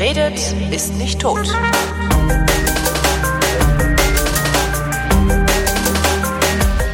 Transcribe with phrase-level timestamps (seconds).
[0.00, 1.46] Wer redet, ist nicht tot.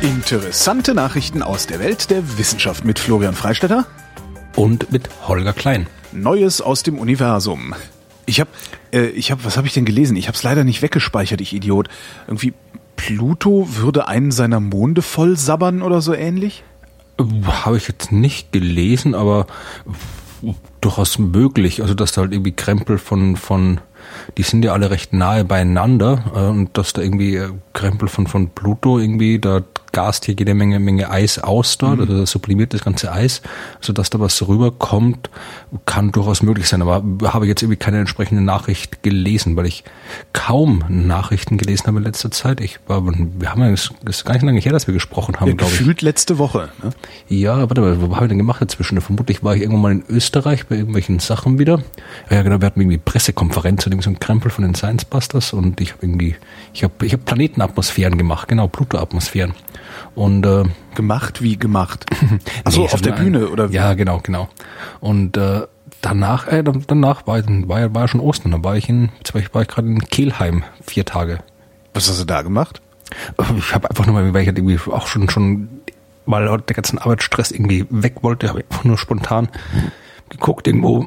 [0.03, 3.87] Interessante Nachrichten aus der Welt der Wissenschaft mit Florian Freistetter
[4.57, 5.87] und mit Holger Klein.
[6.11, 7.77] Neues aus dem Universum.
[8.25, 8.51] Ich habe,
[8.93, 10.17] äh, ich habe, was habe ich denn gelesen?
[10.17, 11.87] Ich habe es leider nicht weggespeichert, ich Idiot.
[12.27, 12.55] Irgendwie
[12.97, 16.65] Pluto würde einen seiner Monde voll sabbern oder so ähnlich?
[17.19, 19.47] Habe ich jetzt nicht gelesen, aber
[20.87, 21.83] durchaus möglich.
[21.83, 23.81] Also dass da halt irgendwie Krempel von von
[24.39, 28.29] die sind ja alle recht nahe beieinander äh, und dass da irgendwie äh, Krempel von
[28.29, 29.63] von Pluto irgendwie da
[29.97, 32.01] gast hier jede Menge, Menge Eis aus dort, mhm.
[32.03, 33.41] also das sublimiert das ganze Eis,
[33.81, 35.31] sodass da was rüberkommt,
[35.87, 36.83] kann durchaus möglich sein.
[36.83, 39.85] Aber habe jetzt irgendwie keine entsprechende Nachricht gelesen, weil ich
[40.35, 42.61] kaum Nachrichten gelesen habe in letzter Zeit.
[42.61, 45.49] Ich war, wir haben ja, es ist gar nicht lange her, dass wir gesprochen haben,
[45.49, 45.79] ja, glaube ich.
[45.79, 46.69] Gefühlt letzte Woche.
[46.83, 46.91] Ne?
[47.29, 49.01] Ja, warte mal, was habe ich denn gemacht dazwischen?
[49.01, 51.81] Vermutlich war ich irgendwann mal in Österreich bei irgendwelchen Sachen wieder.
[52.29, 55.55] Ja, genau, wir hatten irgendwie Pressekonferenz und irgendwie so ein Krempel von den Science Busters
[55.55, 56.37] und ich habe irgendwie,
[56.75, 59.55] ich habe ich hab Planetenatmosphären gemacht, genau, Pluto-Atmosphären.
[60.15, 62.07] Und äh, gemacht wie gemacht.
[62.65, 63.69] Achso, nee, auf der Bühne oder?
[63.71, 64.49] Ja, genau, genau.
[65.01, 65.63] Und äh,
[66.01, 68.53] danach, äh, danach war, war, war ja schon Ostern.
[68.53, 71.41] Da war ich in, war ich, gerade in Kehlheim vier Tage.
[71.95, 72.81] Was hast du da gemacht?
[73.57, 75.69] Ich habe einfach nur mal, weil ich halt irgendwie auch schon schon,
[76.27, 79.49] weil der ganzen Arbeitsstress irgendwie weg wollte, habe ich einfach nur spontan
[80.29, 81.07] geguckt irgendwo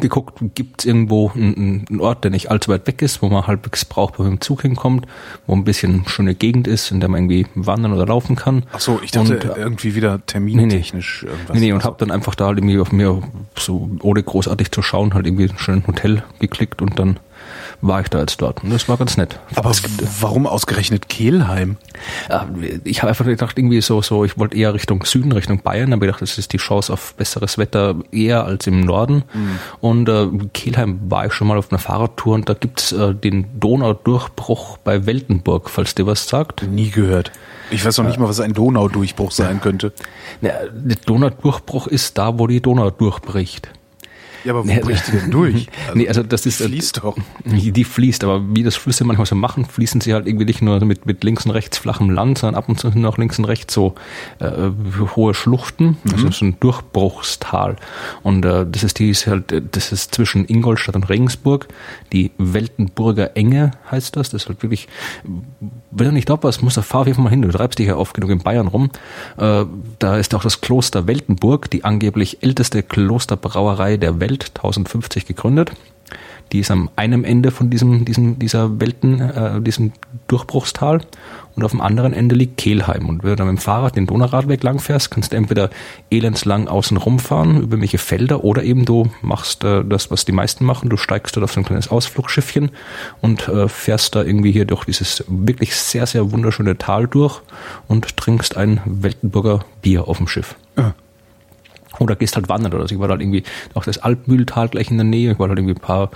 [0.00, 3.46] geguckt, gibt es irgendwo einen, einen, Ort, der nicht allzu weit weg ist, wo man
[3.46, 5.06] halbwegs man mit dem Zug hinkommt,
[5.46, 8.64] wo ein bisschen schöne Gegend ist, in der man irgendwie wandern oder laufen kann.
[8.72, 11.54] Ach so, ich dachte und, äh, irgendwie wieder termintechnisch nee, nee, irgendwas.
[11.54, 13.22] Nee, nee, und habe dann einfach da halt irgendwie auf mir
[13.58, 17.18] so ohne großartig zu schauen halt irgendwie ein schönes Hotel geklickt und dann
[17.82, 18.62] war ich da jetzt dort.
[18.62, 19.38] Und das war ganz nett.
[19.54, 19.72] Aber
[20.20, 21.76] warum ausgerechnet Kehlheim?
[22.84, 26.06] Ich habe einfach gedacht, irgendwie so, so, ich wollte eher Richtung Süden, Richtung Bayern, aber
[26.06, 29.24] ich dachte, das ist die Chance auf besseres Wetter eher als im Norden.
[29.32, 29.58] Mhm.
[29.80, 33.58] Und äh, Kehlheim war ich schon mal auf einer Fahrradtour und da gibt's äh, den
[33.58, 36.62] Donaudurchbruch bei Weltenburg, falls dir was sagt.
[36.62, 37.32] Nie gehört.
[37.70, 39.92] Ich weiß noch nicht mal, was ein Donaudurchbruch sein könnte.
[40.40, 40.70] der
[41.06, 43.68] Donaudurchbruch ist da, wo die Donau durchbricht.
[44.44, 45.68] Ja, aber wo nee, bricht die denn durch?
[45.86, 46.60] Also, nee, also das ist.
[46.60, 47.16] Die fließt doch.
[47.44, 50.84] Die fließt, aber wie das Flüsse manchmal so machen, fließen sie halt irgendwie nicht nur
[50.84, 53.44] mit, mit links und rechts flachem Land, sondern ab und zu sind auch links und
[53.44, 53.94] rechts so
[54.38, 54.70] äh,
[55.16, 56.12] hohe Schluchten, mhm.
[56.12, 57.76] also so ein Durchbruchstal.
[58.22, 61.68] Und äh, das ist die ist halt, das ist zwischen Ingolstadt und Regensburg,
[62.12, 64.30] die Weltenburger Enge heißt das.
[64.30, 64.88] Das ist halt wirklich,
[65.90, 67.42] wenn du nicht da warst, musst du fahr auf jeden Fall mal hin.
[67.42, 68.90] Du treibst dich ja oft genug in Bayern rum.
[69.36, 69.64] Äh,
[69.98, 75.72] da ist auch das Kloster Weltenburg, die angeblich älteste Klosterbrauerei der Welt Welt 1050 gegründet.
[76.52, 79.92] Die ist am einem Ende von diesem, diesem, dieser Welten, äh, diesem
[80.26, 81.00] Durchbruchstal
[81.54, 83.08] und auf dem anderen Ende liegt Kehlheim.
[83.08, 85.70] Und wenn du dann mit dem Fahrrad den Donauradweg langfährst, kannst du entweder
[86.10, 90.64] elendslang außen rumfahren über welche Felder oder eben du machst äh, das, was die meisten
[90.64, 92.72] machen, du steigst dort auf so ein kleines Ausflugschiffchen
[93.20, 97.42] und äh, fährst da irgendwie hier durch dieses wirklich sehr, sehr wunderschöne Tal durch
[97.86, 100.56] und trinkst ein Weltenburger Bier auf dem Schiff.
[100.76, 100.94] Ja.
[102.00, 102.94] Oder gehst halt wandern oder so.
[102.94, 103.42] Ich war halt irgendwie
[103.74, 105.32] auch das Alpmühltal gleich in der Nähe.
[105.32, 106.10] Ich war halt irgendwie ein paar,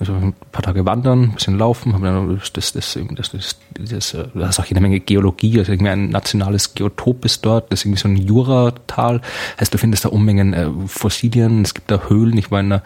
[0.00, 1.92] also ein paar Tage wandern, ein bisschen laufen.
[1.92, 2.98] Hab dann das, das, das,
[3.30, 5.58] das, das, äh, das ist auch jede Menge Geologie.
[5.58, 7.70] Also irgendwie ein nationales Geotop ist dort.
[7.70, 9.20] Das ist irgendwie so ein Juratal.
[9.60, 11.62] Heißt, du findest da Unmengen äh, Fossilien.
[11.62, 12.38] Es gibt da Höhlen.
[12.38, 12.82] Ich meine,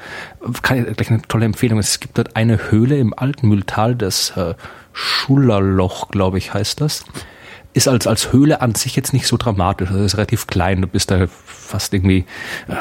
[0.63, 1.79] kann ich, gleich eine tolle Empfehlung.
[1.79, 4.55] Es gibt dort eine Höhle im Altmühltal, das äh,
[4.93, 7.05] Schullerloch, glaube ich, heißt das
[7.73, 9.91] ist als, als Höhle an sich jetzt nicht so dramatisch.
[9.91, 10.83] Also ist relativ klein.
[10.83, 11.27] Du bist da
[11.71, 12.25] fast irgendwie,
[12.69, 12.75] äh,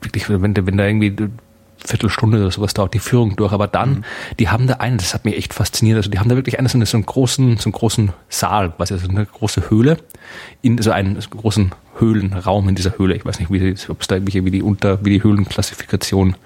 [0.00, 1.16] wirklich, wenn, wenn da irgendwie
[1.84, 3.52] Viertelstunde oder sowas dauert die Führung durch.
[3.52, 4.04] Aber dann, mhm.
[4.38, 5.98] die haben da einen, das hat mich echt fasziniert.
[5.98, 9.08] Also die haben da wirklich einen, so einen großen, so einen großen Saal, quasi also
[9.08, 9.98] eine große Höhle,
[10.62, 13.14] in so einen großen Höhlenraum in dieser Höhle.
[13.14, 16.36] Ich weiß nicht, wie, ob es da irgendwie wie die Unter, wie die Höhlenklassifikation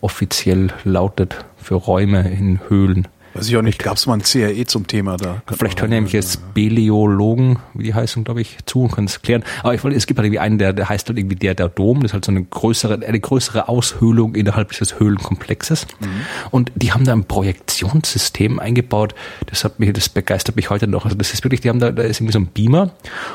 [0.00, 3.08] offiziell lautet für Räume in Höhlen.
[3.36, 5.42] Weiß ich auch nicht, gab es mal ein CRE zum Thema da?
[5.52, 9.44] Vielleicht hören nämlich jetzt Beleologen, wie die heißen, glaube ich, zu und können es klären.
[9.62, 11.68] Aber ich wollte, es gibt halt irgendwie einen, der, der heißt halt irgendwie der, der
[11.68, 15.86] Dom, das ist halt so eine größere, eine größere Aushöhlung innerhalb dieses Höhlenkomplexes.
[16.00, 16.06] Mhm.
[16.50, 19.14] Und die haben da ein Projektionssystem eingebaut,
[19.46, 21.04] das hat mich, das begeistert mich heute noch.
[21.04, 22.92] Also das ist wirklich, die haben da, da ist irgendwie so ein Beamer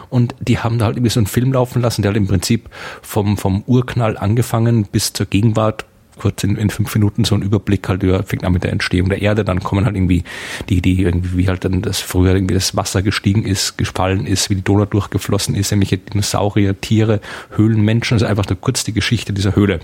[0.10, 2.70] und die haben da halt irgendwie so einen Film laufen lassen, der halt im Prinzip
[3.04, 5.86] vom, vom Urknall angefangen bis zur Gegenwart
[6.22, 9.10] kurz in, in fünf Minuten so einen Überblick halt über, fängt an mit der Entstehung
[9.10, 10.24] der Erde, dann kommen halt irgendwie
[10.70, 14.52] die, die irgendwie, wie halt dann das früher irgendwie das Wasser gestiegen ist, gefallen ist,
[14.52, 17.22] wie die Donau durchgeflossen ist, nämlich Dinosaurier, Tiere,
[17.56, 19.80] Höhlenmenschen, also einfach nur kurz die Geschichte dieser Höhle.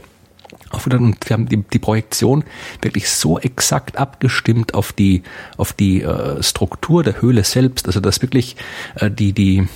[0.72, 2.44] Und wir haben die, die Projektion
[2.82, 5.24] wirklich so exakt abgestimmt auf die,
[5.58, 8.58] auf die äh, Struktur der Höhle selbst, also dass wirklich
[8.96, 9.68] äh, die, die,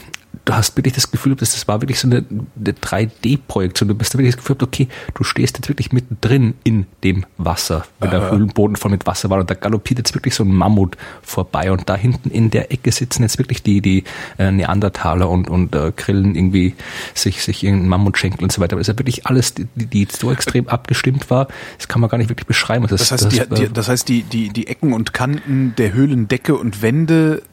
[0.45, 3.87] du hast wirklich das Gefühl, dass das war wirklich so eine, eine 3D-Projektion.
[3.87, 7.85] Du bist da wirklich das Gefühl, okay, du stehst jetzt wirklich mittendrin in dem Wasser,
[7.99, 8.19] wenn Aha.
[8.19, 11.71] der Höhlenboden voll mit Wasser war und da galoppiert jetzt wirklich so ein Mammut vorbei
[11.71, 14.03] und da hinten in der Ecke sitzen jetzt wirklich die, die
[14.37, 16.75] äh, Neandertaler und, und äh, grillen irgendwie
[17.13, 18.73] sich, sich irgendeinen Mammutschenkel und so weiter.
[18.73, 21.47] Aber es ist ja wirklich alles, die, die so extrem abgestimmt war,
[21.77, 22.87] das kann man gar nicht wirklich beschreiben.
[22.87, 25.93] Das, das heißt, das, die, die, das heißt die, die, die Ecken und Kanten der
[25.93, 27.43] Höhlendecke und Wände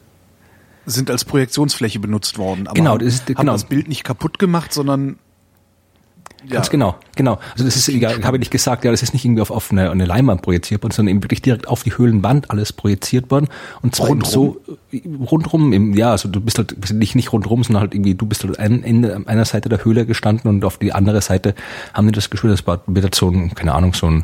[0.89, 2.67] sind als Projektionsfläche benutzt worden.
[2.67, 3.51] Aber genau, das ist, haben genau.
[3.53, 5.17] das Bild nicht kaputt gemacht, sondern
[6.45, 6.55] ja.
[6.55, 7.37] Ganz genau, genau.
[7.51, 9.71] Also das ist, egal, habe ich nicht gesagt, ja, das ist nicht irgendwie auf, auf
[9.71, 13.47] eine, eine Leinwand projiziert worden, sondern eben wirklich direkt auf die Höhlenwand alles projiziert worden.
[13.81, 14.31] Und zwar rundrum.
[14.31, 14.61] so
[15.29, 18.45] rundrum, im, ja, also du bist halt nicht, nicht rundrum, sondern halt irgendwie, du bist
[18.45, 21.55] halt ein, Ende einer Seite der Höhle gestanden und auf die andere Seite
[21.93, 24.23] haben die das gespielt, das war wieder so ein, keine Ahnung, so ein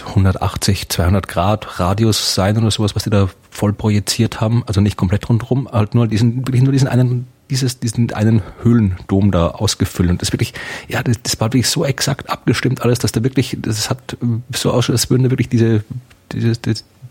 [0.00, 4.62] 180, 200 Grad Radius sein oder sowas, was die da voll projiziert haben.
[4.66, 9.30] Also nicht komplett rundherum, halt nur diesen, wirklich nur diesen einen, dieses, diesen einen Höhlendom
[9.30, 10.10] da ausgefüllt.
[10.10, 10.54] Und das wirklich,
[10.88, 14.16] ja, das, das war wirklich so exakt abgestimmt alles, dass da wirklich, das hat
[14.54, 15.84] so ausschaut, als würden da wirklich diese,
[16.32, 16.52] diese,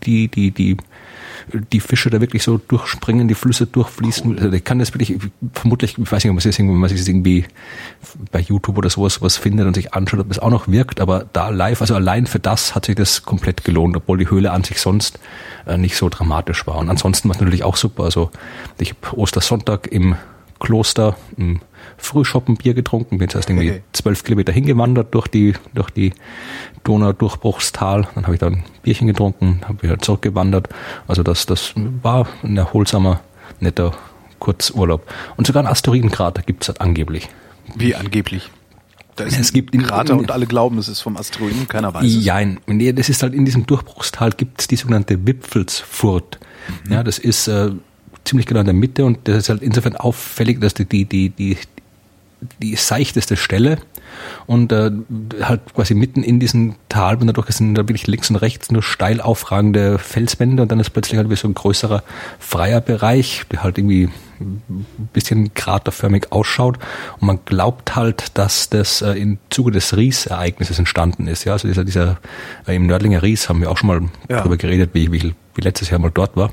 [0.02, 0.76] die, die, die,
[1.72, 4.32] die Fische da wirklich so durchspringen, die Flüsse durchfließen.
[4.32, 4.38] Cool.
[4.38, 5.18] Also ich kann das wirklich,
[5.52, 7.44] vermutlich, ich weiß nicht, ob man es wenn man sich das irgendwie
[8.30, 11.26] bei YouTube oder sowas was findet und sich anschaut, ob das auch noch wirkt, aber
[11.32, 14.64] da live, also allein für das hat sich das komplett gelohnt, obwohl die Höhle an
[14.64, 15.18] sich sonst
[15.66, 16.76] äh, nicht so dramatisch war.
[16.76, 18.04] Und ansonsten war es natürlich auch super.
[18.04, 18.30] Also
[18.78, 20.16] ich habe Ostersonntag im
[20.62, 21.60] Kloster im
[21.98, 26.12] Frühschoppen Bier getrunken, bin zuerst irgendwie zwölf Kilometer hingewandert durch die, durch die
[26.84, 28.06] Donau-Durchbruchstal.
[28.14, 30.68] Dann habe ich dann ein Bierchen getrunken, habe wieder zurückgewandert.
[31.08, 33.20] Also das, das war ein erholsamer,
[33.58, 33.92] netter
[34.38, 35.04] Kurzurlaub.
[35.36, 37.28] Und sogar einen Asteroidenkrater gibt es halt angeblich.
[37.74, 38.48] Wie angeblich?
[39.16, 42.24] Da ist es gibt Krater und alle glauben, es ist vom Asteroiden, keiner weiß es.
[42.24, 46.38] Nein, nee, das ist halt in diesem Durchbruchstal gibt es die sogenannte Wipfelsfurt.
[46.86, 46.92] Mhm.
[46.92, 47.72] Ja, das ist äh,
[48.24, 51.30] ziemlich genau in der Mitte und das ist halt insofern auffällig, dass die, die, die,
[51.30, 51.56] die,
[52.60, 53.78] die seichteste Stelle
[54.46, 54.90] und äh,
[55.42, 58.82] halt quasi mitten in diesem Tal, und dadurch sind da wirklich links und rechts nur
[58.82, 62.02] steil aufragende Felswände und dann ist plötzlich halt wie so ein größerer
[62.38, 64.10] freier Bereich, der halt irgendwie
[64.40, 66.78] ein bisschen kraterförmig ausschaut
[67.20, 71.44] und man glaubt halt, dass das äh, im Zuge des Ries-Ereignisses entstanden ist.
[71.44, 72.18] Ja, also dieser, dieser
[72.66, 74.38] äh, im Nördlinger Ries haben wir auch schon mal ja.
[74.38, 76.50] darüber geredet, wie, wie, wie letztes Jahr mal dort war.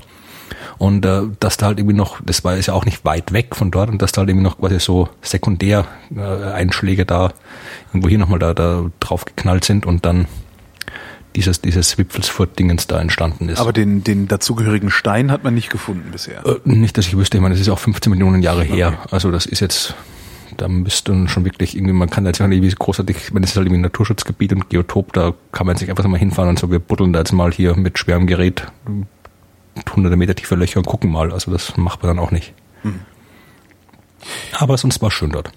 [0.78, 3.56] Und äh, dass da halt irgendwie noch, das war ist ja auch nicht weit weg
[3.56, 6.66] von dort und dass da halt irgendwie noch quasi so sekundär äh,
[7.06, 7.32] da
[7.88, 10.26] irgendwo hier nochmal da, da drauf geknallt sind und dann
[11.36, 13.60] dieses, dieses Wipfelsfurt-Dingens da entstanden ist.
[13.60, 16.44] Aber den, den dazugehörigen Stein hat man nicht gefunden bisher.
[16.44, 18.74] Äh, nicht, dass ich wüsste, ich meine, das ist auch 15 Millionen Jahre okay.
[18.74, 18.98] her.
[19.10, 19.94] Also das ist jetzt,
[20.56, 23.66] da müsste man schon wirklich irgendwie, man kann jetzt irgendwie großartig, wenn es ist halt
[23.66, 26.80] irgendwie ein Naturschutzgebiet und Geotop, da kann man sich einfach mal hinfahren und so, wir
[26.80, 28.66] buddeln da jetzt mal hier mit schwerem Gerät
[29.94, 31.32] hunderte Meter tiefe Löcher und gucken mal.
[31.32, 32.54] Also das macht man dann auch nicht.
[32.82, 33.00] Hm.
[34.58, 35.50] Aber sonst war schön dort.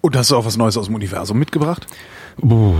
[0.00, 1.86] Und hast du auch was Neues aus dem Universum mitgebracht?
[2.42, 2.74] Uh,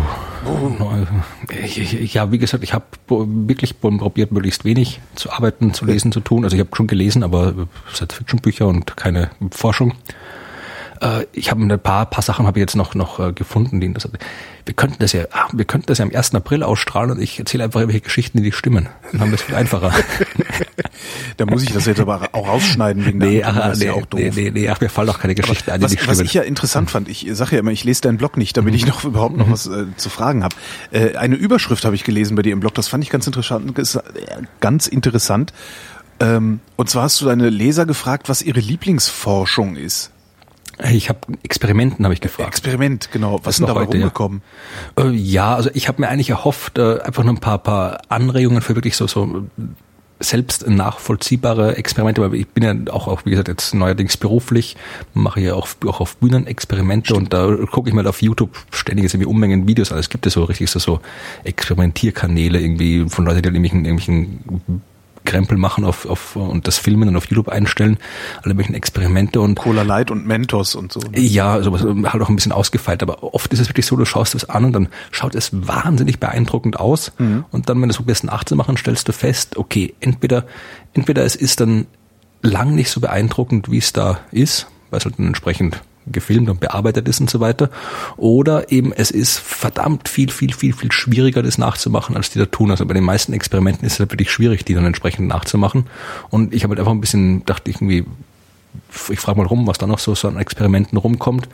[2.02, 6.44] ja, wie gesagt, ich habe wirklich probiert, möglichst wenig zu arbeiten, zu lesen, zu tun.
[6.44, 7.54] Also ich habe schon gelesen, aber
[7.92, 9.94] Science-Fiction-Bücher und keine Forschung.
[11.00, 13.92] Äh, ich habe ein paar, paar Sachen habe ich jetzt noch, noch äh, gefunden, die
[13.92, 14.08] das,
[14.64, 16.34] wir könnten das ja, ah, wir könnten das ja am 1.
[16.34, 18.88] April ausstrahlen und ich erzähle einfach irgendwelche Geschichten, die nicht stimmen.
[19.12, 19.92] Dann haben wir es viel einfacher.
[21.36, 24.20] da muss ich das jetzt aber auch rausschneiden wegen nee, der ach, nee, auch doof.
[24.20, 26.18] Nee, nee, nee, ach, mir fallen auch keine Geschichten ein, die was, nicht stimmen.
[26.18, 28.74] Was ich ja interessant fand, ich sage ja immer, ich lese deinen Blog nicht, damit
[28.74, 30.56] ich noch überhaupt noch was äh, zu fragen habe.
[30.90, 33.72] Äh, eine Überschrift habe ich gelesen bei dir im Blog, das fand ich ganz interessant,
[34.60, 35.52] ganz interessant.
[36.18, 40.10] Ähm, und zwar hast du deine Leser gefragt, was ihre Lieblingsforschung ist.
[40.90, 42.48] Ich habe Experimenten habe ich gefragt.
[42.48, 43.40] Experiment, genau.
[43.44, 44.42] Was ist dabei heute, rumgekommen?
[44.98, 45.04] Ja.
[45.04, 48.60] Äh, ja, also ich habe mir eigentlich erhofft, äh, einfach nur ein paar, paar Anregungen
[48.60, 49.46] für wirklich so, so
[50.18, 54.76] selbst nachvollziehbare Experimente, weil ich bin ja auch, auch wie gesagt, jetzt neuerdings beruflich,
[55.12, 57.34] mache ja auch, auch auf Bühnen Experimente Stimmt.
[57.34, 59.98] und da gucke ich mal auf YouTube ständig jetzt irgendwie Unmengen Videos an.
[59.98, 61.00] Es gibt ja so richtig so, so
[61.44, 64.82] Experimentierkanäle irgendwie von Leuten, die irgendwelchen, irgendwelchen
[65.26, 67.98] Krempel machen auf, auf, und das Filmen und auf YouTube einstellen,
[68.42, 71.00] alle möglichen Experimente und Cola Light und Mentos und so.
[71.00, 71.20] Ne?
[71.20, 74.34] Ja, sowas halt auch ein bisschen ausgefeilt, aber oft ist es wirklich so, du schaust
[74.34, 77.44] es an und dann schaut es wahnsinnig beeindruckend aus mhm.
[77.50, 80.46] und dann, wenn du es probierst nachzumachen, stellst du fest, okay, entweder,
[80.94, 81.86] entweder es ist dann
[82.40, 86.60] lang nicht so beeindruckend, wie es da ist, weil es halt dann entsprechend gefilmt und
[86.60, 87.70] bearbeitet ist und so weiter.
[88.16, 92.46] Oder eben es ist verdammt viel, viel, viel, viel schwieriger, das nachzumachen, als die da
[92.46, 92.70] tun.
[92.70, 95.86] Also bei den meisten Experimenten ist es halt wirklich schwierig, die dann entsprechend nachzumachen.
[96.30, 98.04] Und ich habe halt einfach ein bisschen, dachte ich irgendwie,
[99.10, 101.48] ich frage mal rum, was da noch so, so an Experimenten rumkommt.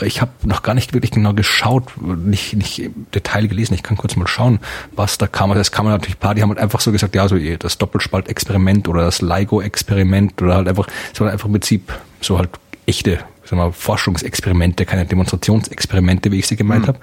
[0.00, 3.74] Äh, ich habe noch gar nicht wirklich genau geschaut, nicht, nicht im Detail gelesen.
[3.74, 4.60] Ich kann kurz mal schauen,
[4.92, 5.50] was da kam.
[5.50, 8.88] Also es kam natürlich paar, die haben halt einfach so gesagt, ja, so das Doppelspalt-Experiment
[8.88, 12.50] oder das LIGO-Experiment oder halt einfach, es war einfach im Prinzip so halt
[12.86, 16.88] echte sagen wir, Forschungsexperimente, keine Demonstrationsexperimente, wie ich sie gemeint mhm.
[16.88, 16.98] habe.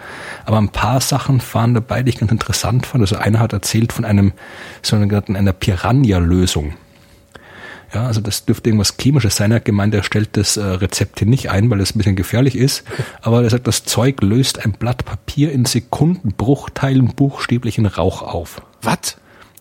[0.46, 3.02] Aber ein paar Sachen waren dabei, die ich ganz interessant fand.
[3.02, 4.32] Also einer hat erzählt von einem
[4.82, 6.74] sogenannten einer Piranha-Lösung.
[7.94, 9.52] Ja, also das dürfte irgendwas Chemisches sein.
[9.52, 12.18] Er hat gemeint, er stellt das äh, Rezept hier nicht ein, weil es ein bisschen
[12.18, 12.84] gefährlich ist.
[13.22, 18.62] Aber er sagt, das Zeug löst ein Blatt Papier in Sekundenbruchteilen buchstäblich in Rauch auf.
[18.82, 19.18] Was?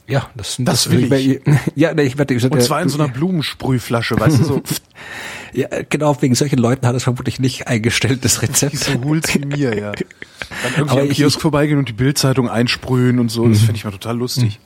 [0.08, 1.40] Ja, das, das, das will ich.
[1.74, 4.62] Ja, ich werde, ich Und zwar in so einer Blumensprühflasche, weißt du so.
[5.52, 8.76] ja, genau, wegen solchen Leuten hat es vermutlich nicht eingestellt, das Rezept.
[8.76, 9.92] So hol's mir, ja.
[9.92, 13.64] Dann irgendwie aber am Kiosk ich, vorbeigehen und die Bildzeitung einsprühen und so, das mhm.
[13.64, 14.60] finde ich mal total lustig.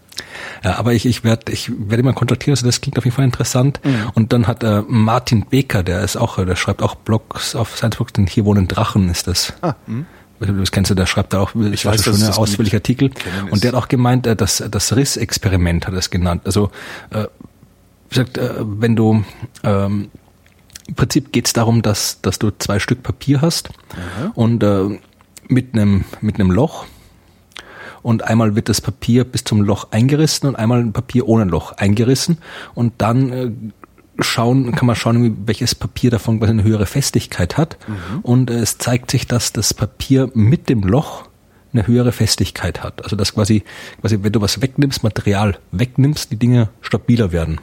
[0.63, 3.25] Ja, aber ich, ich werde ich werde mal kontaktieren, also das klingt auf jeden Fall
[3.25, 3.81] interessant.
[3.83, 4.11] Mhm.
[4.15, 7.97] Und dann hat äh, Martin Becker, der ist auch, der schreibt auch Blogs auf Science
[7.97, 9.55] Fiction, hier wohnen Drachen ist das.
[9.63, 10.05] Ah, mh
[10.41, 13.11] das kennst du, der schreibt da auch, ich, weiß, schon ausführliche Artikel.
[13.51, 16.43] Und der hat auch gemeint, äh, dass das Riss-Experiment hat er es genannt.
[16.45, 16.71] Also
[17.11, 17.27] äh,
[18.09, 19.25] wie gesagt, äh, wenn du
[19.63, 20.11] ähm,
[20.89, 24.33] im Prinzip geht es darum, dass, dass du zwei Stück Papier hast Aha.
[24.35, 24.99] und äh,
[25.47, 26.87] mit einem mit einem Loch
[28.03, 31.73] und einmal wird das Papier bis zum Loch eingerissen und einmal ein Papier ohne Loch
[31.73, 32.39] eingerissen
[32.75, 33.51] und dann äh,
[34.23, 37.79] schauen, kann man schauen, welches Papier davon quasi eine höhere Festigkeit hat.
[37.87, 38.21] Mhm.
[38.23, 41.25] Und es zeigt sich, dass das Papier mit dem Loch
[41.73, 43.03] eine höhere Festigkeit hat.
[43.05, 43.63] Also dass quasi,
[44.01, 47.61] quasi, wenn du was wegnimmst, Material wegnimmst, die Dinge stabiler werden.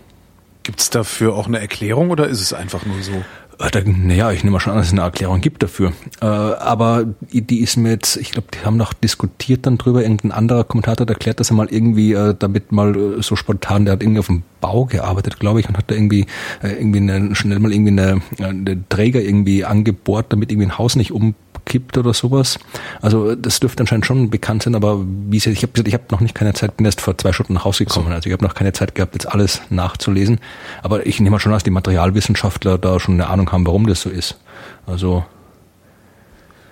[0.63, 3.23] Gibt es dafür auch eine Erklärung oder ist es einfach nur so?
[3.59, 5.93] Äh, naja, ich nehme mal schon an, dass es eine Erklärung gibt dafür.
[6.21, 10.03] Äh, aber die ist mir jetzt, ich glaube, die haben noch diskutiert dann drüber.
[10.03, 13.93] Irgendein anderer Kommentator hat erklärt, dass er mal irgendwie äh, damit mal so spontan, der
[13.93, 16.25] hat irgendwie auf dem Bau gearbeitet, glaube ich, und hat da irgendwie
[16.61, 21.11] irgendwie eine, schnell mal irgendwie eine, eine Träger irgendwie angebohrt, damit irgendwie ein Haus nicht
[21.11, 21.35] um
[21.67, 22.57] kippt oder sowas.
[23.01, 26.21] Also das dürfte anscheinend schon bekannt sein, aber wie gesagt, ich habe ich hab noch
[26.21, 28.11] nicht keine Zeit, bin erst vor zwei Stunden nach Hause gekommen.
[28.11, 30.39] Also ich habe noch keine Zeit gehabt, jetzt alles nachzulesen.
[30.81, 34.01] Aber ich nehme mal schon, dass die Materialwissenschaftler da schon eine Ahnung haben, warum das
[34.01, 34.37] so ist.
[34.85, 35.25] Also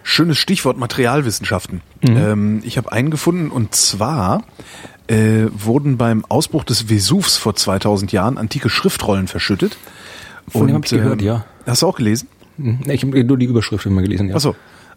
[0.07, 1.81] Schönes Stichwort Materialwissenschaften.
[2.07, 2.17] Mhm.
[2.17, 4.43] Ähm, ich habe einen gefunden und zwar
[5.07, 9.77] äh, wurden beim Ausbruch des Vesuvs vor 2000 Jahren antike Schriftrollen verschüttet.
[10.47, 11.45] Von dem habe ich gehört, äh, ja.
[11.65, 12.27] Hast du auch gelesen?
[12.57, 12.81] Mhm.
[12.87, 14.35] Ich habe nur die Überschrift immer gelesen, ja.
[14.35, 14.55] Achso.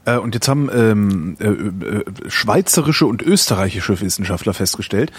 [0.09, 5.13] Äh, und jetzt haben ähm, äh, äh, schweizerische und österreichische Wissenschaftler festgestellt,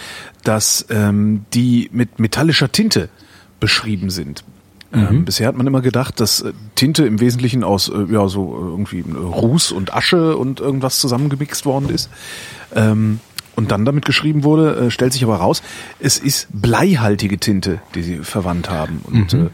[0.44, 3.10] dass ähm, die mit metallischer Tinte
[3.60, 4.44] beschrieben sind.
[4.92, 5.08] Ähm, mhm.
[5.08, 8.56] Ähm, bisher hat man immer gedacht, dass äh, Tinte im Wesentlichen aus äh, ja so
[8.56, 12.10] irgendwie Ruß und Asche und irgendwas zusammengemixt worden ist.
[12.76, 13.20] Ähm,
[13.56, 15.62] und dann damit geschrieben wurde, äh, stellt sich aber raus,
[16.00, 19.02] es ist bleihaltige Tinte, die sie verwandt haben.
[19.04, 19.40] Und mhm.
[19.48, 19.50] äh,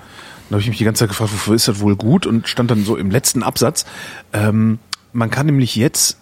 [0.50, 2.28] da habe ich mich die ganze Zeit gefragt, wofür ist das wohl gut?
[2.28, 3.86] Und stand dann so im letzten Absatz,
[4.32, 4.78] ähm,
[5.16, 6.18] man kann nämlich jetzt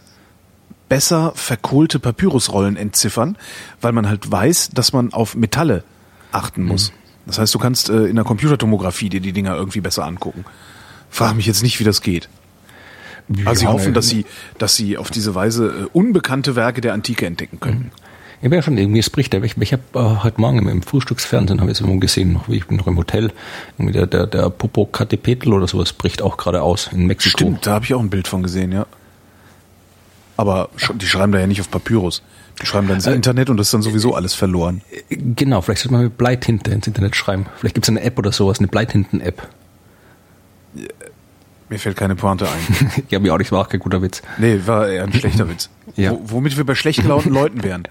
[0.88, 3.38] besser verkohlte Papyrusrollen entziffern,
[3.82, 5.84] weil man halt weiß, dass man auf Metalle
[6.32, 6.92] achten muss.
[6.92, 6.96] Mhm.
[7.26, 10.46] Das heißt, du kannst äh, in der Computertomographie dir die Dinger irgendwie besser angucken.
[11.10, 12.30] Frage mich jetzt nicht, wie das geht.
[13.30, 14.26] Ja, also sie hoffen, dass sie,
[14.58, 17.80] dass sie auf diese Weise äh, unbekannte Werke der Antike entdecken können.
[17.80, 18.13] Mhm.
[18.44, 21.62] Ich bin ja schon irgendwie, es bricht Ich, ich habe äh, heute Morgen im Frühstücksfernsehen
[21.62, 23.32] habe ich es irgendwo gesehen, wie ich bin noch im Hotel,
[23.78, 27.38] irgendwie der, der, der Popocatépetl oder sowas bricht auch gerade aus in Mexiko.
[27.38, 28.86] Stimmt, da habe ich auch ein Bild von gesehen, ja.
[30.36, 32.22] Aber die schreiben da ja nicht auf Papyrus.
[32.62, 34.82] Die schreiben dann ins äh, Internet und das ist dann sowieso alles verloren.
[35.10, 37.46] Genau, vielleicht sollte man mit Bleitinte ins Internet schreiben.
[37.56, 39.48] Vielleicht gibt es eine App oder sowas, eine Bleitinten-App.
[41.74, 43.04] Mir fällt keine Pointe ein.
[43.10, 44.22] ja, mir auch nicht, war auch kein guter Witz.
[44.38, 45.72] Nee, war eher ein schlechter Witz.
[45.96, 46.12] Ja.
[46.12, 47.88] Wo, womit wir bei schlecht gelaunten Leuten wären.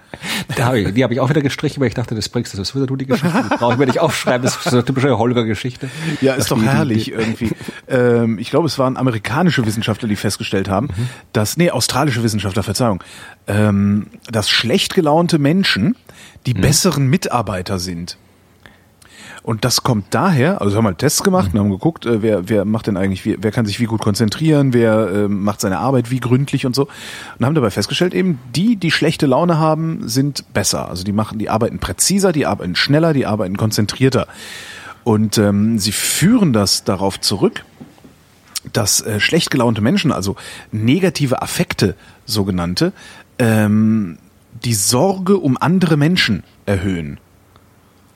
[0.55, 2.57] Da hab ich, die habe ich auch wieder gestrichen, weil ich dachte, das bringst du,
[2.57, 3.43] das wieder du die Geschichte.
[3.43, 5.89] Die brauche ich mir nicht aufschreiben, das ist so eine typische Holger-Geschichte.
[6.21, 7.51] Ja, ist doch herrlich irgendwie.
[7.89, 11.09] Ähm, ich glaube, es waren amerikanische Wissenschaftler, die festgestellt haben, mhm.
[11.33, 13.03] dass, nee, australische Wissenschaftler, Verzeihung,
[13.47, 15.97] ähm, dass schlecht gelaunte Menschen
[16.45, 16.61] die mhm.
[16.61, 18.15] besseren Mitarbeiter sind.
[19.43, 21.59] Und das kommt daher, also haben halt Tests gemacht mhm.
[21.59, 24.01] und haben geguckt, äh, wer, wer macht denn eigentlich, wie, wer kann sich wie gut
[24.01, 26.87] konzentrieren, wer äh, macht seine Arbeit wie gründlich und so.
[27.37, 30.87] Und haben dabei festgestellt, eben die, die schlechte Laune haben, sind besser.
[30.87, 34.27] Also die machen, die arbeiten präziser, die arbeiten schneller, die arbeiten konzentrierter.
[35.03, 37.65] Und ähm, sie führen das darauf zurück,
[38.71, 40.37] dass äh, schlecht gelaunte Menschen, also
[40.71, 41.95] negative Affekte,
[42.25, 42.93] sogenannte,
[43.39, 44.17] ähm,
[44.63, 47.19] die Sorge um andere Menschen erhöhen.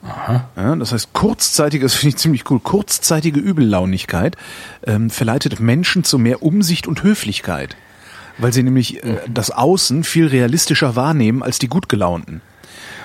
[0.02, 0.48] Aha.
[0.56, 4.36] Ja, das heißt, kurzzeitige, das finde ich ziemlich cool, kurzzeitige Übellaunigkeit
[4.86, 7.76] ähm, verleitet Menschen zu mehr Umsicht und Höflichkeit.
[8.38, 12.40] Weil sie nämlich äh, das Außen viel realistischer wahrnehmen als die gut gelaunten.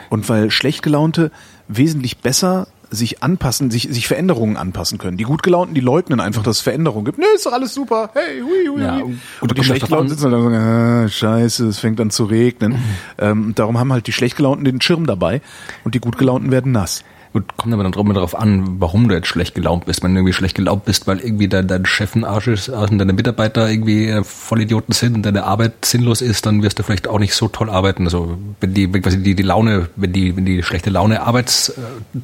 [0.10, 1.32] Und weil schlecht gelaunte
[1.68, 5.18] wesentlich besser sich anpassen, sich, sich Veränderungen anpassen können.
[5.18, 7.18] Die gut gelaunten, die leugnen einfach, dass es Veränderungen gibt.
[7.18, 8.12] Nee, ist doch alles super.
[8.14, 11.68] Hey, hui, hui, Ja, und Und, die schlecht gelaunten sitzen dann und sagen, ah, scheiße,
[11.68, 12.74] es fängt an zu regnen.
[12.74, 12.78] Mhm.
[13.18, 15.42] Ähm, darum haben halt die schlecht gelaunten den Schirm dabei
[15.84, 17.04] und die gut gelaunten werden nass.
[17.34, 20.04] Gut, kommt aber dann immer darauf an, warum du jetzt schlecht gelaunt bist.
[20.04, 23.00] Wenn du irgendwie schlecht gelaunt bist, weil irgendwie dein, dein Chef ein Arsch ist und
[23.00, 27.08] deine Mitarbeiter irgendwie äh, Vollidioten sind und deine Arbeit sinnlos ist, dann wirst du vielleicht
[27.08, 28.04] auch nicht so toll arbeiten.
[28.04, 32.20] Also wenn die, quasi die, die Laune, wenn die, wenn die schlechte Laune Arbeits, äh,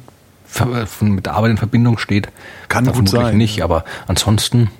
[1.00, 2.28] mit der Arbeit in Verbindung steht,
[2.68, 3.62] Kann gut sein, nicht.
[3.62, 4.70] Aber ansonsten,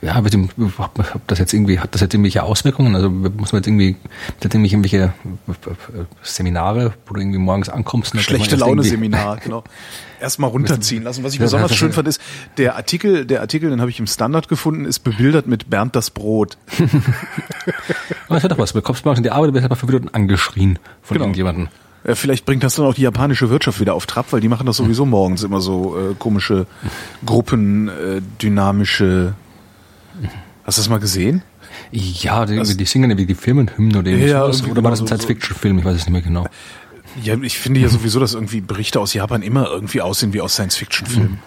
[0.00, 0.48] ja, mit dem,
[0.78, 2.94] ob das jetzt irgendwie, hat das jetzt irgendwelche Auswirkungen?
[2.96, 3.96] Also muss man jetzt irgendwie,
[4.28, 5.12] hat das irgendwie irgendwelche
[5.48, 8.14] äh, Seminare, wo du irgendwie morgens ankommst?
[8.14, 9.64] und Schlechte kann man erst Laune irgendwie- Seminar, genau.
[10.20, 11.24] Erstmal runterziehen lassen.
[11.24, 12.20] Was ich besonders schön fand, ist,
[12.56, 16.10] der Artikel, der Artikel, den habe ich im Standard gefunden, ist bebildert mit Bernd das
[16.10, 16.58] Brot.
[18.28, 18.72] Das hat doch was.
[18.72, 21.24] Du kommst morgens in die Arbeit, du wirst einfach fünf Minuten angeschrien von Genau.
[21.26, 21.68] irgendjemandem.
[22.06, 24.66] Ja, vielleicht bringt das dann auch die japanische Wirtschaft wieder auf Trab, weil die machen
[24.66, 26.66] das sowieso morgens immer so äh, komische
[27.24, 29.34] Gruppen, äh, dynamische.
[30.64, 31.42] Hast du das mal gesehen?
[31.92, 35.06] Ja, die, die singen irgendwie die Firmenhymne oder Ja, irgendwie Oder war das genau ein
[35.06, 35.78] so- Science-Fiction-Film?
[35.78, 36.46] Ich weiß es nicht mehr genau.
[37.22, 40.54] Ja, ich finde ja sowieso, dass irgendwie Berichte aus Japan immer irgendwie aussehen wie aus
[40.54, 41.38] Science-Fiction-Filmen.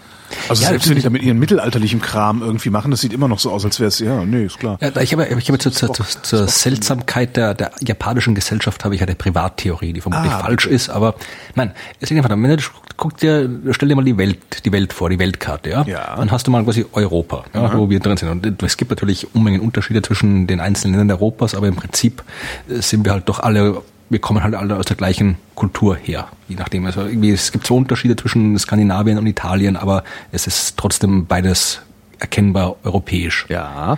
[0.50, 3.27] Also Ja, selbst wenn die da mit ihren mittelalterlichen Kram irgendwie machen, das sieht immer
[3.27, 4.77] noch so aus, als wäre es, ja, nee, ist klar.
[4.82, 9.01] Ja, ich habe, ich habe zur, zur, zur, Seltsamkeit der, der japanischen Gesellschaft habe ich
[9.01, 11.15] eine Privattheorie, die vermutlich Ah, falsch ist, aber
[11.55, 12.63] nein, es ist einfach, wenn du
[12.98, 15.84] guck dir, stell dir mal die Welt, die Welt vor, die Weltkarte, ja?
[15.84, 16.15] Ja.
[16.15, 18.29] Dann hast du mal quasi Europa, ja, wo wir drin sind.
[18.29, 22.24] Und es gibt natürlich Unmengen Unterschiede zwischen den einzelnen Ländern Europas, aber im Prinzip
[22.70, 26.28] äh, sind wir halt doch alle wir kommen halt alle aus der gleichen Kultur her,
[26.48, 26.86] je nachdem.
[26.86, 31.82] Also irgendwie, es gibt so Unterschiede zwischen Skandinavien und Italien, aber es ist trotzdem beides
[32.20, 33.46] erkennbar europäisch.
[33.50, 33.98] Ja.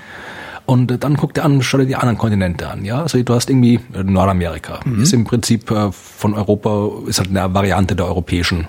[0.66, 2.86] Und äh, dann guck dir an, schau dir die anderen Kontinente an.
[2.86, 4.80] Ja, also du hast irgendwie äh, Nordamerika.
[5.02, 8.68] Ist im Prinzip äh, von Europa, ist halt eine Variante der europäischen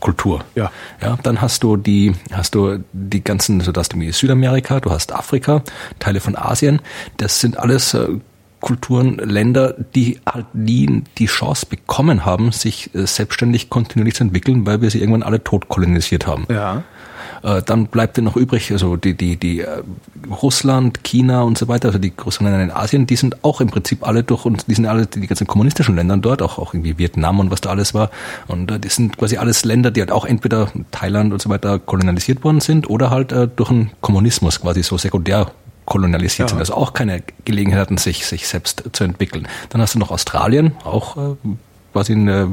[0.00, 0.44] Kultur.
[0.54, 0.70] Ja.
[1.00, 4.90] Ja, dann hast du die, hast du die ganzen, also du hast irgendwie Südamerika, du
[4.90, 5.62] hast Afrika,
[5.98, 6.80] Teile von Asien.
[7.16, 7.96] Das sind alles
[8.60, 14.66] Kulturen, Länder, die halt nie die Chance bekommen haben, sich äh, selbstständig kontinuierlich zu entwickeln,
[14.66, 16.46] weil wir sie irgendwann alle tot kolonisiert haben.
[16.48, 16.82] Ja.
[17.42, 19.82] Äh, dann bleibt dir noch übrig, also die, die, die äh,
[20.42, 23.68] Russland, China und so weiter, also die größeren Länder in Asien, die sind auch im
[23.68, 26.98] Prinzip alle durch und die sind alle die ganzen kommunistischen Länder dort, auch, auch irgendwie
[26.98, 28.10] Vietnam und was da alles war.
[28.48, 32.42] Und die sind quasi alles Länder, die halt auch entweder Thailand und so weiter kolonialisiert
[32.42, 35.50] worden sind oder halt durch den Kommunismus quasi so sekundär
[35.86, 36.50] kolonialisiert Ja.
[36.50, 39.48] sind, also auch keine Gelegenheit hatten, sich, sich selbst zu entwickeln.
[39.70, 41.36] Dann hast du noch Australien, auch äh,
[41.92, 42.48] quasi eine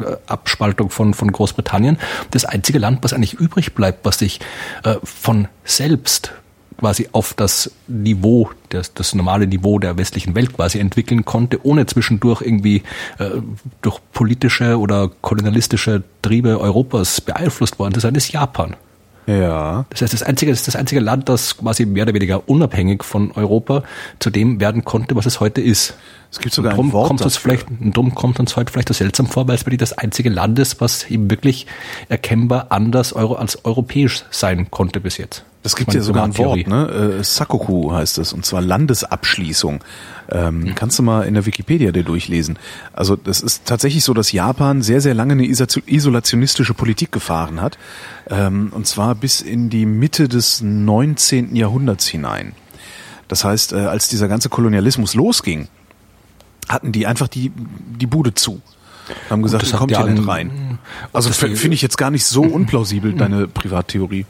[0.00, 1.98] äh, Abspaltung von, von Großbritannien.
[2.30, 4.40] Das einzige Land, was eigentlich übrig bleibt, was sich
[4.84, 6.32] äh, von selbst
[6.78, 11.84] quasi auf das Niveau, das, das normale Niveau der westlichen Welt quasi entwickeln konnte, ohne
[11.84, 12.82] zwischendurch irgendwie
[13.18, 13.28] äh,
[13.82, 18.76] durch politische oder kolonialistische Triebe Europas beeinflusst worden zu sein, ist Japan.
[19.26, 19.84] Ja.
[19.90, 23.04] Das heißt, das einzige, das ist das einzige Land, das quasi mehr oder weniger unabhängig
[23.04, 23.82] von Europa
[24.18, 25.94] zu dem werden konnte, was es heute ist.
[26.30, 28.72] Es gibt sogar Und drum ein Wort kommt uns vielleicht, und drum kommt uns heute
[28.72, 31.66] vielleicht so seltsam vor, weil es wirklich das einzige Land ist, was eben wirklich
[32.08, 35.44] erkennbar anders Euro, als europäisch sein konnte bis jetzt.
[35.62, 37.16] Das gibt ja sogar ein Wort, ne?
[37.20, 39.84] Äh, Sakoku heißt es, und zwar Landesabschließung.
[40.30, 42.58] Ähm, Kannst du mal in der Wikipedia dir durchlesen.
[42.94, 47.76] Also das ist tatsächlich so, dass Japan sehr, sehr lange eine isolationistische Politik gefahren hat.
[48.30, 51.54] Ähm, und zwar bis in die Mitte des 19.
[51.56, 52.52] Jahrhunderts hinein.
[53.28, 55.68] Das heißt, äh, als dieser ganze Kolonialismus losging,
[56.68, 57.52] hatten die einfach die,
[57.98, 58.62] die Bude zu.
[59.28, 60.78] Haben gesagt, kommt ja hier nicht ein- rein.
[61.12, 64.24] Also finde ich jetzt gar nicht so unplausibel, deine Privattheorie.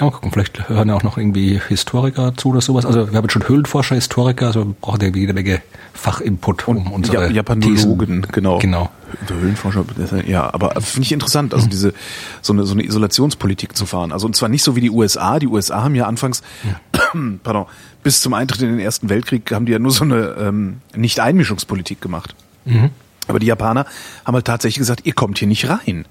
[0.00, 2.86] Ja, mal gucken, vielleicht hören ja auch noch irgendwie Historiker zu oder sowas.
[2.86, 5.60] Also wir haben jetzt schon Höhlenforscher, Historiker, also wir brauchen ja jede Menge
[5.92, 8.58] Fachinput, um unsere Ja, Japanologen, genau.
[8.60, 8.90] Genau.
[9.28, 9.84] Höhlenforscher,
[10.26, 11.92] ja, aber finde ich interessant, also diese
[12.40, 14.10] so eine so eine Isolationspolitik zu fahren.
[14.12, 15.38] Also und zwar nicht so wie die USA.
[15.38, 16.42] Die USA haben ja anfangs,
[17.42, 17.66] pardon,
[18.02, 22.00] bis zum Eintritt in den Ersten Weltkrieg haben die ja nur so eine ähm, Nicht-Einmischungspolitik
[22.00, 22.34] gemacht.
[23.28, 23.84] Aber die Japaner
[24.24, 26.06] haben halt tatsächlich gesagt, ihr kommt hier nicht rein.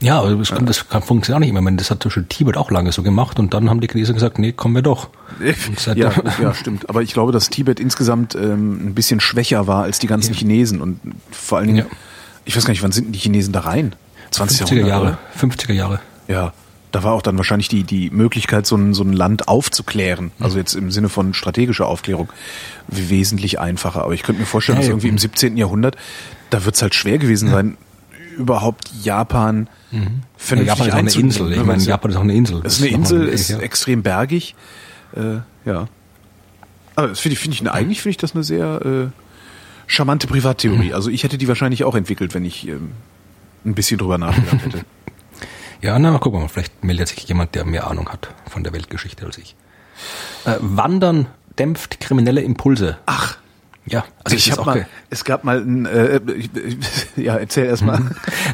[0.00, 1.60] Ja, aber das, kann, das kann, funktioniert auch nicht immer.
[1.60, 3.88] Ich meine, das hat zum Beispiel Tibet auch lange so gemacht und dann haben die
[3.88, 5.08] Chinesen gesagt, nee, kommen wir doch.
[5.94, 6.88] Ja, ja, stimmt.
[6.88, 10.80] Aber ich glaube, dass Tibet insgesamt ähm, ein bisschen schwächer war als die ganzen Chinesen
[10.80, 11.96] und vor allen Dingen, Ja.
[12.44, 13.94] ich weiß gar nicht, wann sind denn die Chinesen da rein?
[14.30, 15.04] 20 50er Jahrhundert, Jahre.
[15.04, 15.18] oder?
[15.48, 16.00] 50er Jahre.
[16.28, 16.52] Ja,
[16.92, 20.58] da war auch dann wahrscheinlich die, die Möglichkeit, so ein, so ein Land aufzuklären, also
[20.58, 22.28] jetzt im Sinne von strategischer Aufklärung,
[22.88, 24.02] wesentlich einfacher.
[24.04, 24.92] Aber ich könnte mir vorstellen, Ja, dass ja.
[24.92, 25.56] irgendwie im 17.
[25.56, 25.96] Jahrhundert,
[26.50, 27.76] da wird es halt schwer gewesen sein,
[28.36, 30.00] überhaupt Japan Ja,
[30.36, 31.52] vernünftig Japan ist auch eine Insel.
[31.52, 32.60] Ich meine, ja- Japan ist auch eine Insel.
[32.64, 33.58] es ist eine Insel, ist ja.
[33.58, 34.54] extrem bergig.
[35.16, 35.88] Äh, ja.
[36.96, 39.06] Aber das finde ich, finde ich, eigentlich finde ich das eine sehr äh,
[39.86, 40.92] charmante Privattheorie.
[40.94, 42.92] Also ich hätte die wahrscheinlich auch entwickelt, wenn ich ähm,
[43.64, 44.80] ein bisschen drüber nachgedacht hätte.
[45.82, 48.72] Ja, na, mal gucken mal, vielleicht meldet sich jemand, der mehr Ahnung hat von der
[48.72, 49.54] Weltgeschichte als ich.
[50.46, 51.26] Äh, Wandern
[51.58, 52.96] dämpft kriminelle Impulse.
[53.04, 53.36] Ach,
[53.86, 56.50] Ja, also ich habe mal, es gab mal ein, äh, ich,
[57.22, 58.00] ja, erzähl erst mal.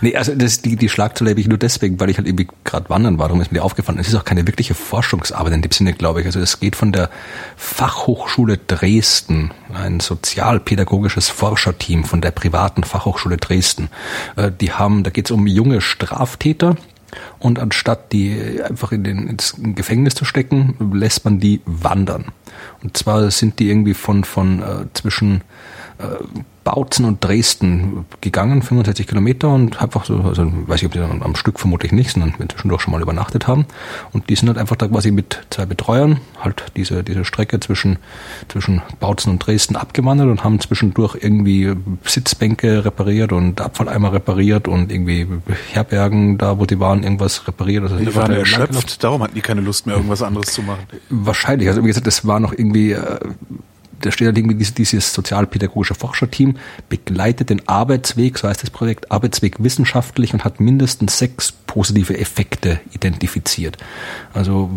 [0.01, 2.91] Nee, also das, die, die Schlagzeile habe ich nur deswegen, weil ich halt irgendwie gerade
[2.91, 3.99] wandern war, darum ist mir aufgefallen.
[4.01, 6.27] Es ist auch keine wirkliche Forschungsarbeit in dem Sinne, glaube ich.
[6.27, 7.11] Also es geht von der
[7.57, 13.89] Fachhochschule Dresden, ein sozialpädagogisches Forscherteam von der privaten Fachhochschule Dresden.
[14.35, 16.75] Äh, Die haben, da geht es um junge Straftäter.
[17.39, 22.27] Und anstatt die einfach in den, ins Gefängnis zu stecken, lässt man die wandern.
[22.83, 25.43] Und zwar sind die irgendwie von, von äh, zwischen
[26.63, 31.23] Bautzen und Dresden gegangen, 65 Kilometer und einfach so, also weiß ich, ob die dann
[31.23, 33.65] am Stück vermutlich nicht, sondern wir zwischendurch schon mal übernachtet haben.
[34.13, 37.99] Und die sind halt einfach da quasi mit zwei Betreuern halt diese, diese Strecke zwischen,
[38.49, 41.73] zwischen Bautzen und Dresden abgewandert und haben zwischendurch irgendwie
[42.05, 45.27] Sitzbänke repariert und Abfalleimer repariert und irgendwie
[45.73, 47.85] Herbergen da, wo die waren, irgendwas repariert.
[47.85, 50.81] Also Die waren erschöpft, darum hatten die keine Lust mehr, irgendwas anderes zu machen.
[51.09, 51.69] Wahrscheinlich.
[51.69, 53.19] Also wie gesagt, das war noch irgendwie, äh,
[54.01, 56.57] da steht halt irgendwie dieses, dieses sozialpädagogische Forscherteam,
[56.89, 62.81] begleitet den Arbeitsweg, so heißt das Projekt, Arbeitsweg wissenschaftlich und hat mindestens sechs positive Effekte
[62.93, 63.77] identifiziert.
[64.35, 64.71] Also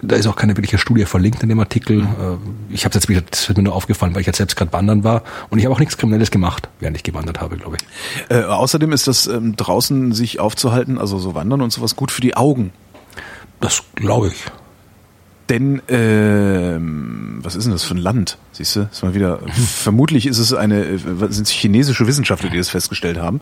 [0.00, 2.00] da ist auch keine wirkliche Studie verlinkt in dem Artikel.
[2.00, 4.72] Äh, Ich habe jetzt wieder, das wird mir nur aufgefallen, weil ich jetzt selbst gerade
[4.72, 8.36] wandern war und ich habe auch nichts Kriminelles gemacht, während ich gewandert habe, glaube ich.
[8.36, 12.20] Äh, außerdem ist das ähm, draußen sich aufzuhalten, also so wandern und sowas gut für
[12.22, 12.72] die Augen.
[13.60, 14.44] Das glaube ich.
[15.48, 18.38] Denn ähm, was ist denn das für ein Land?
[18.52, 19.40] Siehst du, ist mal wieder.
[19.48, 23.40] vermutlich ist es eine, äh, sind es chinesische Wissenschaftler, die das festgestellt haben.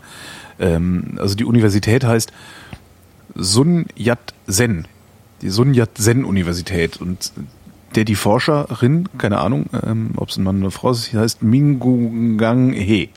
[0.59, 2.31] Ähm, also die Universität heißt
[3.35, 4.87] Sun Yat Sen,
[5.41, 7.31] die Sun Yat Sen Universität und
[7.95, 11.43] der die Forscherin, keine Ahnung, ähm, ob es ein Mann oder eine Frau ist, heißt
[11.43, 13.09] Mingungang He.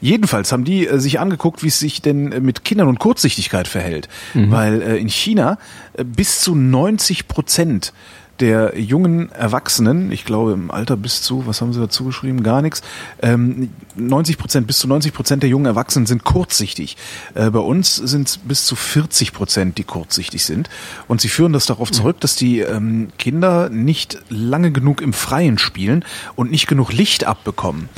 [0.00, 3.68] Jedenfalls haben die äh, sich angeguckt, wie es sich denn äh, mit Kindern und Kurzsichtigkeit
[3.68, 4.08] verhält.
[4.50, 5.58] Weil äh, in China
[5.94, 7.92] äh, bis zu 90 Prozent
[8.40, 12.42] der jungen Erwachsenen, ich glaube im Alter bis zu, was haben sie dazu geschrieben?
[12.42, 12.82] Gar nichts.
[13.22, 16.96] Ähm, 90 Prozent, bis zu 90 Prozent der jungen Erwachsenen sind kurzsichtig.
[17.34, 20.68] Äh, bei uns sind es bis zu 40 Prozent, die kurzsichtig sind.
[21.08, 25.58] Und sie führen das darauf zurück, dass die ähm, Kinder nicht lange genug im Freien
[25.58, 26.04] spielen
[26.34, 27.88] und nicht genug Licht abbekommen.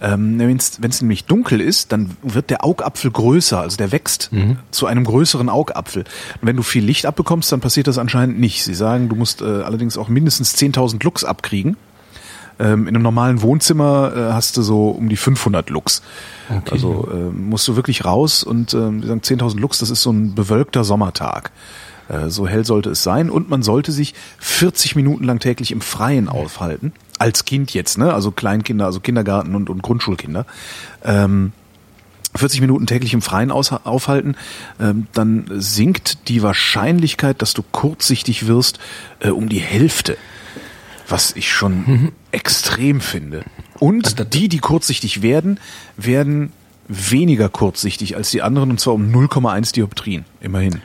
[0.00, 4.30] Ähm, Wenn es nämlich dunkel ist, dann wird der Augapfel größer, also der wächst
[4.70, 6.04] zu einem größeren Augapfel.
[6.40, 8.64] Und wenn du viel Licht abbekommst, dann passiert das anscheinend nicht.
[8.64, 11.76] Sie sagen, du musst äh, allerdings auch mindestens 10.000 Lux abkriegen.
[12.60, 16.02] Ähm, in einem normalen Wohnzimmer äh, hast du so um die 500 Lux.
[16.48, 16.70] Okay.
[16.70, 20.10] Also äh, musst du wirklich raus und ähm, wir sagen 10.000 Lux, das ist so
[20.10, 21.52] ein bewölkter Sommertag.
[22.08, 25.80] Äh, so hell sollte es sein und man sollte sich 40 Minuten lang täglich im
[25.80, 26.92] Freien aufhalten.
[27.18, 28.14] Als Kind jetzt, ne?
[28.14, 30.46] Also Kleinkinder, also Kindergarten und, und Grundschulkinder.
[31.04, 31.52] Ähm,
[32.34, 34.36] 40 Minuten täglich im Freien aufhalten,
[34.80, 38.78] ähm, dann sinkt die Wahrscheinlichkeit, dass du kurzsichtig wirst,
[39.20, 40.16] äh, um die Hälfte.
[41.08, 43.44] Was ich schon extrem finde.
[43.78, 45.58] Und die, die kurzsichtig werden,
[45.96, 46.52] werden
[46.88, 50.82] weniger kurzsichtig als die anderen, und zwar um 0,1 Dioptrien, immerhin.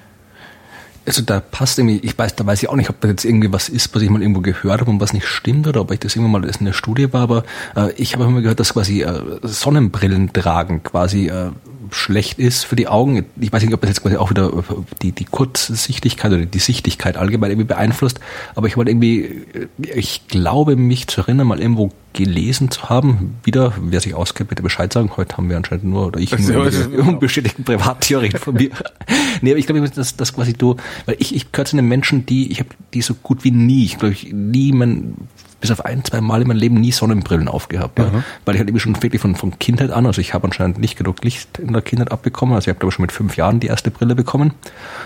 [1.06, 3.52] Also da passt irgendwie, ich weiß, da weiß ich auch nicht, ob das jetzt irgendwie
[3.52, 6.00] was ist, was ich mal irgendwo gehört habe und was nicht stimmt oder ob ich
[6.00, 7.44] das irgendwann mal in der Studie war, aber
[7.76, 11.52] äh, ich habe immer gehört, dass quasi äh, Sonnenbrillen tragen quasi äh,
[11.94, 13.26] schlecht ist für die Augen.
[13.40, 14.62] Ich weiß nicht, ob das jetzt quasi auch wieder äh,
[15.02, 18.20] die, die Kurzsichtigkeit oder die Sichtigkeit allgemein irgendwie beeinflusst,
[18.56, 23.36] aber ich wollte irgendwie, äh, ich glaube mich zu erinnern, mal irgendwo gelesen zu haben,
[23.44, 25.12] wieder, wer sich auskennt, bitte Bescheid sagen.
[25.18, 28.70] Heute haben wir anscheinend nur, oder ich nur unbestätigten Privattheorien von mir.
[29.42, 30.76] nee, aber ich glaube, dass, dass quasi du,
[31.06, 33.86] weil ich, ich gehöre zu den Menschen, die, ich habe die so gut wie nie,
[33.86, 35.16] ich glaube, ich nie mein,
[35.64, 37.98] bis auf ein, zwei Mal in meinem Leben nie Sonnenbrillen aufgehabt.
[37.98, 38.12] Ja.
[38.44, 40.98] Weil ich halt eben schon wirklich von, von Kindheit an, also ich habe anscheinend nicht
[40.98, 43.62] genug Licht in der Kindheit abbekommen, also ich habe glaube ich schon mit fünf Jahren
[43.62, 44.52] die erste Brille bekommen.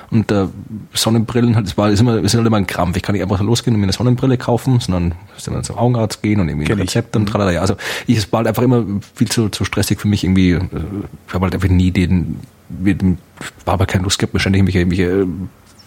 [0.10, 0.48] Und äh,
[0.94, 2.98] Sonnenbrillen, halt, das war ist immer, ist halt immer ein Krampf.
[2.98, 5.78] Ich kann nicht einfach so losgehen und mir eine Sonnenbrille kaufen, sondern muss dann zum
[5.78, 6.80] Augenarzt gehen und irgendwie ein.
[6.80, 7.52] Rezept und tralala.
[7.52, 7.76] Ja, also
[8.08, 10.54] ich, es war halt einfach immer viel zu, zu stressig für mich irgendwie.
[10.54, 10.62] äh,
[11.28, 12.40] Ich habe halt einfach nie den,
[13.66, 15.28] war aber keine Lust gehabt, mir ständig irgendwelche, irgendwelche äh,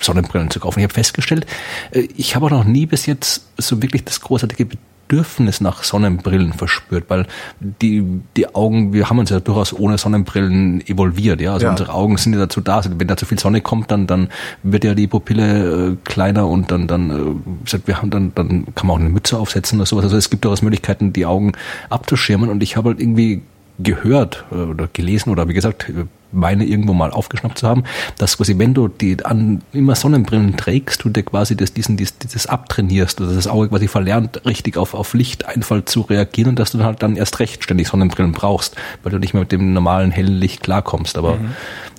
[0.01, 0.81] Sonnenbrillen zu kaufen.
[0.81, 1.47] Ich habe festgestellt,
[1.93, 4.67] äh, ich habe auch noch nie bis jetzt so wirklich das großartige
[5.11, 7.27] Bedürfnis nach Sonnenbrillen verspürt, weil
[7.59, 8.05] die,
[8.37, 11.53] die Augen, wir haben uns ja durchaus ohne Sonnenbrillen evolviert, ja.
[11.53, 11.73] Also Ja.
[11.73, 12.77] unsere Augen sind ja dazu da.
[12.77, 14.29] Also wenn da zu viel Sonne kommt, dann, dann
[14.63, 18.87] wird ja die Pupille äh, kleiner und dann, dann, äh, wir haben dann, dann kann
[18.87, 20.05] man auch eine Mütze aufsetzen oder sowas.
[20.05, 21.53] Also es gibt durchaus Möglichkeiten, die Augen
[21.89, 23.43] abzuschirmen und ich habe halt irgendwie
[23.81, 27.85] gehört äh, oder gelesen oder wie gesagt, äh, meine irgendwo mal aufgeschnappt zu haben,
[28.19, 32.19] dass quasi, wenn du die an immer Sonnenbrillen trägst, du dir quasi das, diesen, dieses,
[32.19, 36.73] dieses abtrainierst, also das Auge quasi verlernt, richtig auf, auf Lichteinfall zu reagieren und dass
[36.73, 40.11] du halt dann erst recht ständig Sonnenbrillen brauchst, weil du nicht mehr mit dem normalen
[40.11, 41.19] hellen Licht klarkommst.
[41.19, 41.51] Aber mhm.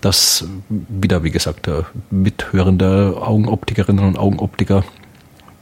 [0.01, 1.69] das wieder, wie gesagt,
[2.09, 4.83] mithörende Augenoptikerinnen und Augenoptiker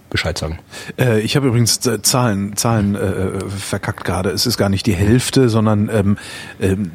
[0.09, 0.59] Bescheid sagen.
[0.97, 4.31] Äh, ich habe übrigens äh, Zahlen, Zahlen äh, verkackt gerade.
[4.31, 6.17] Es ist gar nicht die Hälfte, sondern ähm,
[6.59, 6.91] ähm,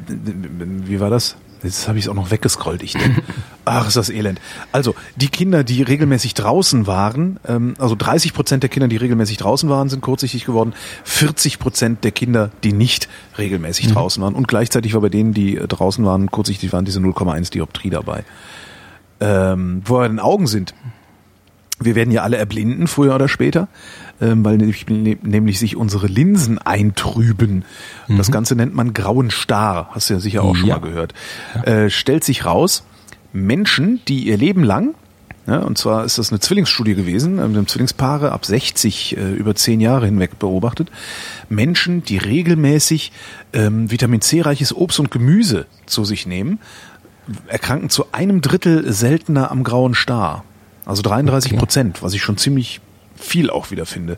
[0.85, 1.37] wie war das?
[1.65, 2.83] Jetzt habe ich es auch noch weggescrollt.
[2.83, 3.21] Ich denke,
[3.65, 4.39] ach, ist das elend.
[4.71, 9.37] Also die Kinder, die regelmäßig draußen waren, ähm, also 30 Prozent der Kinder, die regelmäßig
[9.37, 10.73] draußen waren, sind kurzsichtig geworden.
[11.03, 13.93] 40 Prozent der Kinder, die nicht regelmäßig mhm.
[13.93, 14.35] draußen waren.
[14.35, 18.23] Und gleichzeitig war bei denen, die äh, draußen waren, kurzsichtig waren, diese 0,1 Dioptrie dabei.
[19.19, 20.73] Ähm, wo wir den Augen sind,
[21.79, 23.67] wir werden ja alle erblinden, früher oder später,
[24.19, 27.65] weil nämlich sich unsere Linsen eintrüben.
[28.07, 28.17] Mhm.
[28.17, 30.75] Das Ganze nennt man grauen Star, hast du ja sicher auch schon ja.
[30.75, 31.13] mal gehört.
[31.55, 31.63] Ja.
[31.63, 32.83] Äh, stellt sich raus,
[33.33, 34.95] Menschen, die ihr Leben lang,
[35.47, 39.53] ja, und zwar ist das eine Zwillingsstudie gewesen, ähm, haben Zwillingspaare ab 60 äh, über
[39.53, 40.89] 10 Jahre hinweg beobachtet,
[41.49, 43.11] Menschen, die regelmäßig
[43.53, 46.59] ähm, Vitamin C-reiches Obst und Gemüse zu sich nehmen,
[47.47, 50.43] erkranken zu einem Drittel seltener am grauen Star.
[50.85, 52.05] Also 33 Prozent, okay.
[52.05, 52.81] was ich schon ziemlich
[53.15, 54.17] viel auch wieder finde.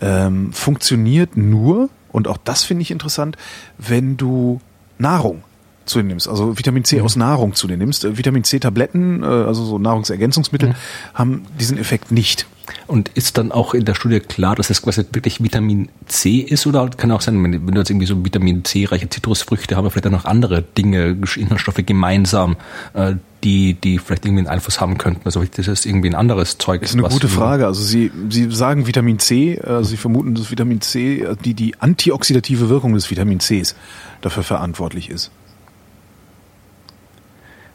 [0.00, 3.36] Ähm, funktioniert nur, und auch das finde ich interessant,
[3.78, 4.60] wenn du
[4.98, 5.42] Nahrung
[5.86, 7.04] zu dir nimmst, also Vitamin C mhm.
[7.04, 8.04] aus Nahrung zu dir nimmst.
[8.04, 10.74] Äh, Vitamin C-Tabletten, äh, also so Nahrungsergänzungsmittel, mhm.
[11.14, 12.46] haben diesen Effekt nicht.
[12.88, 16.66] Und ist dann auch in der Studie klar, dass es quasi wirklich Vitamin C ist
[16.66, 20.10] oder kann auch sein, wenn, du jetzt irgendwie so Vitamin C-reiche Zitrusfrüchte haben, vielleicht auch
[20.10, 22.56] noch andere Dinge, Inhaltsstoffe gemeinsam,
[22.94, 23.14] äh,
[23.46, 25.20] die, die vielleicht irgendwie einen Einfluss haben könnten.
[25.24, 26.80] Also das ist irgendwie ein anderes Zeug.
[26.80, 27.66] Das ist eine gute Frage.
[27.66, 31.80] Also Sie, Sie sagen Vitamin C, also Sie vermuten, dass Vitamin C, äh, die, die
[31.80, 33.76] antioxidative Wirkung des Vitamin Cs
[34.20, 35.30] dafür verantwortlich ist.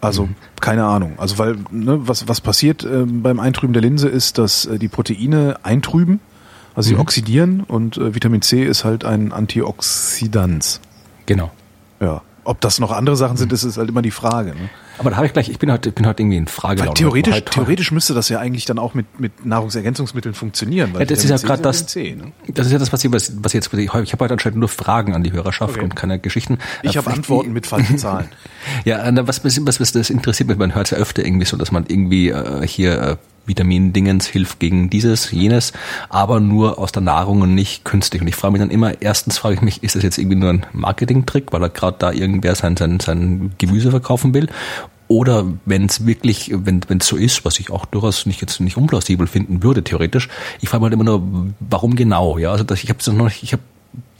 [0.01, 0.35] Also mhm.
[0.59, 1.13] keine Ahnung.
[1.17, 4.89] Also weil ne, was was passiert äh, beim Eintrüben der Linse ist, dass äh, die
[4.89, 6.19] Proteine eintrüben,
[6.75, 7.01] also sie mhm.
[7.01, 10.81] oxidieren und äh, Vitamin C ist halt ein Antioxidans.
[11.27, 11.49] Genau.
[12.01, 12.23] Ja.
[12.51, 14.49] Ob das noch andere Sachen sind, ist, ist halt immer die Frage.
[14.49, 14.69] Ne?
[14.97, 16.81] Aber da habe ich gleich, ich bin heute, bin heute irgendwie in Frage.
[16.81, 20.93] Weil theoretisch, halt, theoretisch müsste das ja eigentlich dann auch mit, mit Nahrungsergänzungsmitteln funktionieren.
[20.93, 22.33] Weil ja, das ist ja gerade das, C, ne?
[22.49, 25.15] das ist ja das, was ich, was, was jetzt, ich habe heute anscheinend nur Fragen
[25.15, 25.83] an die Hörerschaft okay.
[25.85, 26.57] und keine Geschichten.
[26.83, 28.27] Ich habe Antworten mit falschen Zahlen.
[28.83, 31.71] ja, was, was, was, das interessiert mich, man hört es ja öfter irgendwie so, dass
[31.71, 35.73] man irgendwie äh, hier äh, Vitamin-Dingens hilft gegen dieses, jenes,
[36.09, 38.21] aber nur aus der Nahrung und nicht künstlich.
[38.21, 40.49] Und ich frage mich dann immer, erstens frage ich mich, ist das jetzt irgendwie nur
[40.49, 44.47] ein Marketing-Trick, weil er gerade da irgendwer sein, sein, sein Gemüse verkaufen will?
[45.07, 48.77] Oder wenn es wirklich, wenn es so ist, was ich auch durchaus nicht jetzt nicht
[48.77, 50.29] unplausibel finden würde, theoretisch,
[50.61, 52.37] ich frage mich halt immer nur, warum genau?
[52.37, 53.61] Ja, also dass ich habe noch ich habe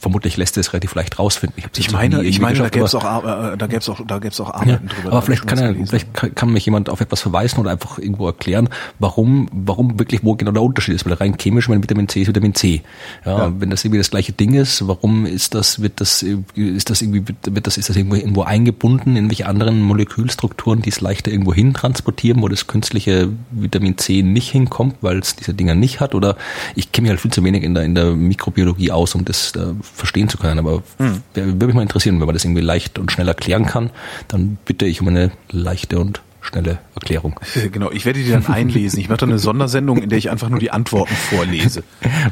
[0.02, 1.56] vermutlich lässt es relativ leicht rausfinden.
[1.56, 4.34] Ich, ich meine, ich meine, da gäbe es auch, äh, da gäbe auch, da gäbe
[4.42, 5.12] auch Arbeiten ja, drüber.
[5.12, 8.68] Aber vielleicht kann er, vielleicht kann mich jemand auf etwas verweisen oder einfach irgendwo erklären,
[8.98, 11.06] warum, warum wirklich wo genau der Unterschied ist.
[11.06, 12.82] Weil rein chemisch, mein Vitamin C ist Vitamin C.
[13.24, 13.52] Ja, ja.
[13.60, 16.24] wenn das irgendwie das gleiche Ding ist, warum ist das, wird das,
[16.56, 20.90] ist das irgendwie, wird das, ist das irgendwo, irgendwo eingebunden in welche anderen Molekülstrukturen, die
[20.90, 25.54] es leichter irgendwo hin transportieren, wo das künstliche Vitamin C nicht hinkommt, weil es diese
[25.54, 26.16] Dinger nicht hat?
[26.16, 26.36] Oder
[26.74, 29.54] ich kenne mich halt viel zu wenig in der, in der Mikrobiologie aus, um das
[29.54, 30.58] äh, verstehen zu können.
[30.58, 31.22] Aber hm.
[31.34, 33.90] würde mich mal interessieren, wenn man das irgendwie leicht und schnell erklären kann,
[34.28, 37.38] dann bitte ich um eine leichte und schnelle Erklärung.
[37.70, 38.98] Genau, ich werde die dann einlesen.
[38.98, 41.84] Ich mache dann eine Sondersendung, in der ich einfach nur die Antworten vorlese.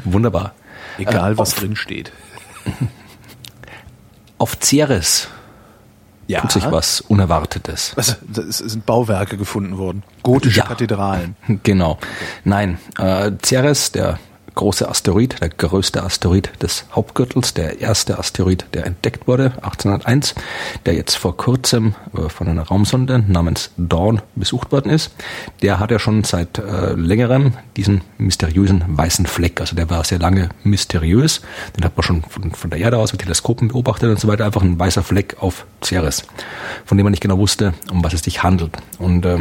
[0.03, 0.53] Wunderbar.
[0.97, 2.11] Egal, äh, was drin steht.
[4.37, 5.29] Auf Ceres
[6.27, 6.41] ja.
[6.41, 7.93] tut sich was Unerwartetes.
[7.95, 8.13] Also,
[8.49, 10.03] es sind Bauwerke gefunden worden.
[10.23, 11.35] Gotische ja, Kathedralen.
[11.63, 11.99] Genau.
[12.43, 14.19] Nein, äh, Ceres, der
[14.55, 20.35] große Asteroid, der größte Asteroid des Hauptgürtels, der erste Asteroid, der entdeckt wurde, 1801,
[20.85, 25.11] der jetzt vor kurzem äh, von einer Raumsonde namens Dawn besucht worden ist.
[25.61, 29.61] Der hat ja schon seit äh, längerem diesen mysteriösen weißen Fleck.
[29.61, 31.41] Also der war sehr lange mysteriös.
[31.77, 34.45] Den hat man schon von, von der Erde aus mit Teleskopen beobachtet und so weiter.
[34.45, 36.23] Einfach ein weißer Fleck auf Ceres,
[36.85, 38.77] von dem man nicht genau wusste, um was es sich handelt.
[38.99, 39.39] Und äh,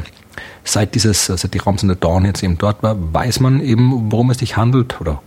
[0.65, 4.39] seit dieses, also die Raumsonde Dawn jetzt eben dort war, weiß man eben, worum es
[4.39, 5.23] sich handelt oder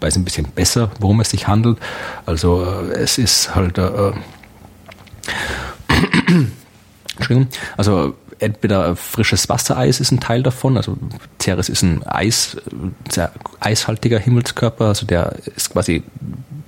[0.00, 1.78] weiß ein bisschen besser, worum es sich handelt.
[2.26, 4.12] Also äh, es ist halt äh,
[7.16, 10.96] Entschuldigung, also entweder frisches Wassereis ist ein Teil davon, also
[11.40, 12.56] Ceres ist ein Eis,
[13.10, 16.02] sehr eishaltiger Himmelskörper, also der ist quasi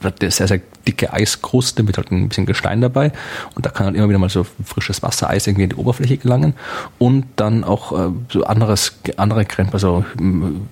[0.05, 3.13] eine sehr, sehr dicke Eiskruste mit halt ein bisschen Gestein dabei.
[3.55, 6.55] Und da kann halt immer wieder mal so frisches Wassereis irgendwie in die Oberfläche gelangen.
[6.99, 10.05] Und dann auch äh, so anderes, andere Krempel, also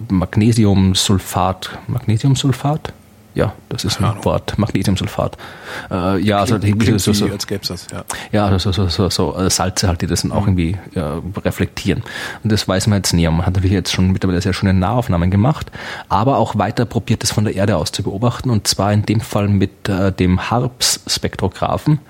[0.09, 1.79] Magnesiumsulfat.
[1.87, 2.93] Magnesiumsulfat?
[3.35, 5.37] Ja, das ist ein Wort, Magnesiumsulfat.
[5.91, 8.05] Äh, ja, also klingt, so, so, als gäbe das, ja.
[8.31, 10.59] Ja, also so, so, so, so Salze halt, die das dann auch mhm.
[10.59, 12.03] irgendwie ja, reflektieren.
[12.43, 13.31] Und das weiß man jetzt näher.
[13.31, 15.71] Man hat natürlich jetzt schon mittlerweile sehr schöne Nahaufnahmen gemacht,
[16.09, 19.21] aber auch weiter probiert, das von der Erde aus zu beobachten und zwar in dem
[19.21, 22.01] Fall mit äh, dem Harps-Spektrographen.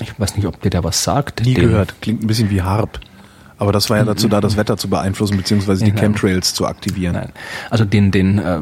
[0.00, 1.44] Ich weiß nicht, ob dir der was sagt.
[1.44, 1.94] Nie gehört.
[2.00, 3.00] Klingt ein bisschen wie Harp.
[3.58, 7.14] Aber das war ja dazu da, das Wetter zu beeinflussen, beziehungsweise die Chemtrails zu aktivieren.
[7.14, 7.32] Nein.
[7.70, 8.60] Also den, den, äh,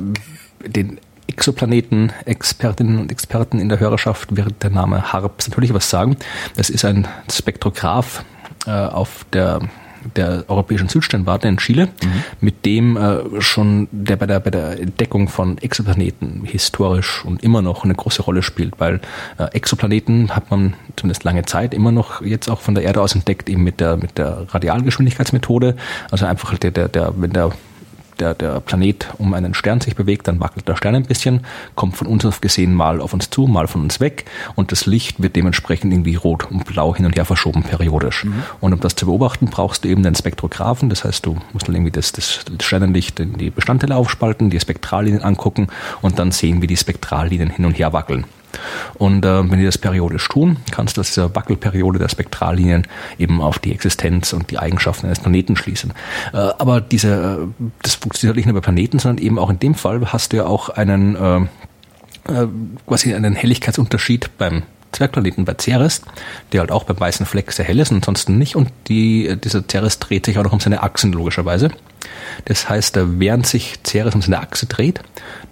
[0.66, 1.00] den
[1.32, 6.16] Exoplaneten-Expertinnen und Experten in der Hörerschaft wird der Name HARPS natürlich was sagen.
[6.56, 8.24] Das ist ein Spektrograph
[8.66, 9.60] äh, auf der
[10.16, 12.24] der Europäischen Südsternwarte in Chile, mhm.
[12.40, 17.62] mit dem äh, schon der bei der bei der Entdeckung von Exoplaneten historisch und immer
[17.62, 19.00] noch eine große Rolle spielt, weil
[19.38, 23.14] äh, Exoplaneten hat man zumindest lange Zeit immer noch jetzt auch von der Erde aus
[23.14, 25.76] entdeckt, eben mit der mit der Radialgeschwindigkeitsmethode,
[26.10, 27.52] also einfach der der der wenn der
[28.18, 31.44] der, der Planet um einen Stern sich bewegt, dann wackelt der Stern ein bisschen,
[31.74, 34.86] kommt von uns auf gesehen mal auf uns zu, mal von uns weg und das
[34.86, 38.24] Licht wird dementsprechend irgendwie rot und blau hin und her verschoben periodisch.
[38.24, 38.42] Mhm.
[38.60, 41.74] Und um das zu beobachten, brauchst du eben den Spektrographen, das heißt, du musst dann
[41.74, 45.68] irgendwie das, das Sternenlicht in die Bestandteile aufspalten, die Spektrallinien angucken
[46.00, 48.24] und dann sehen, wie die Spektrallinien hin und her wackeln.
[48.94, 52.86] Und äh, wenn die das periodisch tun, kannst du aus dieser Wackelperiode der Spektrallinien
[53.18, 55.92] eben auf die Existenz und die Eigenschaften eines Planeten schließen.
[56.32, 59.74] Äh, aber diese, äh, das funktioniert nicht nur bei Planeten, sondern eben auch in dem
[59.74, 61.40] Fall hast du ja auch einen äh,
[62.28, 62.46] äh,
[62.86, 64.62] quasi einen Helligkeitsunterschied beim
[64.92, 66.02] Zwergplaneten bei Ceres,
[66.52, 68.56] der halt auch beim weißen Fleck sehr hell ist und ansonsten nicht.
[68.56, 71.70] Und die, dieser Ceres dreht sich auch noch um seine Achsen logischerweise.
[72.44, 75.00] Das heißt, während sich Ceres um seine Achse dreht,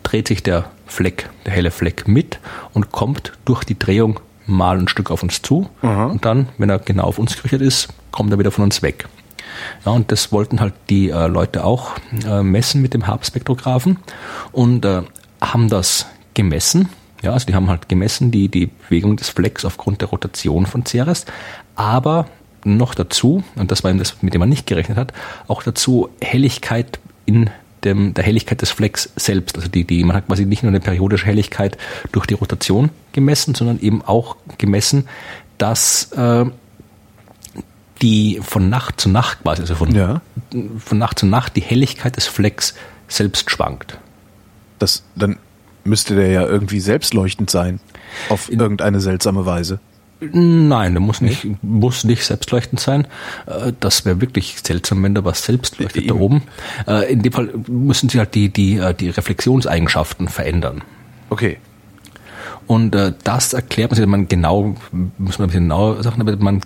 [0.03, 2.39] dreht sich der Fleck, der helle Fleck mit
[2.73, 5.69] und kommt durch die Drehung mal ein Stück auf uns zu.
[5.83, 6.07] Aha.
[6.07, 9.09] Und dann, wenn er genau auf uns gerichtet ist, kommt er wieder von uns weg.
[9.85, 11.93] Ja, und das wollten halt die äh, Leute auch
[12.25, 13.99] äh, messen mit dem Hub-Spektrographen
[14.53, 15.03] und äh,
[15.41, 16.89] haben das gemessen.
[17.23, 20.87] Ja, also die haben halt gemessen die, die Bewegung des Flecks aufgrund der Rotation von
[20.87, 21.27] Ceres,
[21.75, 22.27] aber
[22.65, 25.13] noch dazu, und das war eben das, mit dem man nicht gerechnet hat,
[25.49, 27.51] auch dazu Helligkeit in
[27.85, 29.57] dem, der Helligkeit des Flecks selbst.
[29.57, 31.79] Also die, die, man hat quasi nicht nur eine periodische Helligkeit
[32.13, 35.09] durch die Rotation gemessen, sondern eben auch gemessen,
[35.57, 36.45] dass äh,
[38.03, 40.21] die von Nacht zu Nacht quasi, also von, ja.
[40.79, 42.75] von Nacht zu Nacht die Helligkeit des Flecks
[43.09, 43.99] selbst schwankt.
[44.79, 45.39] Das, dann
[45.85, 47.81] müsste der ja irgendwie selbstleuchtend sein.
[48.29, 49.81] Auf irgendeine seltsame Weise.
[50.21, 53.07] Nein, der muss nicht, muss nicht selbstleuchtend sein.
[53.47, 56.43] Äh, das wäre wirklich seltsam, wenn da was selbst leuchtet da oben.
[56.87, 60.83] Äh, in dem Fall müssen sie halt die, die, äh, die Reflexionseigenschaften verändern.
[61.31, 61.59] Okay.
[62.67, 64.77] Und das erklärt man sich, man genau,
[65.19, 66.61] muss man ein bisschen genauer sagen, aber man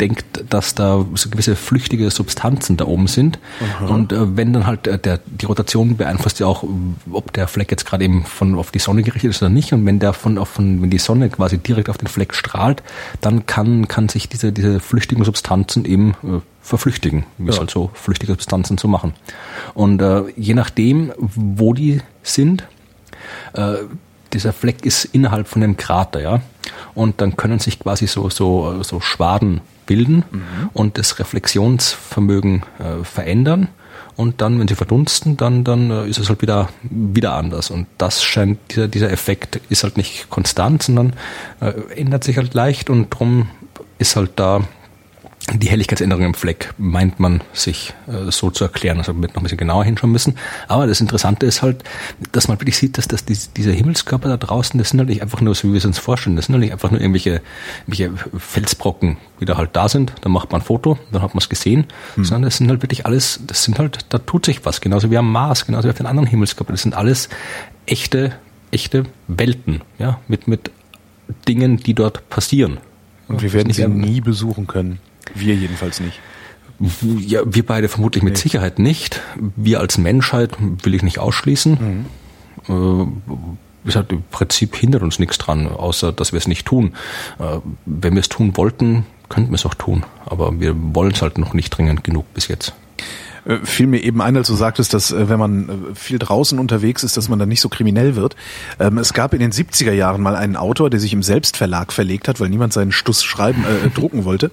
[0.00, 3.38] denkt, dass da so gewisse flüchtige Substanzen da oben sind.
[3.60, 3.86] Aha.
[3.86, 6.64] Und äh, wenn dann halt äh, der, die Rotation beeinflusst ja auch,
[7.10, 9.72] ob der Fleck jetzt gerade eben von auf die Sonne gerichtet ist oder nicht.
[9.72, 12.82] Und wenn der von, auf, von wenn die Sonne quasi direkt auf den Fleck strahlt,
[13.20, 17.50] dann kann, kann sich diese, diese flüchtigen Substanzen eben äh, verflüchtigen, wie ja.
[17.50, 19.14] es halt so flüchtige Substanzen zu machen.
[19.74, 22.66] Und äh, je nachdem, wo die sind,
[23.54, 23.74] äh,
[24.32, 26.40] dieser Fleck ist innerhalb von dem Krater, ja.
[26.94, 29.60] Und dann können sich quasi so, so, so Schwaden
[29.90, 30.70] bilden mhm.
[30.72, 33.66] und das Reflexionsvermögen äh, verändern.
[34.14, 37.70] Und dann, wenn sie verdunsten, dann, dann äh, ist es halt wieder, wieder anders.
[37.70, 41.14] Und das scheint, dieser, dieser Effekt ist halt nicht konstant, sondern
[41.60, 43.48] äh, ändert sich halt leicht und drum
[43.98, 44.62] ist halt da
[45.54, 48.98] die Helligkeitsänderung im Fleck meint man sich äh, so zu erklären.
[48.98, 50.36] Also wird noch ein bisschen genauer hinschauen müssen.
[50.68, 51.82] Aber das Interessante ist halt,
[52.32, 55.22] dass man wirklich sieht, dass, dass die, diese Himmelskörper da draußen, das sind halt nicht
[55.22, 56.36] einfach nur so, wie wir es uns vorstellen.
[56.36, 57.40] Das sind halt nicht einfach nur irgendwelche,
[57.86, 60.12] irgendwelche Felsbrocken, die da halt da sind.
[60.20, 61.86] Dann macht man ein Foto, dann hat man es gesehen.
[62.14, 62.24] Hm.
[62.24, 64.80] Sondern das sind halt wirklich alles, das sind halt, da tut sich was.
[64.80, 66.74] Genauso wie am Mars, genauso wie auf den anderen Himmelskörpern.
[66.74, 67.28] Das sind alles
[67.86, 68.34] echte,
[68.70, 70.70] echte Welten, ja, mit, mit
[71.48, 72.78] Dingen, die dort passieren.
[73.26, 74.98] Und wir werden sie nie besuchen können.
[75.34, 76.20] Wir jedenfalls nicht.
[77.02, 78.40] Ja, wir beide vermutlich mit nee.
[78.40, 79.20] Sicherheit nicht.
[79.56, 82.06] Wir als Menschheit will ich nicht ausschließen.
[82.66, 83.10] Mhm.
[83.86, 86.94] Äh, halt, im Prinzip hindert uns nichts dran, außer dass wir es nicht tun.
[87.38, 90.04] Äh, wenn wir es tun wollten, könnten wir es auch tun.
[90.26, 92.74] Aber wir wollen es halt noch nicht dringend genug bis jetzt.
[93.44, 96.58] Äh, fiel mir eben ein, als du sagtest, dass äh, wenn man äh, viel draußen
[96.58, 98.36] unterwegs ist, dass man dann nicht so kriminell wird.
[98.78, 102.28] Ähm, es gab in den 70er Jahren mal einen Autor, der sich im Selbstverlag verlegt
[102.28, 104.50] hat, weil niemand seinen Stuss schreiben, äh, drucken wollte.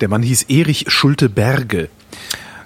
[0.00, 1.88] Der Mann hieß Erich Schulte-Berge.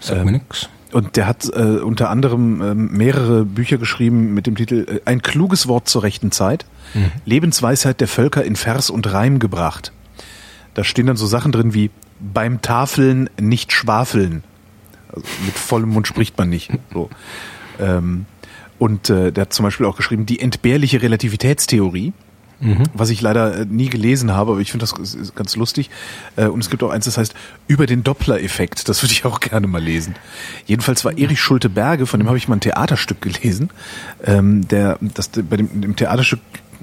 [0.00, 0.68] Sag mir nix.
[0.92, 5.66] Und der hat äh, unter anderem äh, mehrere Bücher geschrieben mit dem Titel Ein kluges
[5.66, 6.66] Wort zur rechten Zeit.
[6.92, 7.12] Mhm.
[7.24, 9.92] Lebensweisheit der Völker in Vers und Reim gebracht.
[10.74, 11.90] Da stehen dann so Sachen drin wie
[12.20, 14.44] beim Tafeln nicht schwafeln.
[15.12, 16.70] Also mit vollem Mund spricht man nicht.
[16.92, 17.10] So.
[17.80, 18.26] Ähm,
[18.78, 22.12] Und äh, der hat zum Beispiel auch geschrieben, die entbehrliche Relativitätstheorie.
[22.58, 22.84] Mhm.
[22.94, 25.90] Was ich leider äh, nie gelesen habe, aber ich finde das ganz lustig.
[26.36, 27.34] Äh, und es gibt auch eins, das heißt
[27.66, 28.88] über den Doppler-Effekt.
[28.88, 30.14] Das würde ich auch gerne mal lesen.
[30.66, 33.70] Jedenfalls war Erich Schulte-Berge, von dem habe ich mal ein Theaterstück gelesen.
[34.24, 36.38] Ähm, der, das, bei dem, dem Theaterstück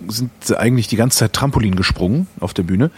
[0.07, 2.91] sind eigentlich die ganze Zeit Trampolin gesprungen auf der Bühne,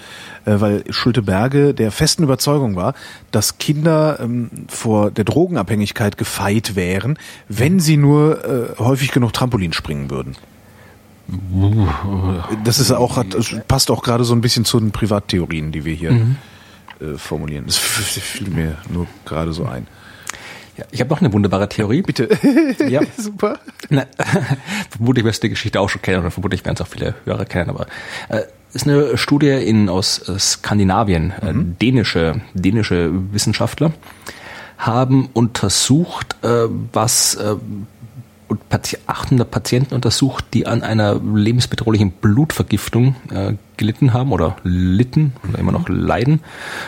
[0.45, 2.93] äh, weil Schulte Berge der festen Überzeugung war,
[3.31, 9.73] dass Kinder ähm, vor der Drogenabhängigkeit gefeit wären, wenn sie nur äh, häufig genug Trampolin
[9.73, 10.35] springen würden.
[12.63, 13.35] Das ist auch, hat,
[13.67, 16.35] passt auch gerade so ein bisschen zu den Privattheorien, die wir hier mhm.
[16.99, 17.65] äh, formulieren.
[17.67, 19.87] Das fiel mir nur gerade so ein.
[20.81, 22.01] Ja, ich habe noch eine wunderbare Theorie.
[22.01, 22.27] Bitte.
[22.89, 23.01] Ja.
[23.17, 23.59] Super.
[23.89, 24.05] Na,
[24.89, 27.45] vermutlich wirst du die Geschichte auch schon kennen oder vermutlich werden es auch viele Hörer
[27.45, 27.85] kennen, aber
[28.29, 28.41] äh,
[28.73, 31.33] ist eine Studie in, aus äh, Skandinavien.
[31.39, 31.77] Äh, mhm.
[31.79, 33.91] dänische, dänische Wissenschaftler
[34.79, 37.55] haben untersucht, äh, was äh,
[39.05, 45.71] 800 Patienten untersucht, die an einer lebensbedrohlichen Blutvergiftung äh, gelitten haben oder litten oder immer
[45.71, 46.41] noch leiden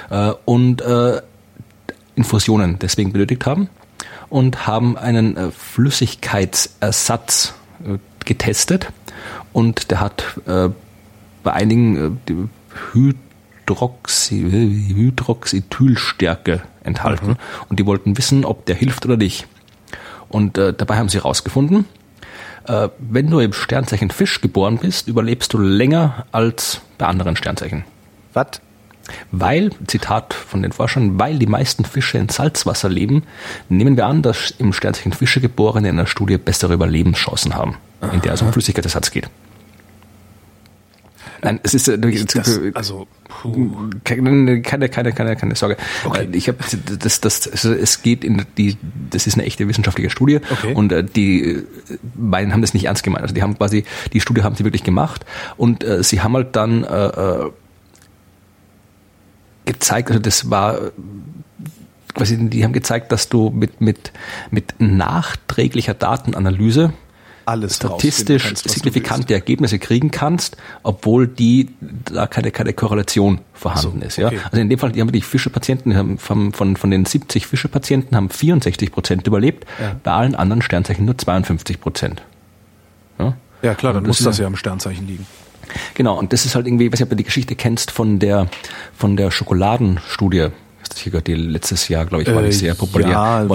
[0.09, 1.21] äh, und äh,
[2.15, 3.69] Infusionen deswegen benötigt haben
[4.33, 7.53] und haben einen äh, Flüssigkeitsersatz
[7.85, 8.87] äh, getestet
[9.53, 10.69] und der hat äh,
[11.43, 12.19] bei einigen
[12.93, 14.39] Hydroxy,
[14.95, 17.35] Hydroxyethylstärke enthalten mhm.
[17.69, 19.45] und die wollten wissen, ob der hilft oder nicht.
[20.29, 21.85] Und dabei haben sie herausgefunden,
[22.65, 27.83] wenn du im Sternzeichen Fisch geboren bist, überlebst du länger als bei anderen Sternzeichen.
[28.33, 28.61] Was?
[29.31, 33.23] Weil, Zitat von den Forschern, weil die meisten Fische in Salzwasser leben,
[33.69, 37.75] nehmen wir an, dass im Sternzeichen Fische Geborene in einer Studie bessere Überlebenschancen haben,
[38.13, 39.29] in der es um Flüssigkeitsersatz geht.
[41.43, 43.05] Nein, es ist natürlich das, also
[44.05, 45.75] keine, keine, keine, keine, keine Sorge.
[46.05, 46.29] Okay.
[46.31, 46.57] Ich habe
[46.99, 48.77] das, das, es geht in die,
[49.09, 50.73] das ist eine echte wissenschaftliche Studie okay.
[50.73, 51.63] und äh, die
[52.15, 53.23] beiden haben das nicht ernst gemeint.
[53.23, 53.83] Also die haben quasi
[54.13, 55.25] die Studie haben sie wirklich gemacht
[55.57, 57.51] und äh, sie haben halt dann äh, äh
[59.65, 60.91] gezeigt, also das war
[62.13, 64.11] quasi, die haben gezeigt, dass du mit, mit,
[64.51, 66.93] mit nachträglicher Datenanalyse
[67.45, 71.69] alles statistisch kannst, signifikante Ergebnisse kriegen kannst, obwohl die
[72.05, 74.17] da keine, keine Korrelation vorhanden so, ist.
[74.17, 74.27] Ja?
[74.27, 74.39] Okay.
[74.45, 78.15] Also in dem Fall, die haben die Fischepatienten, haben von, von, von den 70 Fischepatienten
[78.15, 79.95] haben 64 Prozent überlebt, ja.
[80.03, 82.21] bei allen anderen Sternzeichen nur 52 Prozent.
[83.19, 83.35] Ja?
[83.61, 85.27] ja klar, dann muss das ja am Sternzeichen liegen.
[85.93, 88.19] Genau, und das ist halt irgendwie, ich weiß nicht, ob du die Geschichte kennst von
[88.19, 88.47] der,
[88.95, 90.49] von der Schokoladenstudie.
[91.25, 93.09] Die letztes Jahr, glaube ich, war die äh, sehr populär.
[93.09, 93.45] Ja,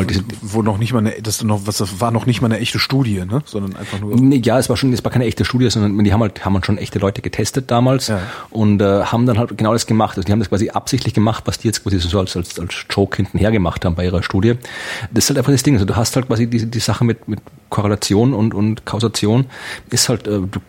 [0.42, 2.78] wo noch nicht mal eine, das noch, was, das war noch nicht mal eine echte
[2.78, 3.42] Studie, ne?
[3.44, 4.16] Sondern einfach nur.
[4.16, 6.54] Nee, ja, es war schon, es war keine echte Studie, sondern die haben halt, haben
[6.54, 8.20] halt schon echte Leute getestet damals ja.
[8.50, 10.16] und äh, haben dann halt genau das gemacht.
[10.16, 12.74] Also die haben das quasi absichtlich gemacht, was die jetzt quasi so als, als, als
[12.90, 14.54] Joke hintenher gemacht haben bei ihrer Studie.
[15.12, 15.74] Das ist halt einfach das Ding.
[15.74, 17.40] Also du hast halt quasi die, die Sache mit, mit
[17.70, 19.46] Korrelation und, und Kausation
[19.90, 20.60] ist halt, äh, du,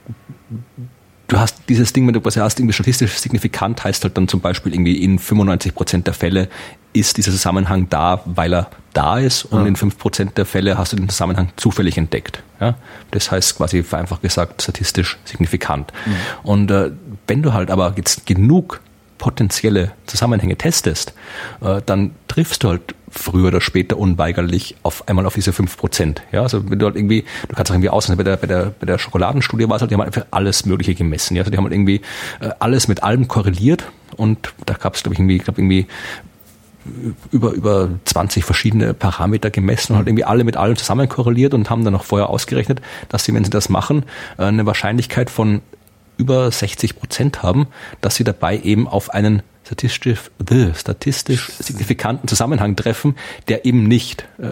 [1.30, 4.41] du hast dieses Ding, wenn du quasi hast, irgendwie statistisch signifikant, heißt halt dann zum
[4.41, 6.49] Beispiel irgendwie in 95 Prozent der Fälle
[6.91, 9.67] ist dieser Zusammenhang da, weil er da ist und ja.
[9.67, 12.43] in 5 Prozent der Fälle hast du den Zusammenhang zufällig entdeckt.
[12.59, 12.75] Ja?
[13.11, 15.93] Das heißt quasi vereinfacht gesagt statistisch signifikant.
[16.05, 16.13] Mhm.
[16.43, 16.91] Und äh,
[17.27, 18.82] wenn du halt aber jetzt genug
[19.19, 21.13] potenzielle Zusammenhänge testest,
[21.61, 26.22] äh, dann triffst du halt früher oder später unweigerlich auf einmal auf diese fünf Prozent.
[26.32, 28.74] Ja, also wenn du halt irgendwie, du kannst auch irgendwie aus, bei der, bei der,
[28.80, 31.36] bei der Schokoladenstudie war es halt, die haben halt einfach alles Mögliche gemessen.
[31.36, 32.01] Ja, also die haben halt irgendwie
[32.41, 33.86] äh, alles mit allem korreliert
[34.18, 35.88] und da gab es, glaube ich, irgendwie, ich irgendwie
[37.32, 41.70] über, über 20 verschiedene Parameter gemessen und halt irgendwie alle mit allem zusammen korreliert und
[41.70, 44.03] haben dann noch vorher ausgerechnet, dass sie, wenn sie das machen,
[44.38, 45.62] äh, eine Wahrscheinlichkeit von
[46.20, 47.67] über 60 Prozent haben,
[48.01, 53.15] dass sie dabei eben auf einen statistisch, äh, statistisch signifikanten Zusammenhang treffen,
[53.47, 54.47] der eben nicht äh,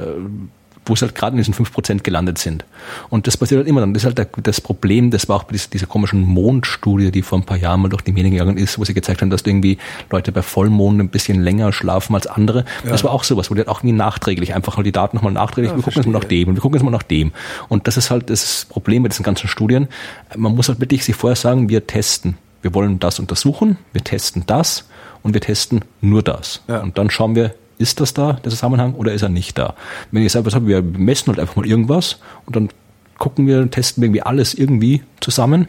[0.90, 2.66] wo es halt gerade in diesen 5% gelandet sind.
[3.10, 3.94] Und das passiert halt immer dann.
[3.94, 7.40] Das ist halt das Problem, das war auch bei dieser, dieser komischen Mondstudie, die vor
[7.40, 9.78] ein paar Jahren mal durch die Medien gegangen ist, wo sie gezeigt haben, dass irgendwie
[10.10, 12.66] Leute bei Vollmond ein bisschen länger schlafen als andere.
[12.84, 12.92] Ja.
[12.92, 15.34] Das war auch sowas, wo die halt auch irgendwie nachträglich, einfach halt die Daten nochmal
[15.34, 17.32] nachträglich, ja, wir gucken jetzt mal nach dem und wir gucken jetzt mal nach dem.
[17.68, 19.88] Und das ist halt das Problem mit diesen ganzen Studien.
[20.36, 22.38] Man muss halt wirklich sich vorher sagen, wir testen.
[22.62, 24.86] Wir wollen das untersuchen, wir testen das
[25.24, 26.64] und wir testen nur das.
[26.68, 26.82] Ja.
[26.82, 29.76] Und dann schauen wir, ist das da, der Zusammenhang, oder ist er nicht da?
[30.12, 32.70] Wenn ich sage, wir messen halt einfach mal irgendwas und dann
[33.18, 35.68] gucken wir, testen wir irgendwie alles irgendwie zusammen,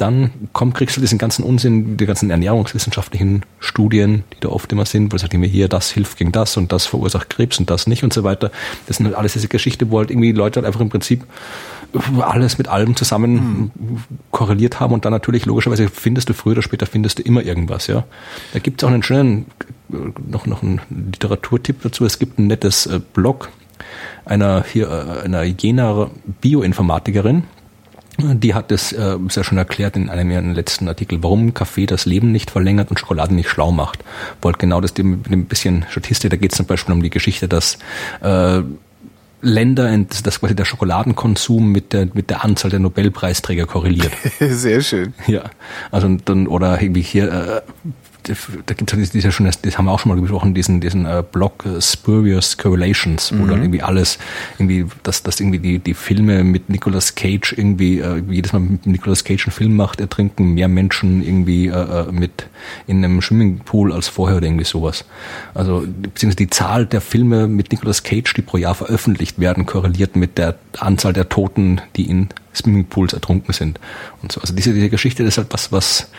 [0.00, 4.86] dann komm, kriegst du diesen ganzen Unsinn, die ganzen ernährungswissenschaftlichen Studien, die da oft immer
[4.86, 7.86] sind, wo sagt immer hier, das hilft gegen das und das verursacht Krebs und das
[7.86, 8.50] nicht und so weiter.
[8.86, 11.24] Das sind halt alles diese Geschichte, wo halt irgendwie Leute halt einfach im Prinzip
[12.20, 14.00] alles mit allem zusammen mhm.
[14.30, 17.86] korreliert haben und dann natürlich logischerweise findest du früher oder später findest du immer irgendwas,
[17.88, 18.04] ja.
[18.52, 19.46] Da gibt es auch einen schönen,
[19.88, 22.04] noch, noch einen Literaturtipp dazu.
[22.04, 23.50] Es gibt ein nettes äh, Blog,
[24.24, 27.44] einer hier äh, einer jener Bioinformatikerin,
[28.18, 32.06] die hat es äh, sehr schön erklärt in einem ihrer letzten Artikel, warum Kaffee das
[32.06, 34.04] Leben nicht verlängert und Schokolade nicht schlau macht.
[34.42, 37.48] Wollt genau das mit ein bisschen Statistik, da geht es zum Beispiel um die Geschichte,
[37.48, 37.78] dass
[38.22, 38.62] äh,
[39.42, 44.12] Länder, dass quasi der Schokoladenkonsum mit der mit der Anzahl der Nobelpreisträger korreliert.
[44.40, 45.14] Sehr schön.
[45.26, 45.50] Ja,
[45.90, 47.60] also dann oder irgendwie hier äh,
[48.66, 51.22] da gibt es diese schon, das haben wir auch schon mal besprochen, diesen, diesen äh,
[51.30, 53.48] Blog äh, Spurious Correlations, wo mhm.
[53.48, 54.18] dann irgendwie alles,
[54.58, 58.86] irgendwie, dass, dass irgendwie die, die Filme mit Nicolas Cage irgendwie, äh, jedes Mal mit
[58.86, 62.48] Nicolas Cage einen Film macht, ertrinken mehr Menschen irgendwie äh, äh, mit
[62.86, 65.04] in einem Swimmingpool als vorher oder irgendwie sowas.
[65.54, 70.16] Also, beziehungsweise die Zahl der Filme mit Nicolas Cage, die pro Jahr veröffentlicht werden, korreliert
[70.16, 73.78] mit der Anzahl der Toten, die in Swimmingpools ertrunken sind
[74.22, 74.40] und so.
[74.40, 76.10] Also diese, diese Geschichte ist halt was, was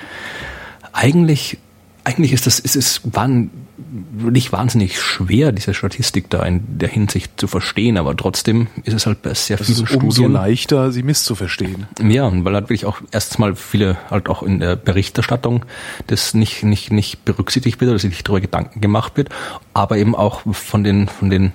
[0.93, 1.57] eigentlich
[2.03, 7.39] eigentlich ist das, ist es waren nicht wahnsinnig schwer, diese Statistik da in der Hinsicht
[7.39, 10.91] zu verstehen, aber trotzdem ist es halt bei sehr das vielen ist umso Studien leichter,
[10.91, 11.87] sie misszuverstehen.
[12.01, 15.65] Ja, weil halt wirklich auch erstmal viele halt auch in der Berichterstattung
[16.07, 19.29] das nicht nicht nicht berücksichtigt wird oder sich nicht darüber Gedanken gemacht wird,
[19.73, 21.51] aber eben auch von den von den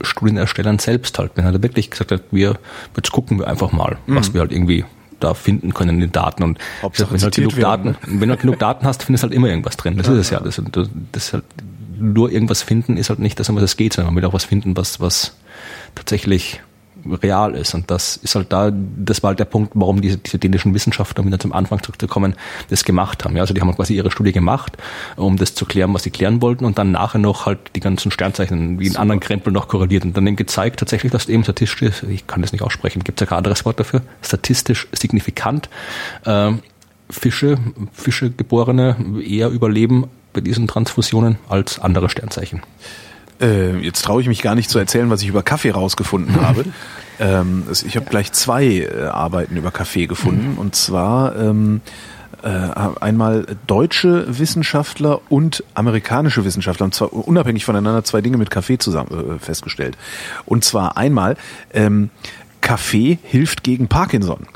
[0.00, 2.58] Studienerstellern selbst halt, wenn er wirklich gesagt hat, wir
[2.96, 4.16] jetzt gucken wir einfach mal, mhm.
[4.16, 4.84] was wir halt irgendwie
[5.20, 6.42] da finden können in den Daten.
[6.42, 9.28] Und Hauptsache, wenn, du halt genug Daten, wenn du halt genug Daten hast, findest du
[9.28, 9.96] halt immer irgendwas drin.
[9.96, 10.40] Das ja, ist es ja.
[10.40, 11.44] Das, das, das halt,
[11.98, 14.44] nur irgendwas finden ist halt nicht, dass immer das geht, sondern man will auch was
[14.44, 15.36] finden, was, was
[15.94, 16.60] tatsächlich
[17.22, 17.74] real ist.
[17.74, 21.22] Und das ist halt da, das war halt der Punkt, warum diese, diese dänischen Wissenschaftler,
[21.22, 22.34] um wieder zum Anfang zurückzukommen,
[22.70, 23.36] das gemacht haben.
[23.36, 24.76] Ja, also die haben quasi ihre Studie gemacht,
[25.16, 28.10] um das zu klären, was sie klären wollten und dann nachher noch halt die ganzen
[28.10, 32.02] Sternzeichen wie in anderen Krempel noch korreliert und dann eben gezeigt tatsächlich, dass eben statistisch,
[32.08, 35.68] ich kann das nicht aussprechen, gibt es ja kein anderes Wort dafür, statistisch signifikant
[36.24, 36.52] äh,
[37.10, 37.58] Fische,
[37.92, 42.62] Fische geborene eher überleben bei diesen Transfusionen als andere Sternzeichen.
[43.40, 46.64] Äh, jetzt traue ich mich gar nicht zu erzählen, was ich über Kaffee rausgefunden habe.
[47.20, 50.52] ähm, ich habe gleich zwei äh, Arbeiten über Kaffee gefunden.
[50.52, 50.58] Mhm.
[50.58, 51.80] Und zwar ähm,
[52.42, 52.48] äh,
[53.00, 59.36] einmal deutsche Wissenschaftler und amerikanische Wissenschaftler, und zwar unabhängig voneinander zwei Dinge mit Kaffee zusammen
[59.36, 59.96] äh, festgestellt.
[60.46, 61.36] Und zwar einmal,
[61.72, 62.10] ähm,
[62.60, 64.46] Kaffee hilft gegen Parkinson.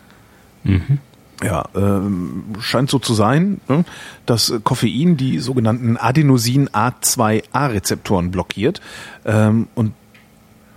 [0.64, 0.98] Mhm.
[1.42, 3.84] Ja, ähm, scheint so zu sein, ne,
[4.26, 8.80] dass Koffein die sogenannten Adenosin-A2A-Rezeptoren blockiert
[9.24, 9.94] ähm, und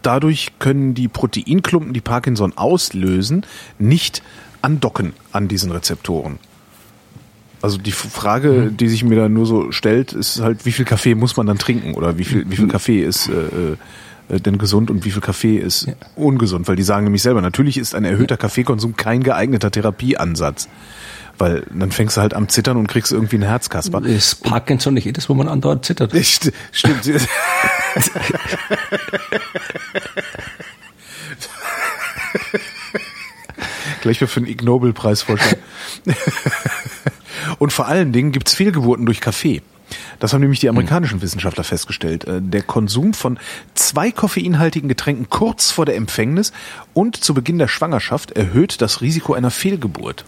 [0.01, 3.45] dadurch können die Proteinklumpen, die Parkinson auslösen,
[3.77, 4.23] nicht
[4.61, 6.39] andocken an diesen Rezeptoren.
[7.61, 8.75] Also die Frage, mhm.
[8.77, 11.57] die sich mir da nur so stellt, ist halt, wie viel Kaffee muss man dann
[11.57, 13.77] trinken oder wie viel, wie viel Kaffee ist äh, äh äh,
[14.29, 15.93] denn gesund und wie viel Kaffee ist ja.
[16.15, 16.67] ungesund?
[16.67, 20.67] Weil die sagen nämlich selber, natürlich ist ein erhöhter Kaffeekonsum kein geeigneter Therapieansatz.
[21.37, 24.01] Weil dann fängst du halt am Zittern und kriegst irgendwie einen Herzkasper.
[24.05, 26.13] Ist Parkinson nicht jedes, wo man andauernd zittert?
[26.23, 27.03] St stimmt.
[34.01, 35.61] Gleich für einen Ig Nobel-Preis vorstellen.
[37.57, 39.61] und vor allen Dingen gibt's Fehlgeburten durch Kaffee.
[40.19, 42.25] Das haben nämlich die amerikanischen Wissenschaftler festgestellt.
[42.25, 43.39] Äh, der Konsum von
[43.73, 46.51] zwei koffeinhaltigen Getränken kurz vor der Empfängnis
[46.93, 50.25] und zu Beginn der Schwangerschaft erhöht das Risiko einer Fehlgeburt.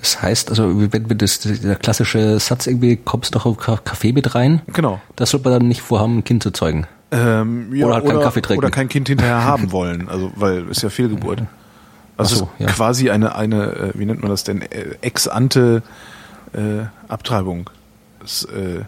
[0.00, 4.34] Das heißt, also wenn, wenn das, der klassische Satz irgendwie, kommst doch auf Kaffee mit
[4.34, 5.00] rein, genau.
[5.14, 6.88] das sollte man dann nicht vorhaben, ein Kind zu zeugen.
[7.12, 8.64] Ähm, ja, oder halt keinen Kaffee trinken.
[8.64, 11.42] Oder kein Kind hinterher haben wollen, also weil ist ja Fehlgeburt.
[12.16, 12.66] Also so, ist ja.
[12.66, 15.82] quasi eine, eine, äh, wie nennt man das denn, äh, ex ante
[16.52, 17.70] äh, Abtreibung.
[18.20, 18.80] Das, äh,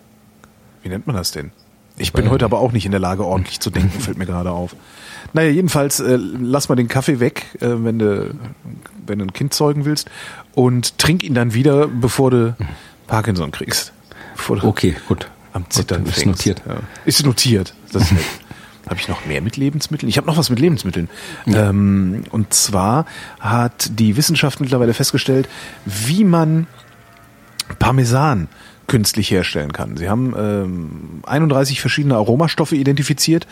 [0.84, 1.50] wie nennt man das denn?
[1.96, 4.50] Ich bin heute aber auch nicht in der Lage, ordentlich zu denken, fällt mir gerade
[4.50, 4.76] auf.
[5.32, 8.34] Naja, jedenfalls, äh, lass mal den Kaffee weg, äh, wenn, du,
[9.06, 10.10] wenn du ein Kind zeugen willst
[10.54, 12.56] und trink ihn dann wieder, bevor du
[13.06, 13.92] Parkinson kriegst.
[14.48, 15.28] okay, gut.
[15.52, 16.62] Am Zittern gut, ist notiert.
[16.66, 16.78] Ja.
[17.04, 17.74] Ist notiert.
[17.92, 18.20] Das ist.
[18.88, 20.10] Habe ich noch mehr mit Lebensmitteln?
[20.10, 21.08] Ich habe noch was mit Lebensmitteln.
[21.46, 21.70] Ja.
[21.70, 23.06] Ähm, und zwar
[23.40, 25.48] hat die Wissenschaft mittlerweile festgestellt,
[25.86, 26.66] wie man
[27.78, 28.48] Parmesan
[28.86, 29.96] künstlich herstellen kann.
[29.96, 33.46] Sie haben ähm, 31 verschiedene Aromastoffe identifiziert,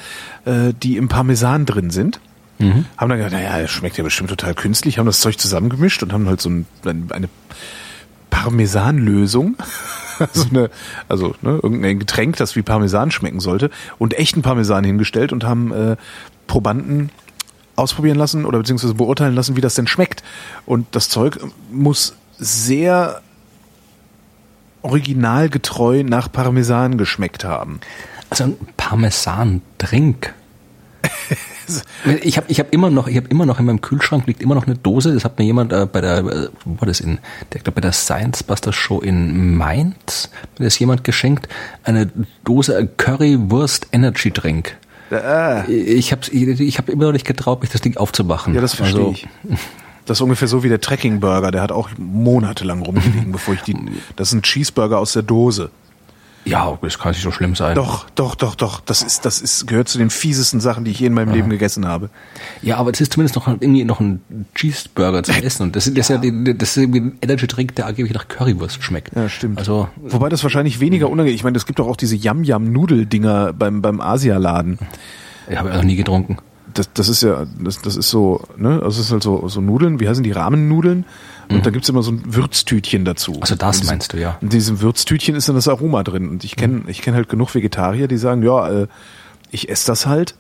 [0.44, 2.20] äh, die im Parmesan drin sind.
[2.58, 2.86] Mhm.
[2.96, 6.28] Haben dann gedacht, naja, schmeckt ja bestimmt total künstlich, haben das Zeug zusammengemischt und haben
[6.28, 7.28] halt so ein, eine
[8.30, 9.56] Parmesanlösung,
[10.18, 10.70] also, eine,
[11.08, 15.72] also ne, irgendein Getränk, das wie Parmesan schmecken sollte, und echten Parmesan hingestellt und haben
[15.72, 15.96] äh,
[16.46, 17.10] Probanden
[17.76, 20.22] ausprobieren lassen oder beziehungsweise beurteilen lassen, wie das denn schmeckt.
[20.66, 21.38] Und das Zeug
[21.70, 23.22] muss sehr
[24.82, 27.80] originalgetreu nach Parmesan geschmeckt haben.
[28.30, 30.34] Also ein Parmesan-Drink.
[32.22, 34.54] ich habe ich hab immer noch ich habe immer noch in meinem Kühlschrank liegt immer
[34.54, 37.18] noch eine Dose das hat mir jemand äh, bei der äh, wo war das in
[37.52, 41.48] der glaub, bei der Science Buster Show in Mainz mir das jemand geschenkt
[41.82, 42.10] eine
[42.44, 44.76] Dose Currywurst Energy Drink
[45.10, 45.70] Äh.
[45.72, 48.54] Ich habe ich hab immer noch nicht getraut, mich das Ding aufzumachen.
[48.54, 49.28] Ja, das verstehe also, ich.
[50.06, 53.62] Das ist ungefähr so wie der Trekking Burger, der hat auch monatelang rumgelegen, bevor ich
[53.62, 53.76] die.
[54.16, 55.70] Das ist ein Cheeseburger aus der Dose.
[56.44, 57.76] Ja, das kann nicht so schlimm sein.
[57.76, 58.80] Doch, doch, doch, doch.
[58.80, 61.36] Das ist, das ist, gehört zu den fiesesten Sachen, die ich je in meinem ja.
[61.36, 62.10] Leben gegessen habe.
[62.62, 64.22] Ja, aber es ist zumindest noch irgendwie noch ein
[64.56, 65.62] Cheeseburger zu essen.
[65.64, 66.16] Und das, das ja.
[66.16, 69.14] ist ja, das ist irgendwie ein Energy Drink, der angeblich nach Currywurst schmeckt.
[69.14, 69.58] Ja, stimmt.
[69.58, 69.88] Also.
[69.96, 74.00] Wobei das wahrscheinlich weniger unangenehm, ich meine, es gibt doch auch diese Yam-Yam-Nudel-Dinger beim, beim
[74.00, 74.78] Asialaden.
[75.48, 76.38] Ich habe ja noch nie getrunken
[76.74, 79.60] das, das ist ja, das, das ist so, ne, also es ist halt so, so
[79.60, 81.04] Nudeln, wie heißen die Rahmennudeln?
[81.48, 81.62] Und mhm.
[81.62, 83.38] da gibt's immer so ein Würztütchen dazu.
[83.40, 84.38] Also das diesem, meinst du, ja.
[84.40, 86.28] In diesem Würztütchen ist dann das Aroma drin.
[86.28, 86.88] Und ich kenne mhm.
[86.88, 88.86] ich kenn halt genug Vegetarier, die sagen, ja, äh,
[89.50, 90.34] ich esse das halt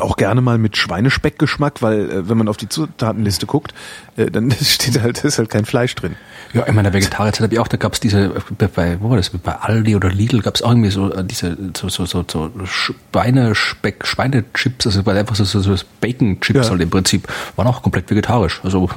[0.00, 3.74] auch gerne mal mit Schweinespeckgeschmack, weil äh, wenn man auf die Zutatenliste guckt,
[4.16, 6.16] äh, dann steht halt, ist halt kein Fleisch drin.
[6.54, 8.32] Ja, in meiner Vegetarierzeit habe ich auch, da gab's diese,
[8.74, 11.88] bei, wo war das, bei Aldi oder Lidl gab's auch irgendwie so äh, diese so,
[11.88, 16.70] so, so, so Schweinespeck, Schweinechips, also einfach so, so, so Bacon-Chips ja.
[16.70, 18.60] halt im Prinzip, waren auch komplett vegetarisch.
[18.64, 18.88] Also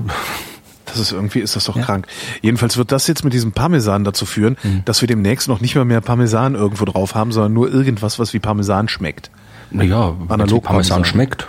[0.85, 1.83] das ist irgendwie, ist das doch ja.
[1.83, 2.07] krank.
[2.41, 4.83] Jedenfalls wird das jetzt mit diesem Parmesan dazu führen, mhm.
[4.85, 8.33] dass wir demnächst noch nicht mehr mehr Parmesan irgendwo drauf haben, sondern nur irgendwas, was
[8.33, 9.31] wie Parmesan schmeckt.
[9.71, 11.47] Naja, analog Parmesan schmeckt.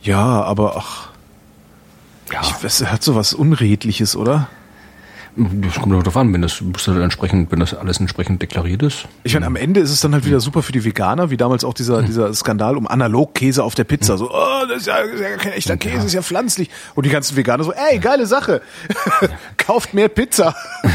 [0.00, 1.08] Ja, aber ach.
[2.32, 2.40] Ja.
[2.42, 4.48] Ich, es hat so was Unredliches, oder?
[5.34, 9.08] Das kommt darauf an, wenn das, entsprechend, wenn das alles entsprechend deklariert ist.
[9.24, 11.64] Ich meine, am Ende ist es dann halt wieder super für die Veganer, wie damals
[11.64, 12.06] auch dieser, hm.
[12.06, 14.18] dieser Skandal um Analogkäse auf der Pizza.
[14.18, 16.04] So, oh, das ist ja, das ist ja kein echter Käse, ja.
[16.04, 16.68] ist ja pflanzlich.
[16.94, 18.60] Und die ganzen Veganer so, ey, geile Sache.
[19.56, 20.54] Kauft mehr Pizza.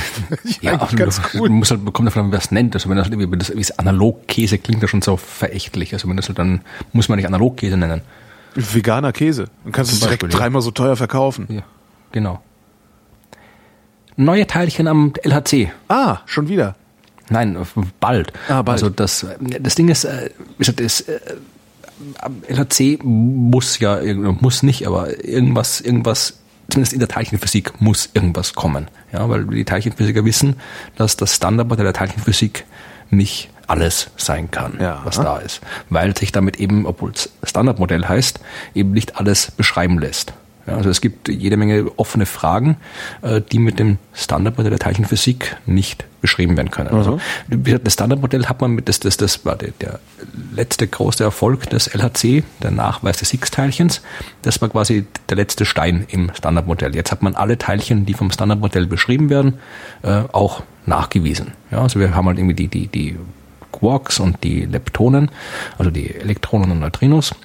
[0.62, 1.50] ja, ganz cool.
[1.50, 2.76] Man muss halt, davon, wer es nennt.
[2.76, 5.94] Also wenn das, wenn das, das Analogkäse klingt ja schon so verächtlich.
[5.94, 6.62] Also wenn das halt dann,
[6.94, 8.02] muss man nicht Analogkäse nennen.
[8.54, 9.48] Veganer Käse.
[9.64, 11.48] Dann kannst du es direkt Beispiel, dreimal so teuer verkaufen.
[11.50, 11.64] Ja,
[12.12, 12.42] genau
[14.18, 15.72] neue Teilchen am LHC.
[15.88, 16.76] Ah, schon wieder.
[17.30, 17.58] Nein,
[18.00, 18.34] bald.
[18.50, 18.84] Ah, bald.
[18.84, 21.20] Also das, das Ding ist, äh, das, äh,
[22.48, 26.40] LHC muss ja, muss nicht, aber irgendwas, irgendwas,
[26.70, 28.88] zumindest in der Teilchenphysik muss irgendwas kommen.
[29.12, 30.58] Ja, weil die Teilchenphysiker wissen,
[30.96, 32.66] dass das Standardmodell der Teilchenphysik
[33.10, 35.02] nicht alles sein kann, ja.
[35.04, 35.62] was da ist.
[35.90, 38.40] Weil sich damit eben, obwohl es Standardmodell heißt,
[38.74, 40.34] eben nicht alles beschreiben lässt.
[40.68, 42.78] Ja, also es gibt jede Menge offene Fragen,
[43.22, 46.90] äh, die mit dem Standardmodell der Teilchenphysik nicht beschrieben werden können.
[46.90, 50.00] Also das Standardmodell hat man mit, das, das, das war der, der
[50.54, 54.02] letzte große Erfolg des LHC, der Nachweis des Higgs-Teilchens.
[54.42, 56.96] Das war quasi der letzte Stein im Standardmodell.
[56.96, 59.60] Jetzt hat man alle Teilchen, die vom Standardmodell beschrieben werden,
[60.02, 61.54] äh, auch nachgewiesen.
[61.72, 63.16] Ja, also wir haben halt irgendwie die, die, die
[63.72, 65.30] Quarks und die Leptonen,
[65.78, 67.36] also die Elektronen und Neutrinos,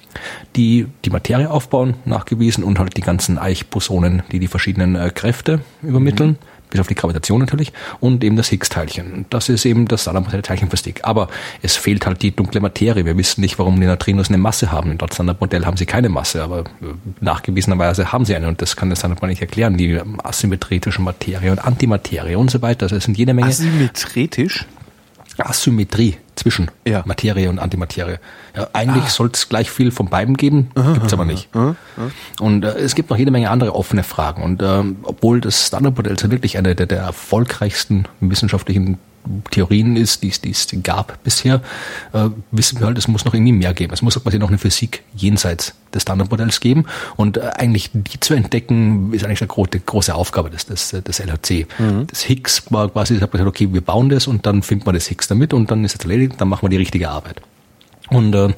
[0.55, 5.61] die die Materie aufbauen, nachgewiesen und halt die ganzen Eichbosonen, die die verschiedenen äh, Kräfte
[5.81, 6.31] übermitteln.
[6.31, 9.25] Mhm bis auf die Gravitation natürlich, und eben das Higgs-Teilchen.
[9.29, 11.01] Das ist eben das Standardmodell der Teilchenphysik.
[11.03, 11.27] Aber
[11.61, 13.05] es fehlt halt die dunkle Materie.
[13.05, 14.91] Wir wissen nicht, warum die Neutrinos eine Masse haben.
[14.91, 16.63] Im Standardmodell haben sie keine Masse, aber äh,
[17.21, 19.77] nachgewiesenerweise haben sie eine und das kann das Standardmodell nicht erklären.
[19.77, 22.85] Die asymmetrische Materie und Antimaterie und so weiter.
[22.85, 23.49] Also es sind jede Menge.
[23.49, 24.65] Asymmetrisch?
[25.37, 27.03] Asymmetrie zwischen ja.
[27.05, 28.17] Materie und Antimaterie.
[28.55, 29.09] Ja, eigentlich ah.
[29.09, 31.49] soll es gleich viel von beiden geben, aha, gibt's aber nicht.
[31.53, 32.11] Aha, aha.
[32.39, 34.43] Und äh, es gibt noch jede Menge andere offene Fragen.
[34.43, 38.97] Und ähm, obwohl das Standardmodell wirklich eine der, der erfolgreichsten wissenschaftlichen
[39.51, 41.61] Theorien ist, die es, die es gab bisher,
[42.13, 43.93] äh, wissen wir halt, es muss noch irgendwie mehr geben.
[43.93, 46.85] Es muss quasi noch eine Physik jenseits des Standardmodells geben.
[47.15, 51.19] Und äh, eigentlich die zu entdecken, ist eigentlich eine große, große Aufgabe des, des, des
[51.19, 51.67] LHC.
[51.79, 52.07] Mhm.
[52.07, 55.07] Das Higgs war quasi, sagt man, okay, wir bauen das und dann findet man das
[55.07, 57.41] Higgs damit und dann ist es erledigt, dann machen wir die richtige Arbeit.
[58.09, 58.53] Und äh,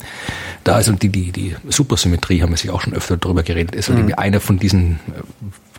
[0.64, 3.76] da ist also die, die, die Supersymmetrie, haben wir sich auch schon öfter darüber geredet,
[3.76, 4.14] ist halt mhm.
[4.16, 5.22] eine von diesen äh,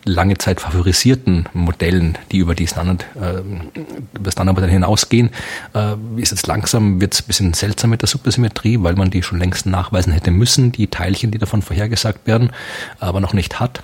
[0.06, 3.42] lange Zeit favorisierten Modellen, die über die Standard, äh,
[4.16, 5.30] über Standardmodell hinausgehen,
[5.74, 9.22] äh, ist jetzt langsam, wird es ein bisschen seltsam mit der Supersymmetrie, weil man die
[9.22, 12.50] schon längst nachweisen hätte müssen, die Teilchen, die davon vorhergesagt werden,
[13.00, 13.82] aber noch nicht hat.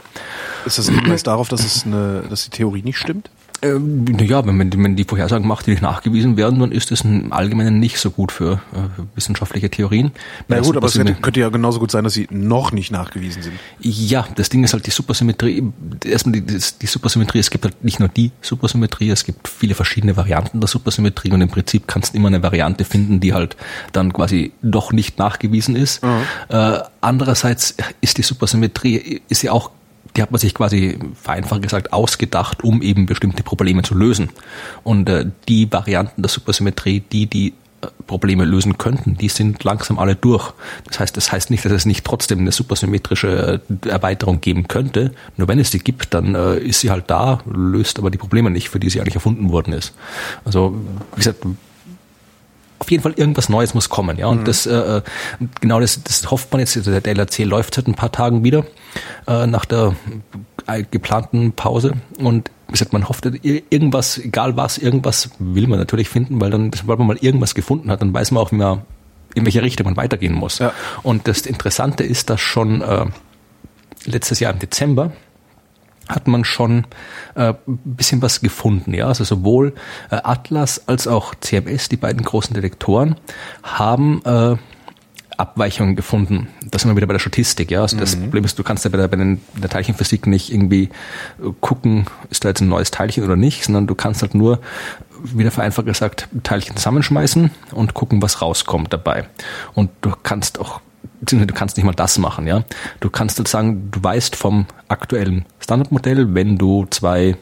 [0.64, 3.28] Ist das ein Hinweis darauf, dass es eine, dass die Theorie nicht stimmt?
[3.62, 7.02] Ähm, ja, wenn man, wenn die Vorhersagen macht, die nicht nachgewiesen werden, dann ist das
[7.02, 10.10] im Allgemeinen nicht so gut für äh, wissenschaftliche Theorien.
[10.48, 13.42] Na gut, aber es könnte, könnte, ja genauso gut sein, dass sie noch nicht nachgewiesen
[13.42, 13.54] sind.
[13.78, 15.62] Ja, das Ding ist halt die Supersymmetrie.
[16.04, 20.16] Erstmal die, die Supersymmetrie, es gibt halt nicht nur die Supersymmetrie, es gibt viele verschiedene
[20.16, 23.56] Varianten der Supersymmetrie und im Prinzip kannst du immer eine Variante finden, die halt
[23.92, 26.02] dann quasi doch nicht nachgewiesen ist.
[26.02, 26.08] Mhm.
[26.48, 29.70] Äh, andererseits ist die Supersymmetrie, ist ja auch
[30.16, 34.30] die hat man sich quasi vereinfacht gesagt ausgedacht, um eben bestimmte Probleme zu lösen.
[34.82, 39.98] Und äh, die Varianten der Supersymmetrie, die die äh, Probleme lösen könnten, die sind langsam
[39.98, 40.52] alle durch.
[40.86, 45.12] Das heißt, das heißt nicht, dass es nicht trotzdem eine supersymmetrische äh, Erweiterung geben könnte.
[45.36, 48.50] Nur wenn es die gibt, dann äh, ist sie halt da, löst aber die Probleme
[48.50, 49.94] nicht, für die sie eigentlich erfunden worden ist.
[50.44, 50.74] Also,
[51.14, 51.46] wie gesagt,
[52.82, 54.26] auf jeden Fall irgendwas Neues muss kommen, ja.
[54.26, 54.44] Und mhm.
[54.44, 55.02] das äh, äh
[55.60, 56.74] genau das, das hofft man jetzt.
[56.84, 58.64] Der LRC läuft seit ein paar Tagen wieder
[59.28, 59.94] äh, nach der
[60.66, 66.08] äh, geplanten Pause und wie gesagt, man hofft irgendwas, egal was, irgendwas will man natürlich
[66.08, 68.82] finden, weil dann, sobald man mal irgendwas gefunden hat, dann weiß man auch, wie man,
[69.34, 70.58] in welche Richtung man weitergehen muss.
[70.58, 70.72] Ja.
[71.02, 73.04] Und das Interessante ist, dass schon äh,
[74.06, 75.12] letztes Jahr im Dezember
[76.14, 76.86] hat man schon
[77.34, 78.94] äh, bisschen was gefunden.
[78.94, 79.74] Ja, also sowohl
[80.10, 83.16] äh, Atlas als auch CMS, die beiden großen Detektoren,
[83.62, 84.56] haben äh,
[85.36, 86.48] Abweichungen gefunden.
[86.70, 87.70] Das sind wir wieder bei der Statistik.
[87.70, 88.24] Ja, also das mhm.
[88.24, 92.44] Problem ist, du kannst ja bei der, bei der Teilchenphysik nicht irgendwie äh, gucken, ist
[92.44, 94.60] da jetzt ein neues Teilchen oder nicht, sondern du kannst halt nur
[95.24, 99.26] wieder vereinfacht gesagt Teilchen zusammenschmeißen und gucken, was rauskommt dabei.
[99.74, 100.80] Und du kannst auch
[101.22, 102.64] du kannst nicht mal das machen, ja.
[103.00, 107.36] Du kannst halt sagen, du weißt vom aktuellen Standardmodell, wenn du zwei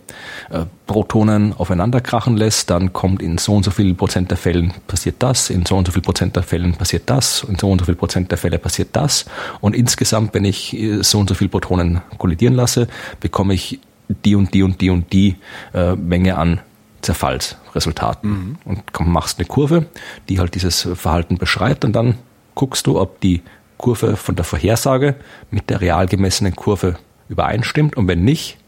[0.51, 4.75] äh, Protonen aufeinander krachen lässt, dann kommt in so und so viel Prozent der Fällen
[4.87, 7.79] passiert das, in so und so viel Prozent der Fällen passiert das, in so und
[7.79, 9.25] so viel Prozent der Fälle passiert das.
[9.61, 12.87] Und insgesamt, wenn ich äh, so und so viel Protonen kollidieren lasse,
[13.21, 13.81] bekomme ich
[14.25, 15.37] die und die und die und die
[15.73, 16.61] äh, Menge an
[17.03, 18.31] Zerfallsresultaten.
[18.31, 18.57] Mhm.
[18.65, 19.87] Und komm, machst eine Kurve,
[20.29, 22.17] die halt dieses Verhalten beschreibt und dann
[22.55, 23.43] guckst du, ob die
[23.81, 25.15] Kurve von der Vorhersage
[25.51, 26.97] mit der real gemessenen Kurve
[27.31, 27.97] übereinstimmt.
[27.97, 28.59] Und wenn nicht,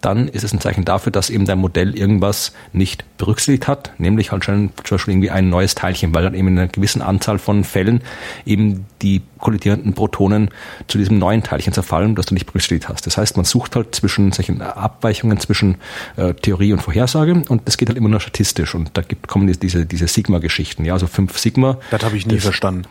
[0.00, 4.32] dann ist es ein Zeichen dafür, dass eben dein Modell irgendwas nicht berücksichtigt hat, nämlich
[4.32, 7.38] halt schon zum Beispiel irgendwie ein neues Teilchen, weil dann eben in einer gewissen Anzahl
[7.38, 8.00] von Fällen
[8.46, 10.50] eben die kollidierenden Protonen
[10.86, 13.06] zu diesem neuen Teilchen zerfallen, das du nicht berücksichtigt hast.
[13.06, 15.76] Das heißt, man sucht halt zwischen solchen Abweichungen zwischen
[16.16, 19.52] äh, Theorie und Vorhersage und das geht halt immer nur statistisch und da gibt, kommen
[19.52, 21.78] diese, diese Sigma-Geschichten, ja, also fünf Sigma.
[21.90, 22.84] Das habe ich nie das, verstanden.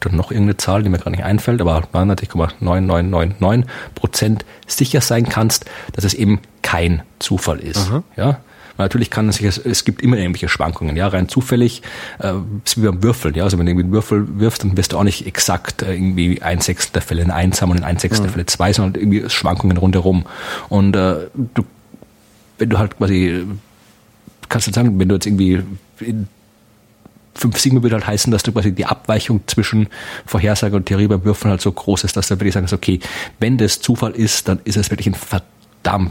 [0.00, 3.64] dann noch irgendeine Zahl, die mir gerade nicht einfällt, aber 99,9999
[3.94, 7.90] Prozent sicher sein kannst, dass es eben kein Zufall ist.
[7.90, 8.02] Mhm.
[8.16, 8.38] Ja,
[8.78, 11.82] natürlich kann es sich, es gibt immer irgendwelche Schwankungen, ja, rein zufällig,
[12.18, 14.92] äh, ist wie beim Würfeln, ja, also wenn du irgendwie einen Würfel wirfst, dann wirst
[14.92, 17.84] du auch nicht exakt äh, irgendwie ein Sechstel der Fälle in eins haben und in
[17.84, 18.34] ein Sechstel der mhm.
[18.34, 20.26] Fälle zwei, sondern irgendwie Schwankungen rundherum.
[20.68, 21.64] Und äh, du,
[22.58, 23.44] wenn du halt quasi,
[24.48, 25.62] kannst du sagen, wenn du jetzt irgendwie
[26.00, 26.28] in
[27.34, 29.88] 5 Sigma würde halt heißen, dass du quasi die Abweichung zwischen
[30.24, 33.00] Vorhersage und Theorie beim Würfeln halt so groß ist, dass du wirklich sagen, okay,
[33.38, 35.55] wenn das Zufall ist, dann ist es wirklich ein verdammt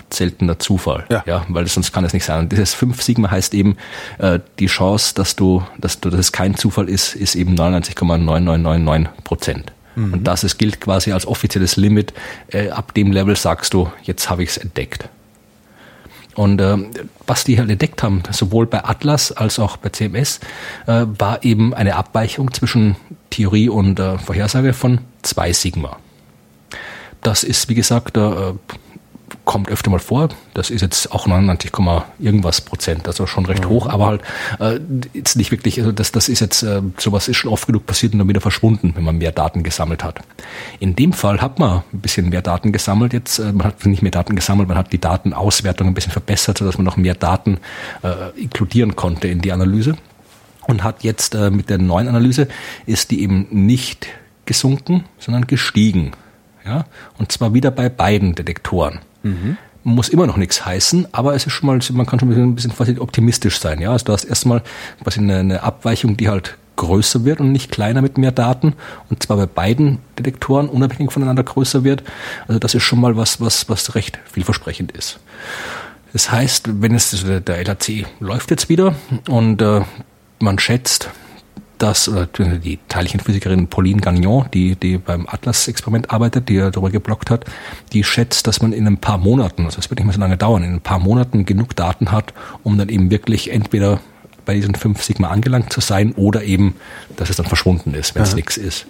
[0.09, 1.05] seltener Zufall.
[1.09, 1.23] Ja.
[1.25, 2.39] ja, weil sonst kann es nicht sein.
[2.39, 3.77] Und dieses 5 Sigma heißt eben,
[4.17, 9.07] äh, die Chance, dass du, dass du, dass es kein Zufall ist, ist eben 99,9999
[9.23, 9.71] Prozent.
[9.95, 10.13] Mhm.
[10.13, 12.13] Und das ist, gilt quasi als offizielles Limit.
[12.47, 15.09] Äh, ab dem Level sagst du, jetzt habe ich es entdeckt.
[16.35, 16.77] Und äh,
[17.25, 20.41] was die halt entdeckt haben, sowohl bei Atlas als auch bei CMS,
[20.85, 22.97] äh, war eben eine Abweichung zwischen
[23.29, 25.97] Theorie und äh, Vorhersage von 2 Sigma.
[27.21, 28.53] Das ist, wie gesagt, äh,
[29.45, 30.29] kommt öfter mal vor.
[30.53, 31.71] Das ist jetzt auch 99,
[32.19, 33.69] irgendwas Prozent, also schon recht mhm.
[33.69, 34.21] hoch, aber halt
[34.59, 34.79] äh,
[35.13, 38.13] jetzt nicht wirklich, also das, das ist jetzt, äh, sowas ist schon oft genug passiert
[38.13, 40.19] und dann wieder verschwunden, wenn man mehr Daten gesammelt hat.
[40.79, 44.01] In dem Fall hat man ein bisschen mehr Daten gesammelt jetzt, äh, man hat nicht
[44.01, 47.59] mehr Daten gesammelt, man hat die Datenauswertung ein bisschen verbessert, sodass man noch mehr Daten
[48.03, 49.95] äh, inkludieren konnte in die Analyse
[50.67, 52.47] und hat jetzt äh, mit der neuen Analyse
[52.85, 54.07] ist die eben nicht
[54.45, 56.11] gesunken, sondern gestiegen.
[56.65, 56.85] Ja,
[57.19, 58.99] und zwar wieder bei beiden Detektoren.
[59.25, 59.57] Mhm.
[59.83, 62.73] Muss immer noch nichts heißen, aber es ist schon mal, man kann schon ein bisschen
[62.73, 63.79] quasi optimistisch sein.
[63.79, 64.63] Ja, also du hast erstmal
[65.03, 68.73] quasi eine, eine Abweichung, die halt größer wird und nicht kleiner mit mehr Daten
[69.09, 72.03] und zwar bei beiden Detektoren unabhängig voneinander größer wird.
[72.47, 75.19] Also das ist schon mal was, was, was recht vielversprechend ist.
[76.13, 78.95] Das heißt, wenn es der LHC läuft jetzt wieder
[79.29, 79.81] und äh,
[80.39, 81.09] man schätzt,
[81.77, 87.45] dass oder die Teilchenphysikerin Pauline Gagnon, die, die beim Atlas-Experiment arbeitet, die darüber geblockt hat,
[87.93, 90.37] die schätzt, dass man in ein paar Monaten, also es wird nicht mehr so lange
[90.37, 93.99] dauern, in ein paar Monaten genug Daten hat, um dann eben wirklich entweder
[94.45, 96.75] bei diesen fünf Sigma angelangt zu sein oder eben,
[97.15, 98.85] dass es dann verschwunden ist, wenn es nichts ist.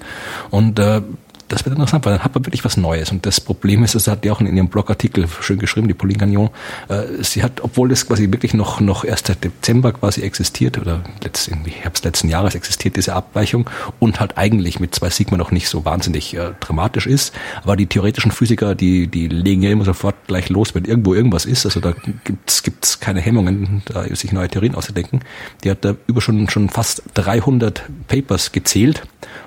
[0.50, 1.02] Und äh,
[1.48, 3.12] das wird interessant, weil dann hat man wirklich was Neues.
[3.12, 6.20] Und das Problem ist, das hat die auch in ihrem Blogartikel schön geschrieben, die Pauline
[6.20, 6.50] Gagnon,
[6.90, 11.04] äh, sie hat, obwohl das quasi wirklich noch, noch erst seit Dezember quasi existiert oder
[11.24, 13.70] letzt, irgendwie Herbst letzten Jahres existiert diese Abweichung
[14.00, 17.34] und halt eigentlich mit zwei Sigma noch nicht so wahnsinnig äh, dramatisch ist.
[17.64, 21.46] Aber die theoretischen Physiker, die, die legen ja immer sofort gleich los, wenn irgendwo irgendwas
[21.46, 21.66] ist.
[21.66, 21.94] Also da
[22.24, 25.22] gibt's gibt's keine Hemmungen, da sich neue Theorien auszudenken.
[25.64, 29.04] Die hat da über schon, schon fast 300 Papers gezählt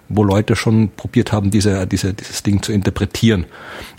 [0.08, 3.46] wo Leute schon probiert haben, diese, diese, dieses Ding zu interpretieren.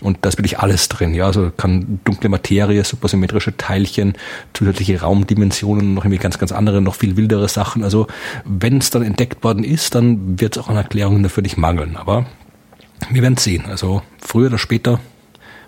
[0.01, 1.14] Und da ist wirklich alles drin.
[1.14, 4.14] Ja, also kann dunkle Materie, supersymmetrische Teilchen,
[4.53, 7.84] zusätzliche Raumdimensionen, noch irgendwie ganz, ganz andere, noch viel wildere Sachen.
[7.84, 8.07] Also
[8.45, 11.95] wenn es dann entdeckt worden ist, dann wird es auch an Erklärungen dafür nicht mangeln.
[11.95, 12.26] Aber
[13.12, 13.66] wir werden sehen.
[13.68, 14.99] Also früher oder später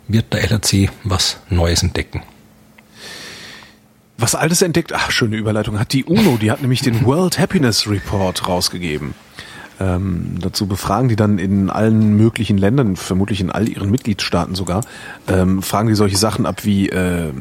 [0.07, 2.23] wird der LHC was Neues entdecken.
[4.17, 7.89] Was Altes entdeckt, ach, schöne Überleitung, hat die UNO, die hat nämlich den World Happiness
[7.89, 9.15] Report rausgegeben.
[9.81, 14.83] Ähm, dazu befragen die dann in allen möglichen Ländern, vermutlich in all ihren Mitgliedstaaten sogar,
[15.27, 17.31] ähm, fragen die solche Sachen ab wie äh,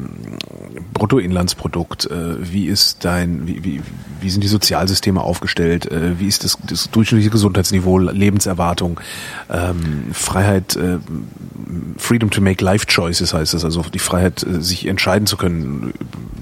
[0.93, 3.81] Bruttoinlandsprodukt, äh, wie ist dein, wie, wie,
[4.21, 8.99] wie sind die Sozialsysteme aufgestellt, äh, wie ist das, das durchschnittliche Gesundheitsniveau, Lebenserwartung,
[9.51, 10.97] ähm, Freiheit, äh,
[11.97, 15.93] Freedom to make life choices heißt es, also die Freiheit, äh, sich entscheiden zu können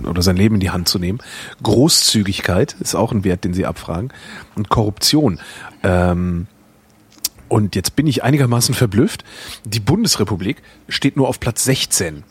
[0.08, 1.20] oder sein Leben in die Hand zu nehmen.
[1.62, 4.12] Großzügigkeit ist auch ein Wert, den sie abfragen.
[4.60, 5.40] Und Korruption.
[5.84, 6.48] Ähm,
[7.48, 9.24] und jetzt bin ich einigermaßen verblüfft.
[9.64, 12.26] Die Bundesrepublik steht nur auf Platz 16.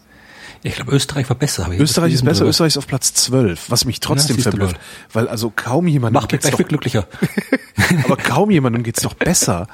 [0.63, 1.69] Ich glaube, Österreich war besser.
[1.79, 4.77] Österreich ist besser, Österreich ist auf Platz 12, was mich trotzdem ja, verblüfft.
[5.13, 7.07] Weil also kaum jemandem Macht mich gleich doch, glücklicher.
[8.05, 9.69] aber kaum jemandem geht's doch besser.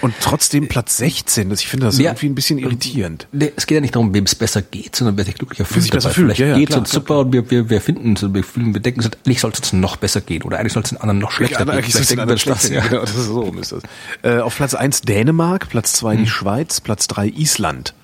[0.00, 3.28] Und trotzdem Platz 16, das, ich finde das ja, irgendwie ein bisschen irritierend.
[3.32, 5.82] Nee, es geht ja nicht darum, wem es besser geht, sondern wer sich glücklicher fühlt.
[5.82, 6.26] Sich besser fühlt.
[6.36, 7.18] Vielleicht ja, ja, geht es uns super klar.
[7.20, 9.96] und wir, wir, wir finden es, wir, fühlen, wir denken, eigentlich soll es uns noch
[9.96, 11.74] besser gehen oder eigentlich soll es den anderen noch schlechter ja, gehen.
[11.74, 12.82] Eigentlich soll es den anderen schlechter gehen.
[12.88, 13.82] Genau, das ist so ist das.
[14.22, 16.18] Äh, auf Platz 1 Dänemark, Platz 2 mhm.
[16.24, 17.94] die Schweiz, Platz 3 Island.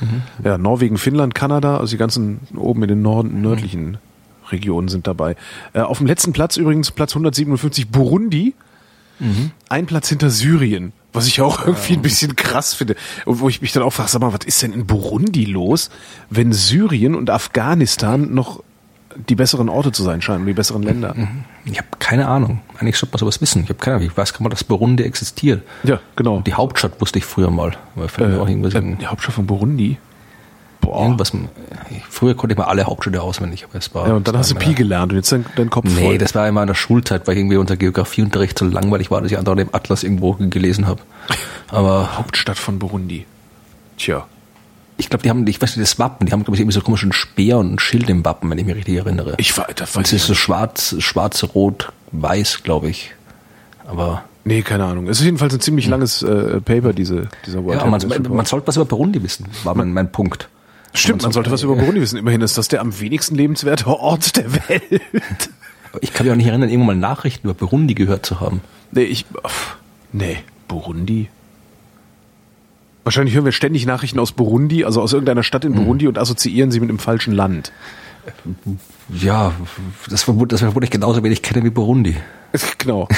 [0.00, 0.22] Mhm.
[0.44, 3.98] Ja, Norwegen, Finnland, Kanada, also die ganzen oben in den Norden, nördlichen mhm.
[4.50, 5.36] Regionen sind dabei.
[5.72, 8.54] Äh, auf dem letzten Platz übrigens, Platz 157 Burundi.
[9.18, 9.50] Mhm.
[9.68, 10.92] Ein Platz hinter Syrien.
[11.12, 12.94] Was ich auch irgendwie ein bisschen krass finde.
[13.24, 15.88] Und wo ich mich dann auch frage, sag mal, was ist denn in Burundi los,
[16.28, 18.62] wenn Syrien und Afghanistan noch
[19.30, 21.14] die besseren Orte zu sein scheinen, die besseren Länder?
[21.16, 21.44] Mhm.
[21.68, 22.60] Ich habe keine Ahnung.
[22.78, 23.64] Eigentlich sollte man sowas wissen.
[23.64, 24.08] Ich habe keine Ahnung.
[24.08, 25.62] Ich weiß gar nicht, dass Burundi existiert.
[25.82, 26.40] Ja, genau.
[26.40, 27.72] Die Hauptstadt wusste ich früher mal.
[27.96, 29.98] Äh, die Hauptstadt von Burundi?
[30.80, 31.02] Boah.
[31.02, 31.32] Irgendwas,
[32.08, 34.06] früher konnte ich mal alle Hauptstädte auswendig, aber es war.
[34.06, 36.12] Ja, und dann hast du Pi gelernt und jetzt dein, dein Kopf nee, voll.
[36.12, 39.32] Nee, das war immer in der Schulzeit, weil irgendwie unser Geografieunterricht so langweilig war, dass
[39.32, 41.00] ich andauernd im Atlas irgendwo gelesen habe.
[41.68, 42.16] Aber.
[42.16, 43.26] Hauptstadt von Burundi.
[43.96, 44.26] Tja.
[44.98, 46.80] Ich glaube, die haben, ich weiß nicht, das Wappen, die haben, glaube ich, irgendwie so
[46.80, 49.34] komischen Speer und ein Schild im Wappen, wenn ich mich richtig erinnere.
[49.36, 49.98] Ich war, das war.
[49.98, 53.12] Und es ist so schwarz, schwarz, rot, weiß, glaube ich.
[53.86, 54.24] Aber.
[54.44, 55.08] Nee, keine Ahnung.
[55.08, 55.90] Es ist jedenfalls ein ziemlich hm.
[55.90, 59.74] langes äh, Paper, diese, dieser World ja, man, man, sollte was über Burundi wissen, war
[59.74, 60.48] mein, mein Punkt.
[60.94, 62.16] Stimmt, man sollte was über Burundi wissen.
[62.16, 65.02] Immerhin ist das der am wenigsten lebenswerte Ort der Welt.
[66.00, 68.60] Ich kann mich auch nicht erinnern, irgendwann mal Nachrichten über Burundi gehört zu haben.
[68.92, 69.26] Nee, ich.
[70.12, 70.38] Nee,
[70.68, 71.28] Burundi?
[73.06, 75.76] Wahrscheinlich hören wir ständig Nachrichten aus Burundi, also aus irgendeiner Stadt in mhm.
[75.76, 76.08] Burundi mhm.
[76.08, 77.70] und assoziieren sie mit dem falschen Land.
[79.08, 79.52] Ja,
[80.10, 82.16] das vermute, das vermute ich genauso wenig kenne wie Burundi.
[82.78, 83.08] Genau.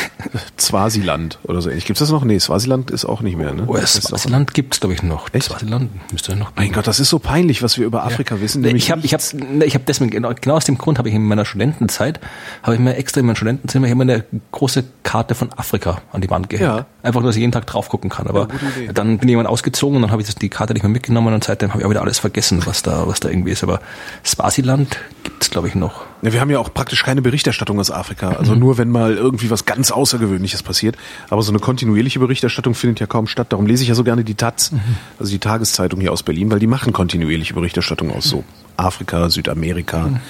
[0.59, 1.71] Swasiland oder so.
[1.71, 2.25] Gibt es das noch?
[2.25, 3.53] Nee, Swasiland ist auch nicht mehr.
[3.53, 3.65] Ne?
[3.67, 5.33] Oh, Swasiland gibt es, glaube ich, noch.
[5.33, 5.47] Echt?
[5.47, 6.53] Swasiland müsste noch.
[6.57, 8.41] Mein Gott, das ist so peinlich, was wir über Afrika ja.
[8.41, 8.65] wissen.
[8.65, 9.21] ich habe ich hab,
[9.63, 12.21] ich hab deswegen, genau, genau aus dem Grund habe ich in meiner Studentenzeit,
[12.63, 16.31] habe ich mir extra in meinem Studentenzimmer immer eine große Karte von Afrika an die
[16.31, 16.69] Wand gehängt.
[16.69, 16.87] Ja.
[17.03, 18.27] Einfach, nur, dass ich jeden Tag drauf gucken kann.
[18.27, 18.49] Aber
[18.85, 20.91] ja, dann bin ich irgendwann ausgezogen und dann habe ich das, die Karte nicht mehr
[20.91, 23.63] mitgenommen und seitdem habe ich auch wieder alles vergessen, was da, was da irgendwie ist.
[23.63, 23.81] Aber
[24.25, 26.05] Swasiland gibt es, glaube ich, noch.
[26.23, 28.31] Ja, wir haben ja auch praktisch keine Berichterstattung aus Afrika.
[28.31, 28.61] Also mhm.
[28.61, 30.97] nur wenn mal irgendwie was ganz Außergewöhnliches passiert.
[31.31, 33.49] Aber so eine kontinuierliche Berichterstattung findet ja kaum statt.
[33.51, 34.81] Darum lese ich ja so gerne die Taz, mhm.
[35.19, 38.45] also die Tageszeitung hier aus Berlin, weil die machen kontinuierliche Berichterstattung aus so
[38.77, 40.09] Afrika, Südamerika.
[40.09, 40.21] Mhm.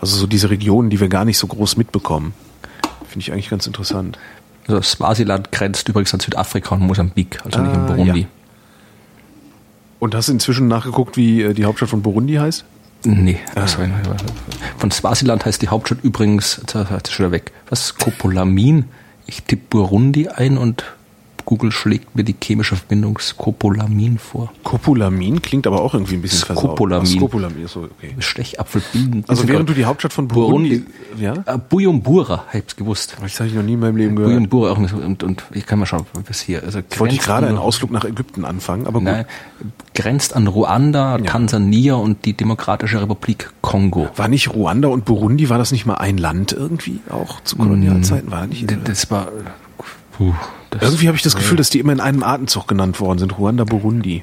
[0.00, 2.34] Also so diese Regionen, die wir gar nicht so groß mitbekommen.
[3.08, 4.18] Finde ich eigentlich ganz interessant.
[4.68, 8.20] Also Swasiland grenzt übrigens an Südafrika und Mosambik, also ah, nicht in Burundi.
[8.20, 8.26] Ja.
[9.98, 12.64] Und hast du inzwischen nachgeguckt, wie äh, die Hauptstadt von Burundi heißt?
[13.04, 13.66] Nee, ah.
[14.78, 18.86] von Swasiland heißt die Hauptstadt übrigens, jetzt ist schon wieder weg, was, Kopolamin?
[19.26, 20.84] Ich tippe Burundi ein und
[21.44, 24.52] Google schlägt mir die chemische Verbindung Scopolamin vor.
[24.60, 26.64] Scopolamin klingt aber auch irgendwie ein bisschen versaut.
[26.64, 27.06] Scopolamin.
[27.06, 28.14] Scopolamin, so, okay.
[28.18, 29.24] Stechapfelbinden.
[29.28, 30.78] Also während du die Hauptstadt von Burundi...
[30.78, 31.34] Burundi ja?
[31.46, 33.16] Äh, Bujumbura, hab ich's gewusst.
[33.20, 34.32] Das habe ich noch nie in meinem Leben gehört.
[34.32, 34.94] Bujumbura auch nicht.
[34.94, 36.62] Und, und ich kann mal schauen, was hier...
[36.62, 39.08] Also ich wollte gerade einen Ausflug nach Ägypten anfangen, aber gut.
[39.08, 39.24] Nein,
[39.94, 41.24] grenzt an Ruanda, ja.
[41.24, 44.08] Tansania und die Demokratische Republik Kongo.
[44.16, 48.30] War nicht Ruanda und Burundi, war das nicht mal ein Land irgendwie, auch zu Kolonialzeiten?
[48.30, 48.66] War nicht?
[48.84, 49.28] Das war
[50.22, 50.34] Puh,
[50.80, 53.38] Irgendwie habe ich das Gefühl, dass die immer in einem Atemzug genannt worden sind.
[53.38, 54.22] Ruanda, Burundi.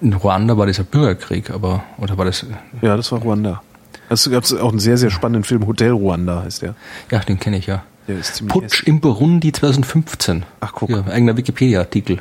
[0.00, 2.44] In Ruanda war dieser Bürgerkrieg, aber, oder war das?
[2.82, 3.62] Ja, das war Ruanda.
[4.08, 6.74] Es gab auch einen sehr, sehr spannenden Film, Hotel Ruanda heißt der.
[7.10, 7.82] Ja, den kenne ich ja.
[8.08, 8.88] Der ist ziemlich Putsch hässlich.
[8.88, 10.44] im Burundi 2015.
[10.60, 10.90] Ach, guck.
[10.90, 12.20] Ja, eigener Wikipedia-Artikel.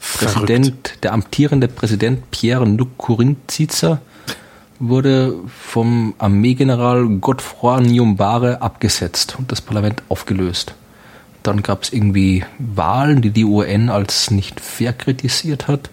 [0.00, 4.00] Präsident, der amtierende Präsident Pierre Nkurunziza
[4.80, 10.74] wurde vom Armeegeneral Godefroy Niumbare abgesetzt und das Parlament aufgelöst.
[11.42, 15.90] Dann gab es irgendwie Wahlen, die die UN als nicht fair kritisiert hat.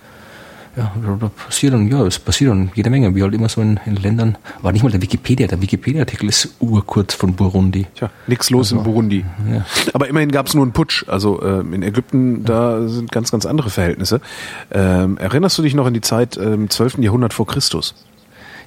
[0.76, 3.80] Ja, da passiert dann, ja, es passiert dann jede Menge, wie halt immer so in,
[3.86, 4.38] in Ländern.
[4.62, 7.88] War nicht mal der Wikipedia, der Wikipedia-Artikel ist urkurz von Burundi.
[7.96, 9.26] Tja, nix los also, in Burundi.
[9.52, 9.66] Ja.
[9.94, 11.04] Aber immerhin gab es nur einen Putsch.
[11.08, 14.22] Also äh, in Ägypten, da sind ganz, ganz andere Verhältnisse.
[14.72, 17.00] Ähm, erinnerst du dich noch an die Zeit im ähm, 12.
[17.00, 17.96] Jahrhundert vor Christus?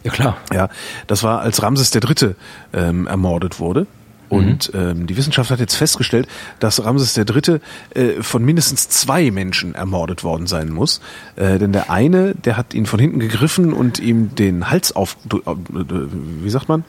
[0.03, 0.37] Ja, klar.
[0.53, 0.69] Ja,
[1.07, 2.35] das war, als Ramses III.
[2.75, 3.87] Ähm, ermordet wurde.
[4.33, 4.81] Und mhm.
[4.81, 6.27] ähm, die Wissenschaft hat jetzt festgestellt,
[6.59, 7.61] dass Ramses III.
[7.95, 11.03] Äh, von mindestens zwei Menschen ermordet worden sein muss.
[11.37, 15.19] Äh, denn der eine, der hat ihn von hinten gegriffen und ihm den Hals auf,
[15.31, 15.39] äh,
[15.75, 16.85] wie sagt man?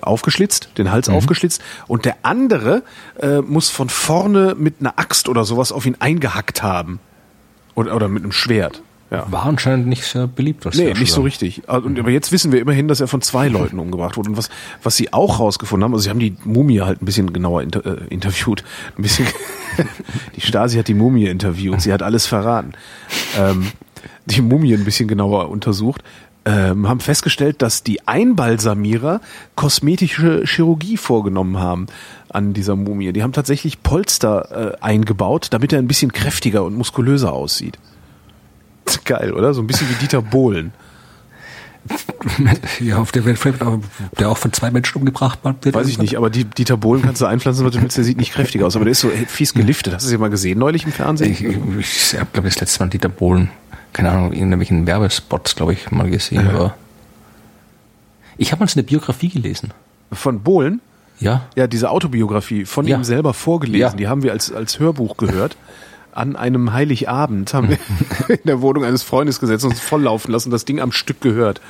[0.00, 1.14] aufgeschlitzt, den Hals mhm.
[1.14, 2.82] aufgeschlitzt und der andere
[3.20, 6.98] äh, muss von vorne mit einer Axt oder sowas auf ihn eingehackt haben.
[7.76, 8.82] Oder, oder mit einem Schwert.
[9.10, 9.26] Ja.
[9.30, 10.64] War anscheinend nicht sehr beliebt.
[10.64, 11.62] Was nee, nicht so richtig.
[11.66, 14.30] Also, und, aber jetzt wissen wir immerhin, dass er von zwei Leuten umgebracht wurde.
[14.30, 14.50] Und was,
[14.84, 17.84] was sie auch rausgefunden haben, also sie haben die Mumie halt ein bisschen genauer inter,
[17.84, 18.62] äh, interviewt.
[18.96, 19.26] Ein bisschen,
[20.36, 22.72] die Stasi hat die Mumie interviewt, sie hat alles verraten.
[23.36, 23.72] Ähm,
[24.26, 26.04] die Mumie ein bisschen genauer untersucht.
[26.44, 29.20] Ähm, haben festgestellt, dass die Einbalsamierer
[29.56, 31.86] kosmetische Chirurgie vorgenommen haben
[32.28, 33.12] an dieser Mumie.
[33.12, 37.76] Die haben tatsächlich Polster äh, eingebaut, damit er ein bisschen kräftiger und muskulöser aussieht.
[39.04, 39.54] Geil, oder?
[39.54, 40.72] So ein bisschen wie Dieter Bohlen.
[42.80, 43.38] Ja, auf der Welt,
[44.18, 45.74] der auch von zwei Menschen umgebracht wird.
[45.74, 48.18] Weiß ich nicht, aber die, Dieter Bohlen kannst du einpflanzen, was du willst, der sieht
[48.18, 49.94] nicht kräftig aus, aber der ist so fies geliftet.
[49.94, 51.32] Hast du sie mal gesehen neulich im Fernsehen?
[51.32, 53.50] Ich, ich, ich habe, glaube ich, das letzte Mal Dieter Bohlen,
[53.92, 56.44] keine Ahnung, in irgendwelchen Werbespots, glaube ich, mal gesehen.
[56.44, 56.50] Ja.
[56.50, 56.74] Aber
[58.36, 59.72] ich habe mal so eine Biografie gelesen.
[60.12, 60.80] Von Bohlen?
[61.18, 61.46] Ja.
[61.54, 62.96] Ja, diese Autobiografie von ja.
[62.96, 63.96] ihm selber vorgelesen, ja.
[63.96, 65.56] die haben wir als, als Hörbuch gehört
[66.12, 67.78] an einem Heiligabend haben wir
[68.28, 71.60] in der Wohnung eines Freundes gesetzt und uns volllaufen lassen, das Ding am Stück gehört.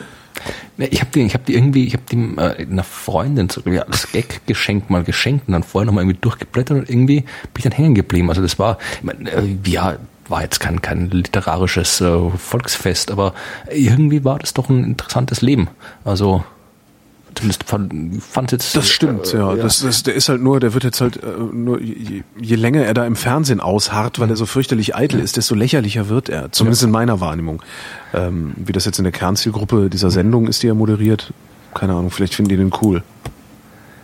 [0.79, 3.83] Ich habe die, ich habe die irgendwie, ich habe die äh, einer Freundin so, ja,
[3.83, 7.29] als Gag geschenkt, mal geschenkt und dann vorher nochmal irgendwie durchgeblättert und irgendwie bin
[7.59, 8.31] ich dann hängen geblieben.
[8.31, 9.97] Also das war, ich mein, äh, ja,
[10.29, 13.35] war jetzt kein, kein literarisches äh, Volksfest, aber
[13.71, 15.69] irgendwie war das doch ein interessantes Leben.
[16.05, 16.45] Also
[17.41, 18.77] Zumindest fand, fand jetzt.
[18.77, 19.55] Das stimmt, äh, ja.
[19.55, 19.63] ja.
[19.63, 22.85] Das, das, der ist halt nur, der wird jetzt halt äh, nur, je, je länger
[22.85, 26.53] er da im Fernsehen ausharrt, weil er so fürchterlich eitel ist, desto lächerlicher wird er.
[26.53, 26.87] Zumindest ja.
[26.87, 27.63] in meiner Wahrnehmung.
[28.13, 31.33] Ähm, wie das jetzt in der Kernzielgruppe dieser Sendung ist, die er moderiert,
[31.75, 33.03] keine Ahnung, vielleicht finden die den cool.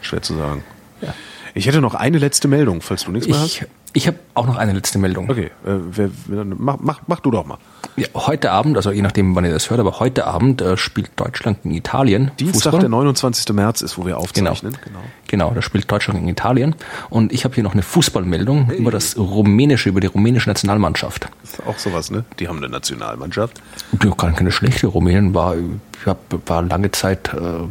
[0.01, 0.63] Schwer zu sagen.
[1.03, 1.15] Ja.
[1.55, 3.67] Ich hätte noch eine letzte Meldung, falls du nichts mehr hast.
[3.93, 5.29] Ich habe auch noch eine letzte Meldung.
[5.29, 7.59] Okay, äh, wer, mach, mach, mach du doch mal.
[7.97, 11.11] Ja, heute Abend, also je nachdem, wann ihr das hört, aber heute Abend äh, spielt
[11.17, 12.31] Deutschland gegen Italien.
[12.39, 12.81] Dienstag, Fußball.
[12.81, 13.55] der 29.
[13.55, 14.73] März ist, wo wir aufzeichnen.
[14.85, 15.01] Genau, genau.
[15.27, 16.75] genau da spielt Deutschland gegen Italien.
[17.11, 18.79] Und ich habe hier noch eine Fußballmeldung hey.
[18.79, 21.29] über das rumänische, über die rumänische Nationalmannschaft.
[21.43, 22.25] Das ist auch sowas, ne?
[22.39, 23.61] Die haben eine Nationalmannschaft.
[24.03, 24.87] Ja, keine schlechte.
[24.89, 27.67] Rumänien war, ich hab, war lange Zeit äh,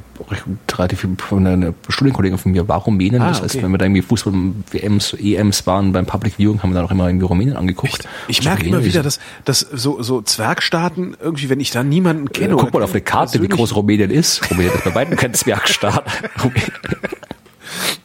[0.74, 3.22] relativ eine, eine Studienkollegin von mir war Rumänien.
[3.22, 6.76] Ah, das heißt, wenn wir da irgendwie Fußball-WMs, EMs waren beim Public Viewing, haben wir
[6.76, 8.07] dann auch immer irgendwie Rumänien angeguckt.
[8.28, 12.32] Ich, ich merke immer wieder, dass, dass so, so Zwergstaaten, irgendwie, wenn ich da niemanden
[12.32, 12.53] kenne.
[12.53, 14.49] Äh, guck mal auf eine Karte, wie groß Rumänien ist.
[14.49, 16.06] Rumänien ist bei beiden kein Zwergstaat.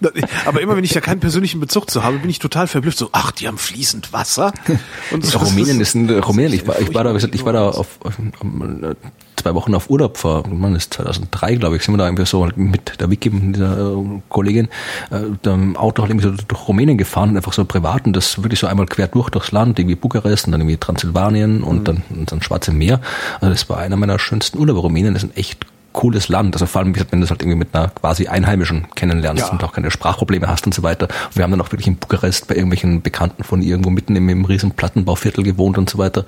[0.46, 2.98] Aber immer wenn ich da keinen persönlichen Bezug zu habe, bin ich total verblüfft.
[2.98, 4.53] So, ach, die haben fließend Wasser.
[5.11, 6.55] Und so, Rumänien ist ein Rumänien.
[6.55, 8.18] Ich war, ich war da, ich war da auf, auf, auf
[9.41, 12.49] zwei Wochen auf Urlaub vor, man ist 2003, glaube ich, sind wir da irgendwie so
[12.55, 14.68] mit der Wiki, mit dieser äh, Kollegin,
[15.11, 18.61] äh, dem Auto halt irgendwie so durch Rumänien gefahren, einfach so privat und das wirklich
[18.61, 21.84] so einmal quer durch durchs Land, irgendwie Bukarest und dann irgendwie Transsilvanien und mhm.
[21.84, 23.01] dann, und dann Schwarze Meer.
[23.41, 24.80] Also das war einer meiner schönsten Urlaube.
[24.80, 26.55] Rumänien das ist ein echt cooles Land.
[26.55, 29.53] Also vor allem, wenn du es halt irgendwie mit einer quasi Einheimischen kennenlernst ja.
[29.53, 31.09] und auch keine Sprachprobleme hast und so weiter.
[31.26, 34.28] Und wir haben dann auch wirklich in Bukarest bei irgendwelchen Bekannten von irgendwo mitten im,
[34.28, 36.24] im riesen Plattenbauviertel gewohnt und so weiter.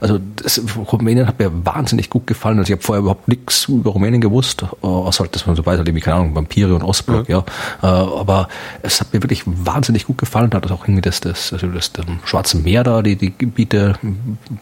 [0.00, 0.60] Also das,
[0.92, 2.58] Rumänien hat mir wahnsinnig gut gefallen.
[2.58, 5.64] Also ich habe vorher überhaupt nichts über Rumänien gewusst, äh, außer halt, dass man so
[5.64, 7.44] weiter, irgendwie, keine Ahnung, Vampire und Ostblock, ja.
[7.82, 8.02] ja.
[8.02, 8.48] Äh, aber
[8.82, 10.50] es hat mir wirklich wahnsinnig gut gefallen.
[10.50, 13.32] Da hat das auch irgendwie das, das, also das, das Schwarze Meer da, die, die
[13.36, 13.94] Gebiete,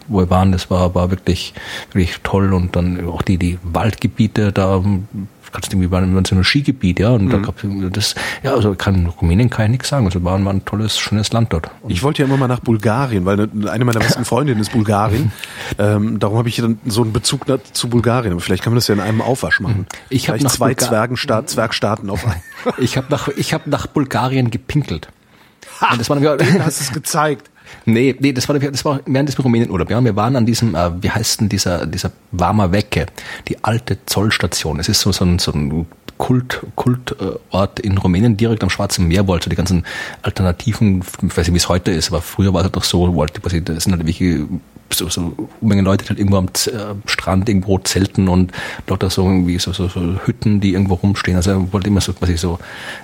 [0.08, 1.54] wo wir waren, das war, war wirklich,
[1.92, 4.82] wirklich toll und dann auch die, die Waldgebiete da
[5.54, 7.30] kannst du irgendwie bei so einem Skigebiet, ja, und mhm.
[7.30, 10.04] da gab das, ja, also kann Rumänien kann ich nichts sagen.
[10.04, 11.70] Also war, war ein tolles, schönes Land dort.
[11.80, 15.32] Und ich wollte ja immer mal nach Bulgarien, weil eine meiner besten Freundinnen ist Bulgarien.
[15.78, 18.32] ähm, darum habe ich dann so einen Bezug zu Bulgarien.
[18.32, 19.86] Aber vielleicht kann man das ja in einem Aufwasch machen.
[20.10, 22.42] Ich habe zwei Bulga Zwergenstaat, Zwergstaaten auf einen.
[22.78, 25.08] ich habe nach, ich habe nach Bulgarien gepinkelt.
[25.80, 26.20] Ha, und das war,
[26.64, 27.50] hast es gezeigt.
[27.84, 29.90] Nee, nee, das war, das war während des Rumänienurlaubs.
[29.90, 33.06] Ja, wir waren an diesem, äh, wie heißt denn dieser, dieser Warmer Wecke,
[33.48, 34.80] die alte Zollstation.
[34.80, 39.26] Es ist so, so ein, so ein Kult, Kultort in Rumänien direkt am Schwarzen Meer,
[39.26, 39.84] wo also die ganzen
[40.22, 43.14] Alternativen, ich weiß nicht, wie es heute ist, aber früher war es halt doch so,
[43.14, 44.46] wo halt, das sind halt welche
[44.92, 48.52] so, so Unmenge Leute, die halt irgendwo am äh, Strand irgendwo zelten und
[48.86, 51.36] dort da so irgendwie so, so, so Hütten, die irgendwo rumstehen.
[51.36, 52.58] Also wollte immer so quasi so,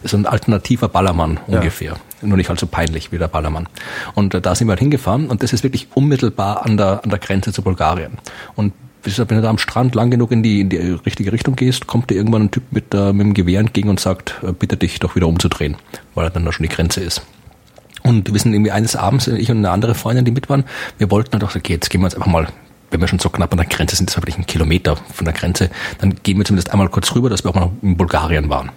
[0.05, 1.97] so ein alternativer Ballermann ungefähr.
[2.23, 3.69] Nur nicht allzu peinlich wie der Ballermann.
[4.15, 7.11] Und äh, da sind wir halt hingefahren und das ist wirklich unmittelbar an der, an
[7.11, 8.19] der Grenze zu Bulgarien.
[8.57, 11.87] Und wenn du da am Strand lang genug in die, in die richtige Richtung gehst,
[11.87, 14.77] kommt dir irgendwann ein Typ mit, äh, mit dem Gewehr entgegen und sagt, äh, bitte
[14.77, 15.77] dich doch wieder umzudrehen,
[16.15, 17.23] weil er dann da schon die Grenze ist.
[18.03, 20.65] Und wir sind irgendwie eines Abends, ich und eine andere Freundin, die mit waren,
[20.99, 22.49] wir wollten dann doch, okay, jetzt gehen wir jetzt einfach mal
[22.91, 25.25] wenn wir schon so knapp an der Grenze sind, das war wirklich ein Kilometer von
[25.25, 28.49] der Grenze, dann gehen wir zumindest einmal kurz rüber, dass wir auch mal in Bulgarien
[28.51, 28.71] waren.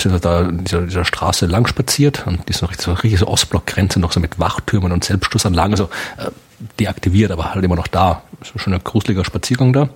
[0.00, 3.28] Sind da dieser, dieser Straße lang spaziert und die ist noch richtig so, richtig so
[3.28, 5.84] Ostblockgrenze, noch so mit Wachtürmen und Selbstschussanlagen, so
[6.16, 6.30] äh,
[6.78, 8.22] deaktiviert, aber halt immer noch da.
[8.42, 9.88] So schon ein gruseliger Spaziergang da.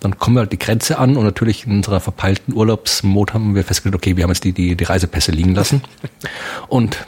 [0.00, 3.64] Dann kommen wir halt die Grenze an und natürlich in unserer verpeilten Urlaubsmod haben wir
[3.64, 5.82] festgestellt, okay, wir haben jetzt die, die, die Reisepässe liegen lassen.
[6.68, 6.98] Und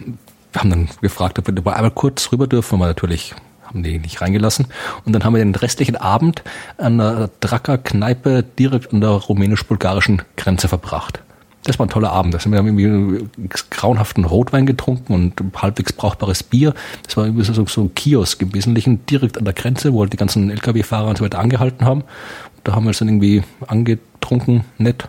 [0.53, 3.35] wir haben dann gefragt, ob wir einmal kurz rüber dürfen, wir natürlich
[3.65, 4.67] haben die nicht reingelassen.
[5.05, 6.43] Und dann haben wir den restlichen Abend
[6.79, 11.21] an der Dracker-Kneipe direkt an der rumänisch-bulgarischen Grenze verbracht.
[11.67, 12.33] Das war ein toller Abend.
[12.33, 13.29] Da sind wir irgendwie
[13.71, 16.75] grauenhaften Rotwein getrunken und halbwegs brauchbares Bier.
[17.03, 20.13] Das war irgendwie so, so ein Kiosk im Wesentlichen direkt an der Grenze, wo halt
[20.13, 22.05] die ganzen Lkw-Fahrer und so weiter angehalten haben.
[22.63, 25.09] Da haben wir es dann irgendwie angetrunken, nett.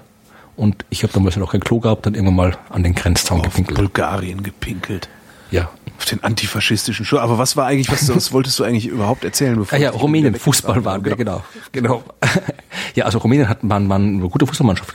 [0.55, 3.45] Und ich habe damals noch kein Klo gehabt, dann irgendwann mal an den Grenzzaun Auf
[3.45, 3.77] gepinkelt.
[3.77, 5.07] Bulgarien gepinkelt.
[5.51, 7.17] Ja, Auf den antifaschistischen Schuh.
[7.17, 9.55] Aber was war eigentlich, was, was wolltest du eigentlich überhaupt erzählen?
[9.55, 11.43] Bevor Ah ja, dich Rumänien, Fußball waren wir, genau.
[11.71, 12.03] genau.
[12.95, 14.93] ja, also Rumänien hat man, man eine gute Fußballmannschaft,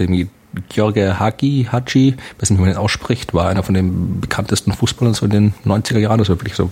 [0.68, 5.14] George Hagi, Haji, weiß nicht, wie man den ausspricht, war einer von den bekanntesten Fußballern
[5.14, 6.70] so in den 90er Jahren, also wirklich so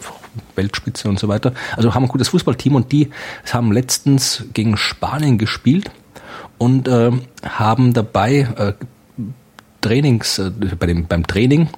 [0.55, 1.55] Weltspitze und so weiter.
[1.77, 3.11] Also haben ein gutes Fußballteam und die
[3.51, 5.91] haben letztens gegen Spanien gespielt
[6.59, 7.11] und äh,
[7.43, 8.73] haben dabei äh,
[9.81, 11.69] Trainings, äh, bei dem, beim Training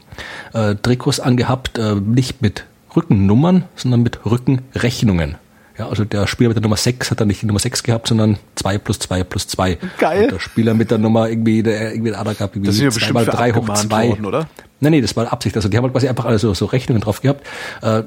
[0.53, 5.37] äh, Trikots angehabt, äh, nicht mit Rückennummern, sondern mit Rückenrechnungen.
[5.79, 8.09] Ja, also der Spieler mit der Nummer 6 hat dann nicht die Nummer 6 gehabt,
[8.09, 9.79] sondern 2 plus 2 plus 2.
[9.99, 10.25] Geil.
[10.25, 12.83] Und der Spieler mit der Nummer irgendwie, der irgendwie ein anderer gehabt, Das sind ja
[12.83, 14.09] irgendwie bestimmt mal für 3 hoch abgemahnt 2.
[14.11, 14.49] worden, oder?
[14.81, 15.57] Nein, nee, das war Absicht.
[15.57, 17.47] Also die haben halt quasi einfach alle so, so Rechnungen drauf gehabt.
[17.81, 18.03] Äh,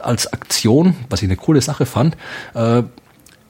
[0.00, 2.16] als Aktion, was ich eine coole Sache fand,
[2.54, 2.82] äh,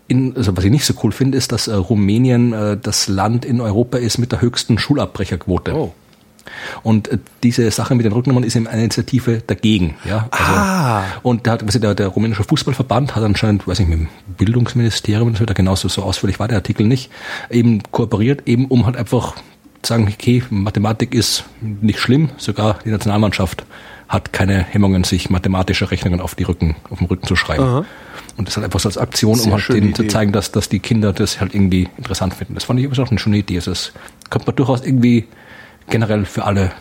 [0.09, 3.45] in, also was ich nicht so cool finde, ist, dass äh, Rumänien äh, das Land
[3.45, 5.75] in Europa ist mit der höchsten Schulabbrecherquote.
[5.75, 5.95] Oh.
[6.83, 9.97] Und äh, diese Sache mit den Rücknummern ist eben eine Initiative dagegen.
[10.05, 10.29] Ja?
[10.31, 11.05] Also, Ah.
[11.23, 15.41] Und da hat, der, der rumänische Fußballverband hat anscheinend, weiß nicht, mit dem Bildungsministerium, das
[15.41, 17.11] wird da genauso so ausführlich war der Artikel nicht,
[17.51, 19.35] eben kooperiert, eben um halt einfach
[19.83, 23.65] zu sagen, okay, Mathematik ist nicht schlimm, sogar die Nationalmannschaft
[24.09, 27.63] hat keine Hemmungen, sich mathematische Rechnungen auf die Rücken, auf den Rücken zu schreiben.
[27.65, 27.85] Aha.
[28.37, 30.13] Und das halt einfach so als Aktion, Sehr um halt denen zu Idee.
[30.13, 32.55] zeigen, dass, dass die Kinder das halt irgendwie interessant finden.
[32.55, 33.57] Das fand ich aber auch eine schöne Idee.
[33.57, 33.93] Also das
[34.31, 35.27] könnte man durchaus irgendwie
[35.91, 36.73] generell für alle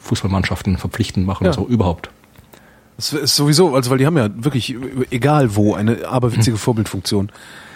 [0.00, 1.50] Fußballmannschaften verpflichtend machen, Ja.
[1.50, 2.10] also überhaupt.
[2.96, 4.76] Das ist sowieso, also weil die haben ja wirklich,
[5.10, 6.04] egal wo, eine Hm.
[6.04, 7.30] aberwitzige Vorbildfunktion.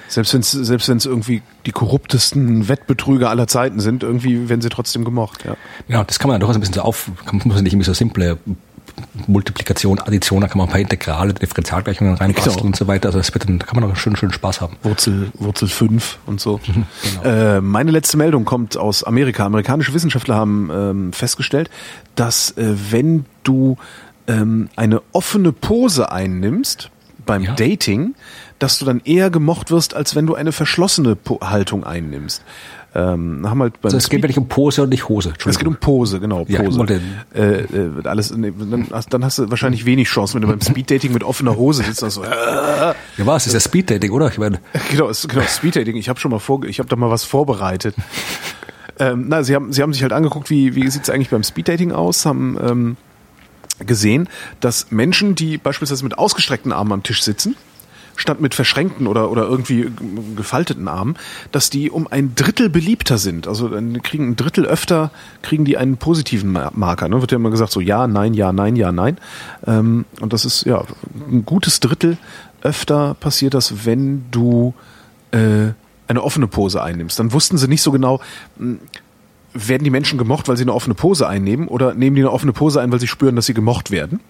[0.08, 4.70] Selbst wenn es selbst wenn's irgendwie die korruptesten Wettbetrüger aller Zeiten sind, irgendwie werden sie
[4.70, 5.44] trotzdem gemocht.
[5.44, 5.56] Ja.
[5.86, 7.84] Ja, das kann man ja durchaus ein bisschen so auf, kann, muss man nicht irgendwie
[7.86, 8.38] so simple
[9.26, 12.66] Multiplikation, Addition, da kann man ein paar Integrale, Differentialgleichungen reinbasteln Genau.
[12.66, 13.08] und so weiter.
[13.08, 14.76] Also das wird dann, da kann man auch schön, schön Spaß haben.
[14.82, 16.60] Wurzel, Wurzel 5 und so.
[16.68, 17.22] Genau.
[17.24, 19.44] Äh, meine letzte Meldung kommt aus Amerika.
[19.46, 21.70] Amerikanische Wissenschaftler haben ähm, festgestellt,
[22.14, 23.76] dass äh, wenn du
[24.26, 26.90] ähm, eine offene Pose einnimmst
[27.24, 27.54] beim Ja.
[27.54, 28.14] Dating,
[28.58, 32.42] dass du dann eher gemocht wirst, als wenn du eine verschlossene po Haltung einnimmst.
[32.94, 35.34] Ähm, haben halt beim Also es geht wirklich um Pose und nicht Hose.
[35.46, 35.76] es geht um.
[35.76, 36.78] Pose, genau, Ja, Pose.
[36.78, 37.00] wollte-
[37.34, 40.60] äh, äh, alles, nee, dann, hast, dann hast du wahrscheinlich wenig Chancen, wenn du beim
[40.62, 42.02] Speeddating mit offener Hose sitzt.
[42.02, 43.46] Also, äh, Ja, was?
[43.46, 44.28] Ist ja Speeddating, oder?
[44.28, 44.58] Ich meine,
[44.90, 45.96] genau, es- genau, Speeddating.
[45.96, 47.94] Ich habe schon mal vor, ich habe da mal was vorbereitet.
[48.98, 51.92] ähm, na, sie haben, sie haben sich halt angeguckt, wie, wie sieht's eigentlich beim Speeddating
[51.92, 52.96] aus, haben ähm,
[53.86, 54.28] gesehen,
[54.60, 57.54] dass Menschen, die beispielsweise mit ausgestreckten Armen am Tisch sitzen,
[58.18, 59.90] statt mit verschränkten oder, oder irgendwie
[60.36, 61.16] gefalteten Armen,
[61.52, 63.46] dass die um ein Drittel beliebter sind.
[63.46, 65.10] Also dann kriegen ein Drittel öfter,
[65.42, 67.08] kriegen die einen positiven Ma- Marker.
[67.08, 67.20] Ne?
[67.20, 69.18] Wird ja immer gesagt, so ja, nein, ja, nein, ja, nein.
[69.66, 70.82] Ähm, und das ist ja
[71.30, 72.18] ein gutes Drittel
[72.60, 74.74] öfter passiert das, wenn du
[75.30, 75.68] äh,
[76.08, 77.18] eine offene Pose einnimmst.
[77.20, 78.20] Dann wussten sie nicht so genau,
[78.58, 78.78] mh,
[79.54, 82.52] werden die Menschen gemocht, weil sie eine offene Pose einnehmen oder nehmen die eine offene
[82.52, 84.20] Pose ein, weil sie spüren, dass sie gemocht werden?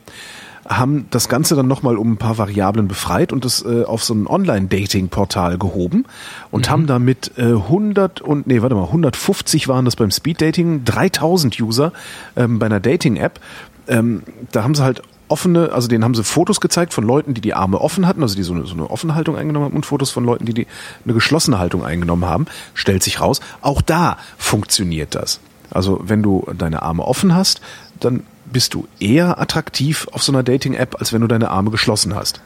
[0.69, 4.15] Haben das Ganze dann nochmal um ein paar Variablen befreit und das äh, auf so
[4.15, 6.05] ein Online-Dating-Portal gehoben
[6.51, 11.61] und haben damit äh, 100 und, nee, warte mal, 150 waren das beim Speed-Dating, 3000
[11.61, 11.93] User
[12.37, 13.41] ähm, bei einer Dating-App.
[13.89, 14.23] Ähm,
[14.53, 17.55] da haben sie halt offene, also denen haben sie Fotos gezeigt von Leuten, die die
[17.55, 20.11] Arme offen hatten, also die so eine, so eine offene Haltung eingenommen haben und Fotos
[20.11, 20.67] von Leuten, die, die
[21.05, 22.47] eine geschlossene Haltung eingenommen haben.
[22.75, 25.41] Stellt sich raus, auch da funktioniert das.
[25.71, 27.61] Also wenn du deine Arme offen hast,
[28.01, 28.23] dann
[28.53, 32.41] bist du eher attraktiv auf so einer Dating-App, als wenn du deine Arme geschlossen hast.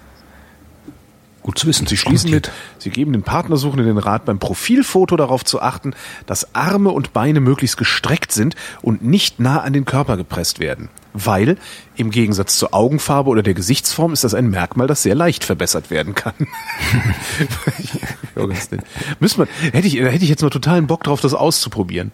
[1.43, 1.89] gut zu wissen.
[1.89, 5.93] Sie schließen mit, sie geben den Partnersuchenden den Rat, beim Profilfoto darauf zu achten,
[6.27, 10.89] dass Arme und Beine möglichst gestreckt sind und nicht nah an den Körper gepresst werden.
[11.15, 11.59] Weil
[11.97, 15.91] im Gegensatz zur Augenfarbe oder der Gesichtsform ist das ein Merkmal, das sehr leicht verbessert
[15.91, 16.35] werden kann.
[19.21, 22.13] Müsste man, hätte ich, hätte ich jetzt mal totalen Bock drauf, das auszuprobieren.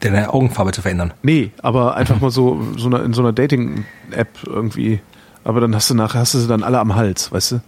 [0.00, 1.12] Deine Augenfarbe zu verändern.
[1.22, 5.00] Nee, aber einfach mal so, so eine, in so einer Dating-App irgendwie.
[5.44, 7.60] Aber dann hast du nachher, hast du sie dann alle am Hals, weißt du?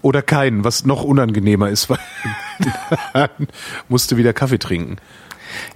[0.00, 1.98] Oder keinen, was noch unangenehmer ist, weil
[3.12, 3.28] dann
[3.88, 4.96] musst du wieder Kaffee trinken.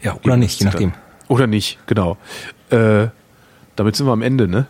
[0.03, 0.93] Ja, oder nicht, je nachdem.
[1.29, 2.17] Oder nicht, genau.
[2.71, 3.09] Äh,
[3.77, 4.67] damit sind wir am Ende, ne?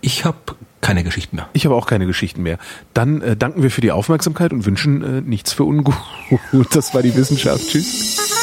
[0.00, 0.36] Ich habe
[0.80, 1.48] keine Geschichten mehr.
[1.52, 2.58] Ich habe auch keine Geschichten mehr.
[2.94, 5.96] Dann äh, danken wir für die Aufmerksamkeit und wünschen äh, nichts für ungut.
[6.72, 7.66] Das war die Wissenschaft.
[7.68, 8.35] Tschüss.